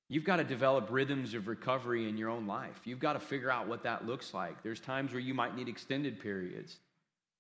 You've 0.09 0.25
got 0.25 0.37
to 0.37 0.45
develop 0.45 0.89
rhythms 0.91 1.35
of 1.35 1.49
recovery 1.49 2.09
in 2.09 2.17
your 2.17 2.31
own 2.31 2.47
life. 2.47 2.81
You've 2.85 3.01
got 3.01 3.15
to 3.15 3.21
figure 3.21 3.51
out 3.51 3.67
what 3.67 3.83
that 3.83 4.07
looks 4.07 4.33
like. 4.33 4.63
There's 4.63 4.79
times 4.79 5.13
where 5.13 5.21
you 5.21 5.35
might 5.35 5.57
need 5.57 5.69
extended 5.69 6.21
periods, 6.21 6.77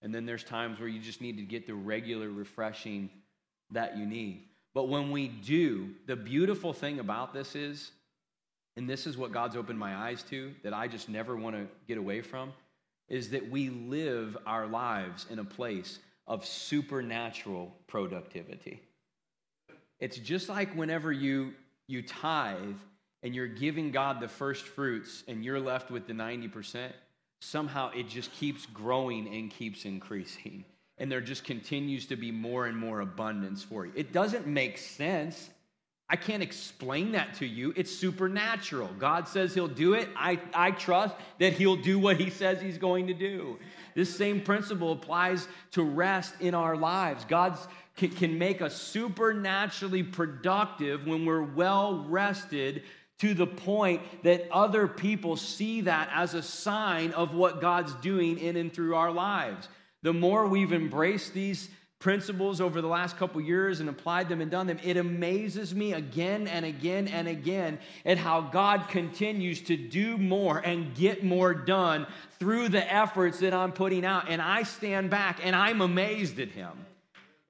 and 0.02 0.12
then 0.12 0.26
there's 0.26 0.42
times 0.42 0.80
where 0.80 0.88
you 0.88 1.00
just 1.00 1.20
need 1.20 1.36
to 1.36 1.44
get 1.44 1.66
the 1.66 1.74
regular 1.74 2.28
refreshing 2.28 3.08
that 3.70 3.96
you 3.96 4.04
need. 4.04 4.42
But 4.74 4.88
when 4.88 5.10
we 5.10 5.28
do, 5.28 5.90
the 6.06 6.16
beautiful 6.16 6.72
thing 6.72 6.98
about 6.98 7.32
this 7.32 7.54
is, 7.54 7.92
and 8.76 8.90
this 8.90 9.06
is 9.06 9.16
what 9.16 9.32
God's 9.32 9.56
opened 9.56 9.78
my 9.78 9.94
eyes 9.94 10.22
to 10.24 10.52
that 10.62 10.74
I 10.74 10.88
just 10.88 11.08
never 11.08 11.36
want 11.36 11.56
to 11.56 11.66
get 11.86 11.98
away 11.98 12.20
from, 12.20 12.52
is 13.08 13.30
that 13.30 13.48
we 13.48 13.70
live 13.70 14.36
our 14.44 14.66
lives 14.66 15.26
in 15.30 15.38
a 15.38 15.44
place 15.44 16.00
of 16.26 16.44
supernatural 16.44 17.72
productivity. 17.86 18.82
It's 20.00 20.18
just 20.18 20.48
like 20.48 20.74
whenever 20.76 21.12
you 21.12 21.54
you 21.86 22.02
tithe 22.02 22.76
and 23.22 23.34
you're 23.34 23.46
giving 23.46 23.90
God 23.90 24.20
the 24.20 24.28
first 24.28 24.64
fruits 24.64 25.24
and 25.28 25.44
you're 25.44 25.60
left 25.60 25.90
with 25.90 26.06
the 26.06 26.12
90%, 26.12 26.92
somehow 27.40 27.90
it 27.90 28.08
just 28.08 28.32
keeps 28.32 28.66
growing 28.66 29.26
and 29.34 29.50
keeps 29.50 29.84
increasing. 29.84 30.64
And 30.98 31.12
there 31.12 31.20
just 31.20 31.44
continues 31.44 32.06
to 32.06 32.16
be 32.16 32.30
more 32.30 32.66
and 32.66 32.76
more 32.76 33.00
abundance 33.00 33.62
for 33.62 33.84
you. 33.84 33.92
It 33.94 34.12
doesn't 34.12 34.46
make 34.46 34.78
sense. 34.78 35.50
I 36.08 36.16
can't 36.16 36.42
explain 36.42 37.12
that 37.12 37.34
to 37.34 37.46
you. 37.46 37.74
It's 37.76 37.94
supernatural. 37.94 38.90
God 38.98 39.28
says 39.28 39.52
He'll 39.52 39.66
do 39.66 39.94
it. 39.94 40.08
I, 40.16 40.40
I 40.54 40.70
trust 40.70 41.16
that 41.40 41.52
He'll 41.52 41.76
do 41.76 41.98
what 41.98 42.18
He 42.18 42.30
says 42.30 42.60
He's 42.60 42.78
going 42.78 43.08
to 43.08 43.14
do. 43.14 43.58
This 43.94 44.16
same 44.16 44.40
principle 44.40 44.92
applies 44.92 45.48
to 45.72 45.82
rest 45.82 46.34
in 46.40 46.54
our 46.54 46.76
lives. 46.76 47.24
God's 47.24 47.66
can, 47.96 48.10
can 48.10 48.38
make 48.38 48.62
us 48.62 48.74
supernaturally 48.74 50.02
productive 50.02 51.06
when 51.06 51.24
we're 51.24 51.42
well 51.42 52.04
rested 52.08 52.82
to 53.18 53.32
the 53.32 53.46
point 53.46 54.02
that 54.22 54.46
other 54.50 54.86
people 54.86 55.36
see 55.36 55.82
that 55.82 56.10
as 56.12 56.34
a 56.34 56.42
sign 56.42 57.12
of 57.12 57.34
what 57.34 57.60
God's 57.60 57.94
doing 57.94 58.38
in 58.38 58.56
and 58.56 58.72
through 58.72 58.94
our 58.94 59.10
lives. 59.10 59.68
The 60.02 60.12
more 60.12 60.46
we've 60.46 60.72
embraced 60.72 61.32
these 61.32 61.70
principles 61.98 62.60
over 62.60 62.82
the 62.82 62.88
last 62.88 63.16
couple 63.16 63.40
years 63.40 63.80
and 63.80 63.88
applied 63.88 64.28
them 64.28 64.42
and 64.42 64.50
done 64.50 64.66
them, 64.66 64.78
it 64.84 64.98
amazes 64.98 65.74
me 65.74 65.94
again 65.94 66.46
and 66.46 66.66
again 66.66 67.08
and 67.08 67.26
again 67.26 67.78
at 68.04 68.18
how 68.18 68.42
God 68.42 68.88
continues 68.88 69.62
to 69.62 69.76
do 69.76 70.18
more 70.18 70.58
and 70.58 70.94
get 70.94 71.24
more 71.24 71.54
done 71.54 72.06
through 72.38 72.68
the 72.68 72.92
efforts 72.92 73.38
that 73.40 73.54
I'm 73.54 73.72
putting 73.72 74.04
out. 74.04 74.28
And 74.28 74.42
I 74.42 74.64
stand 74.64 75.08
back 75.08 75.40
and 75.42 75.56
I'm 75.56 75.80
amazed 75.80 76.38
at 76.38 76.50
Him. 76.50 76.72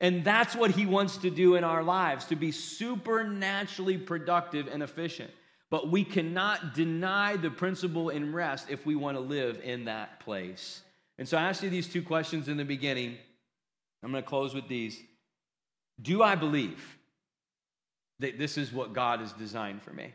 And 0.01 0.25
that's 0.25 0.55
what 0.55 0.73
he 0.73 0.85
wants 0.85 1.17
to 1.19 1.31
do 1.31 1.55
in 1.55 1.65
our 1.65 1.83
lives 1.83 2.27
to 2.27 2.37
be 2.37 2.53
supernaturally 2.53 3.97
productive 3.97 4.69
and 4.69 4.83
efficient. 4.83 5.31
But 5.71 5.91
we 5.91 6.05
cannot 6.05 6.75
deny 6.75 7.37
the 7.37 7.51
principle 7.51 8.11
in 8.11 8.35
rest 8.35 8.69
if 8.71 8.85
we 8.87 8.95
want 8.95 9.17
to 9.17 9.21
live 9.21 9.61
in 9.65 9.87
that 9.87 10.21
place. 10.21 10.83
And 11.19 11.27
so 11.27 11.39
I 11.39 11.43
asked 11.43 11.63
you 11.63 11.71
these 11.71 11.89
two 11.89 12.03
questions 12.03 12.49
in 12.49 12.57
the 12.57 12.65
beginning. 12.65 13.17
I'm 14.03 14.13
going 14.13 14.23
to 14.23 14.29
close 14.29 14.55
with 14.55 14.69
these. 14.69 15.01
Do 16.01 16.23
I 16.23 16.35
believe 16.35 16.99
that 18.21 18.39
this 18.39 18.59
is 18.59 18.73
what 18.73 18.93
God 18.93 19.21
has 19.21 19.33
designed 19.33 19.83
for 19.83 19.93
me? 19.93 20.13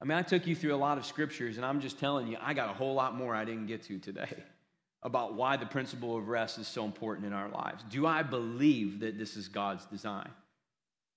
I 0.00 0.06
mean, 0.06 0.18
I 0.18 0.22
took 0.22 0.46
you 0.46 0.56
through 0.56 0.74
a 0.74 0.76
lot 0.76 0.98
of 0.98 1.06
scriptures, 1.06 1.56
and 1.56 1.64
I'm 1.64 1.80
just 1.80 2.00
telling 2.00 2.26
you, 2.26 2.36
I 2.40 2.52
got 2.52 2.70
a 2.70 2.72
whole 2.72 2.94
lot 2.94 3.14
more 3.14 3.34
I 3.34 3.44
didn't 3.44 3.66
get 3.66 3.82
to 3.84 3.98
today 3.98 4.34
about 5.04 5.34
why 5.34 5.56
the 5.56 5.66
principle 5.66 6.16
of 6.16 6.28
rest 6.28 6.58
is 6.58 6.66
so 6.66 6.84
important 6.84 7.26
in 7.26 7.32
our 7.32 7.48
lives. 7.48 7.84
Do 7.90 8.06
I 8.06 8.22
believe 8.22 9.00
that 9.00 9.18
this 9.18 9.36
is 9.36 9.48
God's 9.48 9.84
design? 9.86 10.30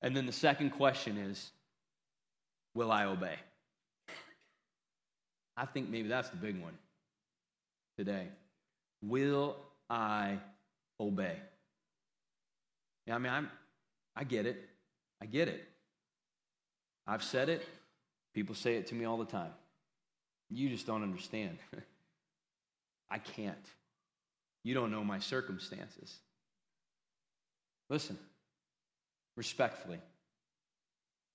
And 0.02 0.16
then 0.16 0.26
the 0.26 0.32
second 0.32 0.72
question 0.72 1.18
is 1.18 1.52
Will 2.74 2.92
I 2.92 3.06
obey? 3.06 3.36
I 5.56 5.66
think 5.66 5.90
maybe 5.90 6.08
that's 6.08 6.30
the 6.30 6.38
big 6.38 6.62
one 6.62 6.78
today. 7.98 8.28
Will 9.02 9.56
I 9.90 10.38
obey? 11.00 11.38
Yeah, 13.08 13.16
I 13.16 13.18
mean, 13.18 13.34
I'm, 13.34 13.50
I 14.16 14.24
get 14.24 14.46
it. 14.46 14.64
I 15.20 15.26
get 15.26 15.48
it. 15.48 15.64
I've 17.08 17.24
said 17.24 17.50
it. 17.50 17.66
People 18.36 18.54
say 18.54 18.76
it 18.76 18.88
to 18.88 18.96
me 18.96 19.06
all 19.06 19.18
the 19.18 19.26
time. 19.26 19.52
You 20.52 20.70
just 20.70 20.86
don't 20.86 21.02
understand. 21.02 21.58
I 23.10 23.18
can't. 23.18 23.58
You 24.68 24.74
don't 24.74 24.92
know 24.92 25.02
my 25.02 25.20
circumstances. 25.20 26.14
Listen, 27.90 28.18
respectfully, 29.38 30.02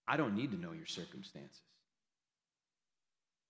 I 0.07 0.19
don't 0.19 0.37
need 0.37 0.51
to 0.51 0.61
know 0.61 0.73
your 0.73 0.85
circumstances. 0.85 1.63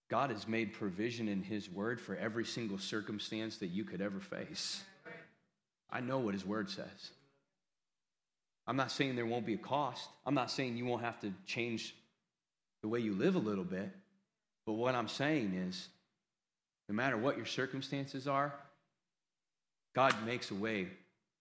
God 0.08 0.30
has 0.30 0.46
made 0.46 0.72
provision 0.72 1.26
in 1.26 1.42
His 1.42 1.68
Word 1.68 2.00
for 2.00 2.14
every 2.14 2.44
single 2.44 2.78
circumstance 2.78 3.56
that 3.56 3.70
you 3.70 3.82
could 3.82 4.00
ever 4.00 4.20
face. 4.20 4.84
I 5.90 5.98
know 5.98 6.20
what 6.20 6.34
His 6.34 6.46
Word 6.46 6.70
says. 6.70 7.10
I'm 8.68 8.76
not 8.76 8.92
saying 8.92 9.16
there 9.16 9.26
won't 9.26 9.46
be 9.46 9.54
a 9.54 9.58
cost. 9.58 10.08
I'm 10.24 10.34
not 10.34 10.52
saying 10.52 10.76
you 10.76 10.84
won't 10.84 11.02
have 11.02 11.18
to 11.22 11.32
change 11.44 11.92
the 12.82 12.88
way 12.88 13.00
you 13.00 13.14
live 13.14 13.34
a 13.34 13.40
little 13.40 13.64
bit. 13.64 13.90
But 14.64 14.74
what 14.74 14.94
I'm 14.94 15.08
saying 15.08 15.54
is, 15.54 15.88
no 16.88 16.94
matter 16.94 17.16
what 17.16 17.36
your 17.36 17.46
circumstances 17.46 18.28
are, 18.28 18.54
God 19.94 20.14
makes 20.24 20.50
a 20.50 20.54
way 20.54 20.88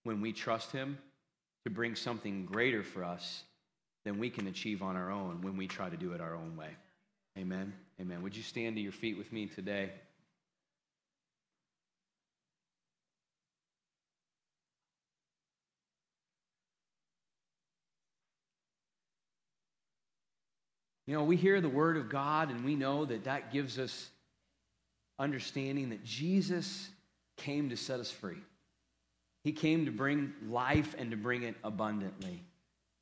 when 0.04 0.20
we 0.20 0.32
trust 0.32 0.72
Him 0.72 0.98
to 1.64 1.70
bring 1.70 1.94
something 1.94 2.44
greater 2.44 2.82
for 2.82 3.04
us 3.04 3.44
than 4.04 4.18
we 4.18 4.30
can 4.30 4.46
achieve 4.48 4.82
on 4.82 4.96
our 4.96 5.10
own 5.10 5.40
when 5.42 5.56
we 5.56 5.66
try 5.66 5.88
to 5.88 5.96
do 5.96 6.12
it 6.12 6.20
our 6.20 6.34
own 6.34 6.56
way. 6.56 6.70
Amen. 7.38 7.72
Amen. 8.00 8.22
Would 8.22 8.36
you 8.36 8.42
stand 8.42 8.76
to 8.76 8.82
your 8.82 8.92
feet 8.92 9.16
with 9.16 9.32
me 9.32 9.46
today? 9.46 9.90
You 21.06 21.14
know, 21.14 21.24
we 21.24 21.36
hear 21.36 21.60
the 21.60 21.68
word 21.68 21.96
of 21.96 22.08
God 22.08 22.50
and 22.50 22.64
we 22.64 22.74
know 22.74 23.04
that 23.04 23.24
that 23.24 23.52
gives 23.52 23.78
us 23.78 24.08
understanding 25.18 25.90
that 25.90 26.04
Jesus 26.04 26.88
came 27.36 27.70
to 27.70 27.76
set 27.76 28.00
us 28.00 28.10
free. 28.10 28.38
He 29.44 29.52
came 29.52 29.86
to 29.86 29.90
bring 29.90 30.32
life 30.48 30.94
and 30.98 31.10
to 31.10 31.16
bring 31.16 31.42
it 31.42 31.56
abundantly. 31.64 32.42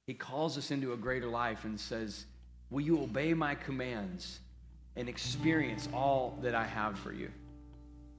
He 0.06 0.14
calls 0.14 0.56
us 0.56 0.70
into 0.70 0.92
a 0.92 0.96
greater 0.96 1.26
life 1.26 1.64
and 1.64 1.78
says, 1.78 2.24
Will 2.70 2.80
you 2.80 3.02
obey 3.02 3.34
my 3.34 3.54
commands 3.54 4.40
and 4.96 5.08
experience 5.08 5.88
all 5.92 6.38
that 6.42 6.54
I 6.54 6.64
have 6.64 6.98
for 6.98 7.12
you? 7.12 7.30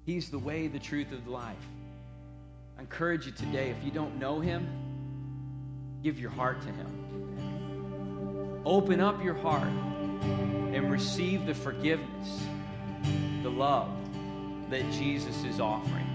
He's 0.06 0.30
the 0.30 0.40
way, 0.40 0.68
the 0.68 0.80
truth 0.80 1.12
of 1.12 1.28
life. 1.28 1.56
I 2.78 2.82
encourage 2.82 3.26
you 3.26 3.32
today, 3.32 3.70
if 3.70 3.84
you 3.84 3.92
don't 3.92 4.20
know 4.20 4.40
him, 4.40 4.68
give 6.04 6.20
your 6.20 6.32
heart 6.32 6.62
to 6.62 6.68
him. 6.68 8.62
Open 8.66 9.00
up 9.00 9.24
your 9.24 9.36
heart 9.36 9.64
and 9.64 10.92
receive 10.92 11.46
the 11.46 11.54
forgiveness, 11.54 12.42
the 13.44 13.50
love 13.50 14.01
that 14.72 14.90
Jesus 14.92 15.44
is 15.44 15.60
offering 15.60 16.08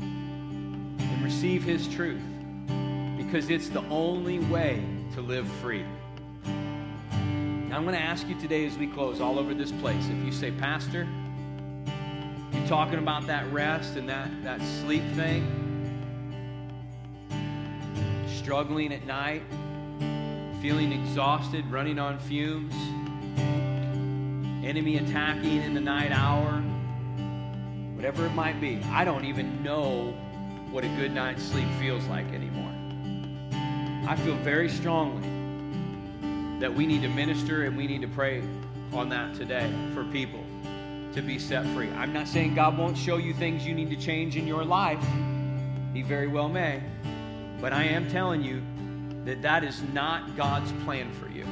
and 0.00 1.24
receive 1.24 1.62
His 1.62 1.86
truth 1.86 2.20
because 3.16 3.50
it's 3.50 3.68
the 3.68 3.84
only 3.88 4.40
way 4.40 4.84
to 5.14 5.20
live 5.20 5.48
free. 5.60 5.84
Now, 6.44 7.76
I'm 7.76 7.84
going 7.84 7.94
to 7.94 8.02
ask 8.02 8.26
you 8.26 8.34
today 8.40 8.66
as 8.66 8.76
we 8.76 8.88
close 8.88 9.20
all 9.20 9.38
over 9.38 9.54
this 9.54 9.70
place 9.70 10.08
if 10.08 10.24
you 10.24 10.32
say, 10.32 10.50
Pastor, 10.50 11.06
you're 12.52 12.66
talking 12.66 12.98
about 12.98 13.28
that 13.28 13.50
rest 13.52 13.96
and 13.96 14.08
that, 14.08 14.28
that 14.42 14.60
sleep 14.60 15.04
thing? 15.14 15.46
Struggling 18.26 18.92
at 18.92 19.06
night, 19.06 19.42
feeling 20.60 20.90
exhausted, 20.92 21.64
running 21.70 22.00
on 22.00 22.18
fumes, 22.18 22.74
enemy 24.66 24.96
attacking 24.96 25.62
in 25.62 25.74
the 25.74 25.80
night 25.80 26.10
hour, 26.10 26.62
whatever 27.98 28.26
it 28.26 28.32
might 28.32 28.60
be. 28.60 28.80
I 28.92 29.04
don't 29.04 29.24
even 29.24 29.60
know 29.60 30.14
what 30.70 30.84
a 30.84 30.88
good 30.90 31.10
night's 31.10 31.42
sleep 31.42 31.66
feels 31.80 32.04
like 32.04 32.32
anymore. 32.32 32.72
I 34.08 34.14
feel 34.14 34.36
very 34.36 34.68
strongly 34.68 35.28
that 36.60 36.72
we 36.72 36.86
need 36.86 37.02
to 37.02 37.08
minister 37.08 37.64
and 37.64 37.76
we 37.76 37.88
need 37.88 38.02
to 38.02 38.06
pray 38.06 38.44
on 38.92 39.08
that 39.08 39.34
today 39.34 39.68
for 39.94 40.04
people 40.04 40.38
to 41.12 41.22
be 41.22 41.40
set 41.40 41.66
free. 41.74 41.90
I'm 41.90 42.12
not 42.12 42.28
saying 42.28 42.54
God 42.54 42.78
won't 42.78 42.96
show 42.96 43.16
you 43.16 43.34
things 43.34 43.66
you 43.66 43.74
need 43.74 43.90
to 43.90 43.96
change 43.96 44.36
in 44.36 44.46
your 44.46 44.64
life. 44.64 45.04
He 45.92 46.02
very 46.02 46.28
well 46.28 46.48
may. 46.48 46.80
But 47.60 47.72
I 47.72 47.82
am 47.82 48.08
telling 48.08 48.44
you 48.44 48.62
that 49.24 49.42
that 49.42 49.64
is 49.64 49.82
not 49.92 50.36
God's 50.36 50.70
plan 50.84 51.12
for 51.14 51.28
you. 51.28 51.44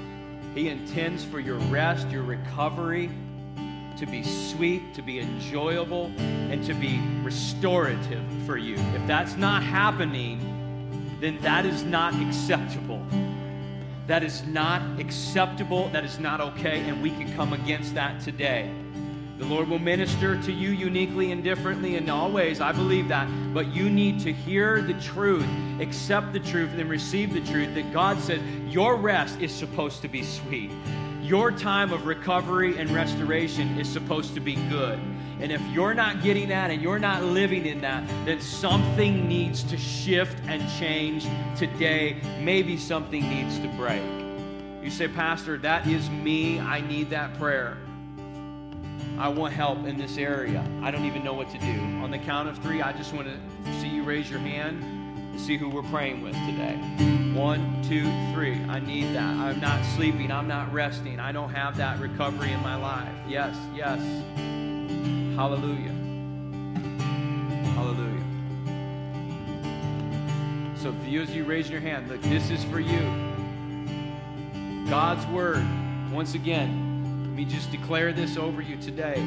He 0.54 0.68
intends 0.68 1.24
for 1.24 1.40
your 1.40 1.58
rest, 1.58 2.08
your 2.10 2.22
recovery, 2.22 3.10
to 3.98 4.06
be 4.06 4.22
sweet, 4.22 4.94
to 4.94 5.02
be 5.02 5.20
enjoyable, 5.20 6.12
and 6.18 6.64
to 6.64 6.74
be 6.74 7.00
restorative 7.22 8.22
for 8.44 8.56
you. 8.56 8.76
If 8.94 9.06
that's 9.06 9.36
not 9.36 9.62
happening, 9.62 11.18
then 11.20 11.38
that 11.40 11.64
is 11.64 11.82
not 11.82 12.14
acceptable. 12.20 13.04
That 14.06 14.22
is 14.22 14.44
not 14.46 15.00
acceptable. 15.00 15.88
That 15.88 16.04
is 16.04 16.18
not 16.18 16.40
okay, 16.40 16.80
and 16.88 17.02
we 17.02 17.10
can 17.10 17.34
come 17.34 17.52
against 17.52 17.94
that 17.94 18.20
today. 18.20 18.70
The 19.38 19.44
Lord 19.44 19.68
will 19.68 19.78
minister 19.78 20.40
to 20.42 20.52
you 20.52 20.70
uniquely 20.70 21.30
and 21.30 21.44
differently 21.44 21.96
in 21.96 22.08
all 22.08 22.30
ways. 22.30 22.60
I 22.60 22.72
believe 22.72 23.08
that. 23.08 23.28
But 23.52 23.66
you 23.66 23.90
need 23.90 24.20
to 24.20 24.32
hear 24.32 24.80
the 24.80 24.94
truth, 24.94 25.46
accept 25.78 26.32
the 26.32 26.40
truth, 26.40 26.70
and 26.70 26.78
then 26.78 26.88
receive 26.88 27.34
the 27.34 27.42
truth 27.42 27.74
that 27.74 27.92
God 27.92 28.18
says 28.20 28.40
your 28.68 28.96
rest 28.96 29.40
is 29.40 29.52
supposed 29.52 30.00
to 30.02 30.08
be 30.08 30.22
sweet. 30.22 30.70
Your 31.26 31.50
time 31.50 31.92
of 31.92 32.06
recovery 32.06 32.78
and 32.78 32.88
restoration 32.90 33.80
is 33.80 33.88
supposed 33.88 34.34
to 34.34 34.40
be 34.40 34.54
good. 34.68 34.96
And 35.40 35.50
if 35.50 35.60
you're 35.72 35.92
not 35.92 36.22
getting 36.22 36.50
that 36.50 36.70
and 36.70 36.80
you're 36.80 37.00
not 37.00 37.24
living 37.24 37.66
in 37.66 37.80
that, 37.80 38.06
then 38.24 38.40
something 38.40 39.26
needs 39.26 39.64
to 39.64 39.76
shift 39.76 40.38
and 40.46 40.62
change 40.78 41.26
today. 41.56 42.20
Maybe 42.40 42.76
something 42.76 43.28
needs 43.28 43.58
to 43.58 43.66
break. 43.70 44.04
You 44.84 44.88
say, 44.88 45.08
Pastor, 45.08 45.58
that 45.58 45.88
is 45.88 46.08
me. 46.10 46.60
I 46.60 46.80
need 46.80 47.10
that 47.10 47.36
prayer. 47.40 47.76
I 49.18 49.28
want 49.28 49.52
help 49.52 49.84
in 49.84 49.98
this 49.98 50.18
area. 50.18 50.64
I 50.80 50.92
don't 50.92 51.06
even 51.06 51.24
know 51.24 51.34
what 51.34 51.50
to 51.50 51.58
do. 51.58 51.80
On 52.04 52.12
the 52.12 52.18
count 52.18 52.48
of 52.48 52.56
three, 52.58 52.82
I 52.82 52.92
just 52.92 53.12
want 53.12 53.26
to 53.26 53.80
see 53.80 53.88
you 53.88 54.04
raise 54.04 54.30
your 54.30 54.38
hand 54.38 54.95
see 55.38 55.56
who 55.56 55.68
we're 55.68 55.82
praying 55.84 56.22
with 56.22 56.34
today. 56.46 56.76
One, 57.34 57.82
two, 57.82 58.04
three. 58.32 58.54
I 58.68 58.80
need 58.80 59.14
that. 59.14 59.36
I'm 59.36 59.60
not 59.60 59.84
sleeping. 59.94 60.32
I'm 60.32 60.48
not 60.48 60.72
resting. 60.72 61.20
I 61.20 61.32
don't 61.32 61.50
have 61.50 61.76
that 61.76 62.00
recovery 62.00 62.52
in 62.52 62.60
my 62.62 62.76
life. 62.76 63.12
Yes, 63.28 63.56
yes. 63.74 64.00
Hallelujah. 65.36 65.92
Hallelujah. 67.74 68.24
So, 70.76 70.92
for 70.92 71.08
you 71.08 71.22
as 71.22 71.30
you 71.30 71.44
raise 71.44 71.68
your 71.68 71.80
hand, 71.80 72.08
look, 72.08 72.22
this 72.22 72.50
is 72.50 72.64
for 72.64 72.80
you. 72.80 73.26
God's 74.88 75.26
word. 75.26 75.64
Once 76.12 76.34
again, 76.34 77.22
let 77.24 77.32
me 77.32 77.44
just 77.44 77.70
declare 77.70 78.12
this 78.12 78.36
over 78.36 78.62
you 78.62 78.76
today. 78.76 79.22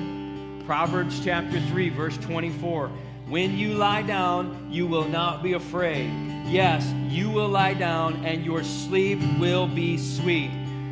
Proverbs 0.65 1.23
chapter 1.23 1.59
3, 1.59 1.89
verse 1.89 2.17
24. 2.17 2.89
When 3.29 3.55
you 3.59 3.75
lie 3.75 4.01
down, 4.01 4.69
you 4.71 4.87
will 4.87 5.07
not 5.07 5.43
be 5.43 5.53
afraid. 5.53 6.11
Yes, 6.47 6.91
you 7.09 7.29
will 7.29 7.47
lie 7.47 7.75
down, 7.75 8.25
and 8.25 8.43
your 8.43 8.63
sleep 8.63 9.19
will 9.37 9.67
be 9.67 9.99
sweet. 9.99 10.49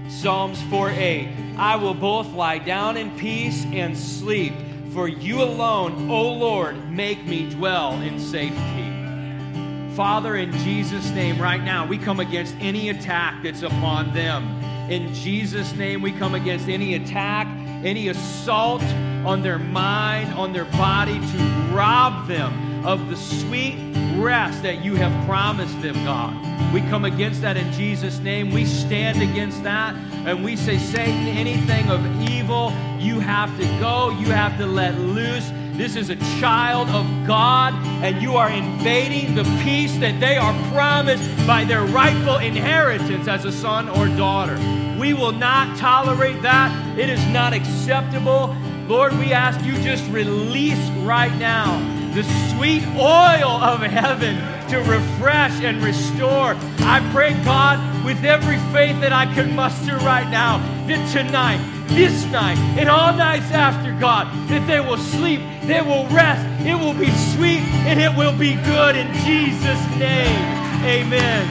Psalms 0.07 0.61
4 0.69 0.91
8. 0.91 1.29
I 1.57 1.75
will 1.77 1.95
both 1.95 2.27
lie 2.33 2.59
down 2.59 2.95
in 2.95 3.09
peace 3.17 3.65
and 3.71 3.97
sleep, 3.97 4.53
for 4.93 5.07
you 5.07 5.41
alone, 5.41 6.11
O 6.11 6.31
Lord, 6.31 6.91
make 6.91 7.25
me 7.25 7.49
dwell 7.49 7.99
in 8.01 8.19
safety. 8.19 9.95
Father, 9.95 10.35
in 10.35 10.51
Jesus' 10.59 11.09
name, 11.09 11.41
right 11.41 11.63
now, 11.63 11.87
we 11.87 11.97
come 11.97 12.19
against 12.19 12.53
any 12.59 12.89
attack 12.89 13.41
that's 13.41 13.63
upon 13.63 14.13
them. 14.13 14.45
In 14.91 15.11
Jesus' 15.11 15.73
name, 15.73 16.03
we 16.03 16.11
come 16.11 16.35
against 16.35 16.69
any 16.69 16.93
attack, 16.93 17.47
any 17.83 18.09
assault 18.09 18.83
on 19.27 19.41
their 19.41 19.59
mind, 19.59 20.33
on 20.35 20.53
their 20.53 20.65
body 20.65 21.19
to 21.19 21.37
rob 21.75 22.27
them 22.29 22.85
of 22.85 23.09
the 23.09 23.17
sweet 23.17 23.75
rest 24.15 24.63
that 24.63 24.85
you 24.85 24.95
have 24.95 25.27
promised 25.27 25.79
them, 25.81 25.93
God. 26.05 26.73
We 26.73 26.79
come 26.83 27.03
against 27.03 27.41
that 27.41 27.57
in 27.57 27.69
Jesus' 27.73 28.19
name. 28.19 28.51
We 28.51 28.63
stand 28.63 29.21
against 29.21 29.63
that 29.63 29.93
and 30.25 30.45
we 30.45 30.55
say, 30.55 30.77
Satan, 30.77 31.27
anything 31.27 31.89
of 31.89 31.99
evil, 32.21 32.71
you 32.99 33.19
have 33.19 33.55
to 33.59 33.65
go, 33.81 34.11
you 34.11 34.27
have 34.27 34.57
to 34.59 34.65
let 34.65 34.97
loose. 34.97 35.51
This 35.73 35.97
is 35.97 36.09
a 36.09 36.15
child 36.39 36.87
of 36.89 37.05
God, 37.27 37.73
and 38.03 38.19
you 38.19 38.35
are 38.35 38.49
invading 38.49 39.35
the 39.35 39.43
peace 39.63 39.95
that 39.97 40.19
they 40.19 40.35
are 40.35 40.53
promised 40.71 41.29
by 41.45 41.65
their 41.65 41.83
rightful 41.83 42.37
inheritance 42.37 43.27
as 43.27 43.45
a 43.45 43.51
son 43.51 43.87
or 43.89 44.07
daughter. 44.17 44.57
We 44.99 45.13
will 45.13 45.33
not 45.33 45.77
tolerate 45.77 46.41
that. 46.41 46.97
It 46.97 47.09
is 47.09 47.23
not 47.27 47.53
acceptable. 47.53 48.55
Lord, 48.87 49.17
we 49.19 49.33
ask 49.33 49.63
you 49.65 49.73
just 49.83 50.09
release 50.09 50.89
right 51.03 51.35
now 51.37 51.77
the 52.13 52.23
sweet 52.49 52.85
oil 52.95 53.61
of 53.61 53.81
heaven 53.81 54.37
to 54.69 54.77
refresh 54.79 55.61
and 55.61 55.83
restore. 55.83 56.55
I 56.79 57.07
pray, 57.13 57.33
God, 57.43 58.05
with 58.05 58.23
every 58.23 58.57
faith 58.71 58.99
that 59.01 59.11
I 59.11 59.25
can 59.33 59.53
muster 59.53 59.97
right 59.97 60.27
now, 60.29 60.59
that 60.87 61.11
tonight, 61.11 61.59
this 61.89 62.25
night, 62.31 62.57
and 62.79 62.87
all 62.89 63.13
nights 63.13 63.51
after, 63.51 63.91
God, 63.99 64.27
that 64.49 64.65
they 64.67 64.79
will 64.79 64.97
sleep, 64.97 65.41
they 65.63 65.81
will 65.81 66.07
rest, 66.07 66.47
it 66.65 66.75
will 66.75 66.93
be 66.93 67.11
sweet, 67.35 67.61
and 67.85 67.99
it 67.99 68.15
will 68.17 68.37
be 68.37 68.55
good 68.55 68.95
in 68.95 69.13
Jesus' 69.25 69.85
name. 69.97 70.41
Amen. 70.85 71.45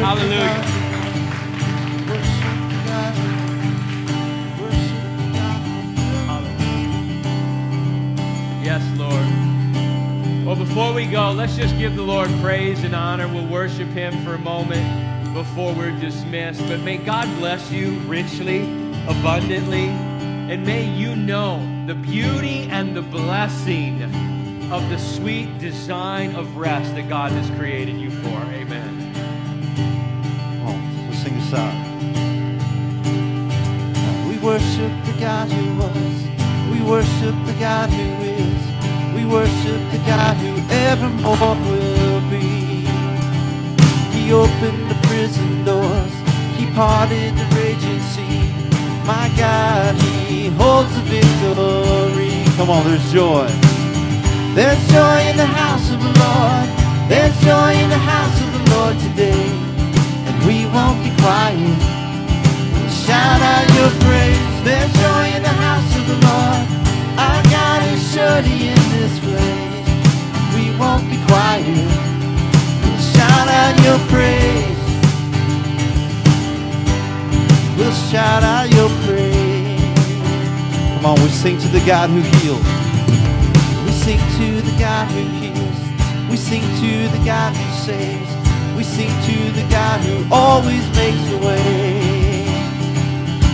Hallelujah. 0.00 0.83
Lord. 8.98 10.44
Well, 10.44 10.56
before 10.56 10.92
we 10.92 11.06
go, 11.06 11.30
let's 11.30 11.56
just 11.56 11.78
give 11.78 11.94
the 11.94 12.02
Lord 12.02 12.28
praise 12.42 12.82
and 12.82 12.94
honor. 12.94 13.28
We'll 13.28 13.46
worship 13.46 13.88
Him 13.88 14.24
for 14.24 14.34
a 14.34 14.38
moment 14.38 15.32
before 15.32 15.72
we're 15.74 15.96
dismissed. 16.00 16.60
But 16.66 16.80
may 16.80 16.96
God 16.96 17.28
bless 17.38 17.70
you 17.70 17.92
richly, 18.00 18.62
abundantly, 19.06 19.86
and 19.86 20.66
may 20.66 20.84
you 20.90 21.14
know 21.14 21.60
the 21.86 21.94
beauty 21.94 22.68
and 22.68 22.96
the 22.96 23.02
blessing 23.02 24.02
of 24.72 24.88
the 24.90 24.98
sweet 24.98 25.58
design 25.58 26.34
of 26.34 26.56
rest 26.56 26.94
that 26.96 27.08
God 27.08 27.30
has 27.30 27.48
created 27.56 27.96
you 27.96 28.10
for. 28.10 28.28
Amen. 28.28 29.12
Oh, 30.66 31.06
let's 31.08 31.22
sing 31.22 31.38
this 31.38 31.54
out. 31.54 31.94
We 34.28 34.36
worship 34.38 34.92
the 35.06 35.20
God 35.20 35.48
who 35.48 35.76
was. 35.78 36.24
We 36.72 36.82
worship 36.90 37.34
the 37.46 37.56
God 37.60 37.88
who 37.90 38.02
is. 38.02 38.23
We 39.24 39.30
worship 39.30 39.80
the 39.90 39.98
God 40.04 40.36
who 40.36 40.52
evermore 40.70 41.56
will 41.64 42.20
be. 42.28 42.84
He 44.12 44.32
opened 44.32 44.90
the 44.90 44.98
prison 45.08 45.64
doors. 45.64 46.12
He 46.58 46.66
parted 46.74 47.32
the 47.34 47.46
raging 47.56 48.02
sea. 48.12 48.52
My 49.06 49.32
God, 49.34 49.94
He 50.28 50.48
holds 50.60 50.94
the 50.94 51.00
victory. 51.08 52.44
Come 52.56 52.68
on, 52.68 52.84
there's 52.84 53.10
joy. 53.10 53.48
There's 54.52 54.82
joy 54.92 55.20
in 55.30 55.38
the 55.38 55.46
house 55.46 55.90
of 55.90 56.00
the 56.00 56.12
Lord. 56.20 56.68
There's 57.08 57.34
joy 57.40 57.72
in 57.80 57.88
the 57.88 57.96
house 57.96 58.43
God 81.86 82.08
who 82.08 82.22
heals. 82.40 82.64
We 83.84 83.92
sing 83.92 84.18
to 84.38 84.62
the 84.62 84.74
God 84.78 85.06
who 85.08 85.20
heals. 85.36 86.30
We 86.30 86.36
sing 86.38 86.62
to 86.62 87.08
the 87.12 87.22
God 87.26 87.54
who 87.54 87.84
saves. 87.84 88.30
We 88.74 88.82
sing 88.84 89.12
to 89.28 89.52
the 89.52 89.68
God 89.68 90.00
who 90.00 90.24
always 90.32 90.80
makes 90.96 91.20
a 91.30 91.38
way. 91.44 92.46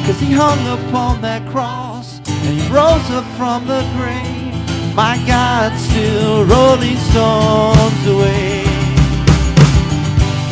Cause 0.07 0.20
he 0.20 0.31
hung 0.33 0.62
upon 0.78 1.20
that 1.22 1.43
cross 1.51 2.20
and 2.28 2.55
he 2.55 2.62
rose 2.70 3.11
up 3.11 3.26
from 3.35 3.66
the 3.66 3.83
grave. 3.99 4.55
My 4.95 5.18
God 5.26 5.76
still 5.91 6.47
rolling 6.47 6.99
storms 7.11 8.07
away. 8.07 8.62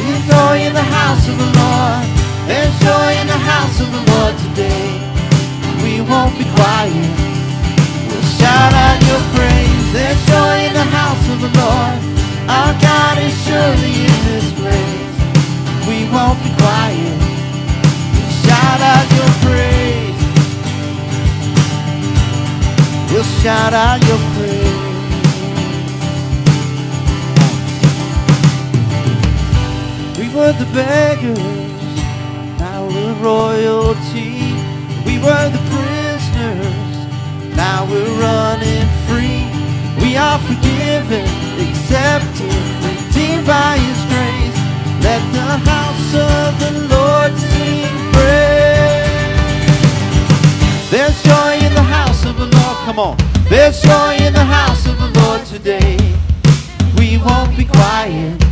There's 0.02 0.24
joy 0.26 0.66
in 0.66 0.74
the 0.74 0.88
house 0.98 1.28
of 1.30 1.38
the 1.38 1.50
Lord. 1.62 2.06
There's 2.50 2.74
joy 2.82 3.10
in 3.22 3.26
the 3.28 3.42
house 3.54 3.78
of 3.78 3.86
the 3.86 4.02
Lord 4.10 4.34
today. 4.50 4.98
We 5.84 6.00
won't 6.00 6.36
be 6.36 6.44
quiet. 6.58 7.17
Shout 8.38 8.72
out 8.84 8.98
your 9.10 9.22
praise. 9.34 9.86
There's 9.92 10.20
joy 10.26 10.56
in 10.68 10.72
the 10.74 10.88
house 10.98 11.24
of 11.32 11.38
the 11.44 11.52
Lord. 11.60 11.98
Our 12.48 12.72
God 12.80 13.18
is 13.18 13.34
surely 13.46 13.94
in 14.08 14.18
this 14.30 14.48
place. 14.60 15.14
We 15.88 15.98
won't 16.14 16.38
be 16.44 16.50
quiet. 16.62 17.18
Shout 18.44 18.80
out 18.92 19.06
your 19.18 19.32
praise. 19.44 20.20
We'll 23.10 23.30
shout 23.42 23.72
out 23.72 23.98
your 24.06 24.20
praise. 24.34 24.86
We 30.18 30.26
were 30.34 30.52
the 30.52 30.66
beggars, 30.74 31.38
now 32.58 32.86
we're 32.86 33.14
royalty. 33.14 34.52
We 35.06 35.18
were 35.18 35.48
the 35.50 35.62
prisoners, 35.70 35.87
now 37.58 37.84
we're 37.90 38.14
running 38.20 38.86
free. 39.10 39.42
We 40.00 40.16
are 40.16 40.38
forgiven, 40.38 41.26
accepted, 41.58 42.54
redeemed 42.86 43.46
by 43.46 43.76
His 43.82 43.98
grace. 44.10 44.58
Let 45.02 45.22
the 45.34 45.50
house 45.72 46.10
of 46.14 46.48
the 46.62 46.72
Lord 46.94 47.32
sing 47.50 47.90
praise. 48.14 49.10
There's 50.92 51.18
joy 51.24 51.52
in 51.66 51.74
the 51.74 51.82
house 51.82 52.24
of 52.24 52.36
the 52.36 52.46
Lord. 52.46 52.76
Come 52.86 53.00
on. 53.00 53.16
There's 53.50 53.82
joy 53.82 54.14
in 54.26 54.32
the 54.34 54.48
house 54.58 54.86
of 54.86 54.96
the 54.96 55.10
Lord 55.20 55.44
today. 55.44 55.98
We 56.96 57.18
won't 57.18 57.56
be 57.56 57.64
quiet. 57.64 58.47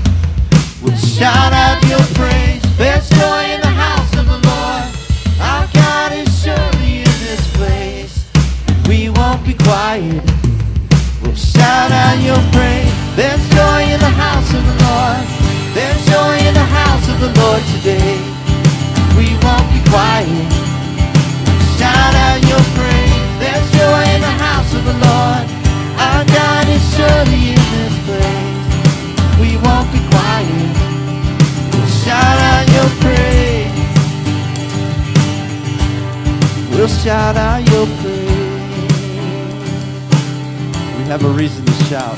A 41.27 41.31
reason 41.31 41.65
to 41.65 41.73
shout. 41.85 42.17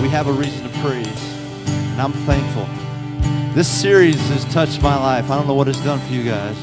We 0.00 0.08
have 0.08 0.26
a 0.26 0.32
reason 0.32 0.66
to 0.70 0.78
praise. 0.78 1.34
And 1.68 2.00
I'm 2.00 2.12
thankful. 2.12 2.66
This 3.54 3.68
series 3.68 4.16
has 4.30 4.46
touched 4.46 4.80
my 4.80 4.96
life. 4.96 5.30
I 5.30 5.36
don't 5.36 5.46
know 5.46 5.54
what 5.54 5.68
it's 5.68 5.84
done 5.84 6.00
for 6.00 6.10
you 6.10 6.24
guys. 6.24 6.56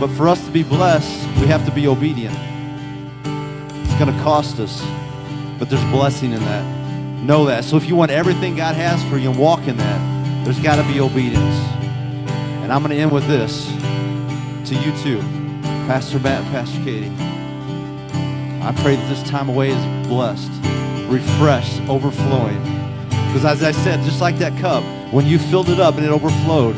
But 0.00 0.08
for 0.08 0.26
us 0.28 0.42
to 0.46 0.50
be 0.50 0.62
blessed, 0.62 1.26
we 1.38 1.48
have 1.48 1.66
to 1.66 1.70
be 1.70 1.86
obedient. 1.86 2.34
It's 3.84 3.94
going 3.98 4.10
to 4.10 4.22
cost 4.22 4.58
us, 4.58 4.82
but 5.58 5.68
there's 5.68 5.84
blessing 5.90 6.32
in 6.32 6.40
that. 6.40 6.64
Know 7.22 7.44
that. 7.44 7.64
So 7.64 7.76
if 7.76 7.86
you 7.86 7.94
want 7.94 8.10
everything 8.10 8.56
God 8.56 8.74
has 8.74 9.02
for 9.10 9.18
you 9.18 9.30
and 9.30 9.38
walk 9.38 9.68
in 9.68 9.76
that, 9.76 10.44
there's 10.44 10.60
got 10.60 10.76
to 10.76 10.92
be 10.92 10.98
obedience. 10.98 11.56
And 12.62 12.72
I'm 12.72 12.82
going 12.82 12.96
to 12.96 13.02
end 13.02 13.12
with 13.12 13.26
this 13.26 13.66
to 14.70 14.74
you 14.74 14.96
too, 15.02 15.20
Pastor 15.86 16.18
Matt 16.20 16.42
and 16.42 16.50
Pastor 16.52 16.82
Katie. 16.84 17.25
I 18.66 18.72
pray 18.82 18.96
that 18.96 19.08
this 19.08 19.22
time 19.22 19.48
away 19.48 19.70
is 19.70 20.08
blessed, 20.08 20.50
refreshed, 21.08 21.80
overflowing. 21.82 22.60
Because 23.08 23.44
as 23.44 23.62
I 23.62 23.70
said, 23.70 24.02
just 24.02 24.20
like 24.20 24.38
that 24.38 24.60
cup, 24.60 24.82
when 25.12 25.24
you 25.24 25.38
filled 25.38 25.68
it 25.68 25.78
up 25.78 25.94
and 25.94 26.04
it 26.04 26.10
overflowed, 26.10 26.74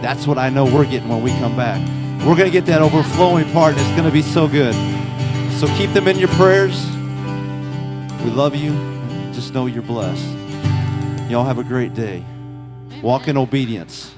that's 0.00 0.26
what 0.26 0.38
I 0.38 0.48
know 0.48 0.64
we're 0.64 0.86
getting 0.86 1.10
when 1.10 1.22
we 1.22 1.32
come 1.32 1.54
back. 1.54 1.78
We're 2.20 2.36
going 2.36 2.46
to 2.46 2.50
get 2.50 2.64
that 2.66 2.80
overflowing 2.80 3.52
part, 3.52 3.72
and 3.72 3.82
it's 3.82 3.90
going 3.90 4.04
to 4.04 4.10
be 4.10 4.22
so 4.22 4.48
good. 4.48 4.74
So 5.58 5.66
keep 5.76 5.92
them 5.92 6.08
in 6.08 6.18
your 6.18 6.30
prayers. 6.30 6.86
We 8.24 8.30
love 8.30 8.56
you. 8.56 8.72
Just 9.34 9.52
know 9.52 9.66
you're 9.66 9.82
blessed. 9.82 10.24
Y'all 11.30 11.44
have 11.44 11.58
a 11.58 11.64
great 11.64 11.92
day. 11.92 12.24
Walk 13.02 13.28
in 13.28 13.36
obedience. 13.36 14.14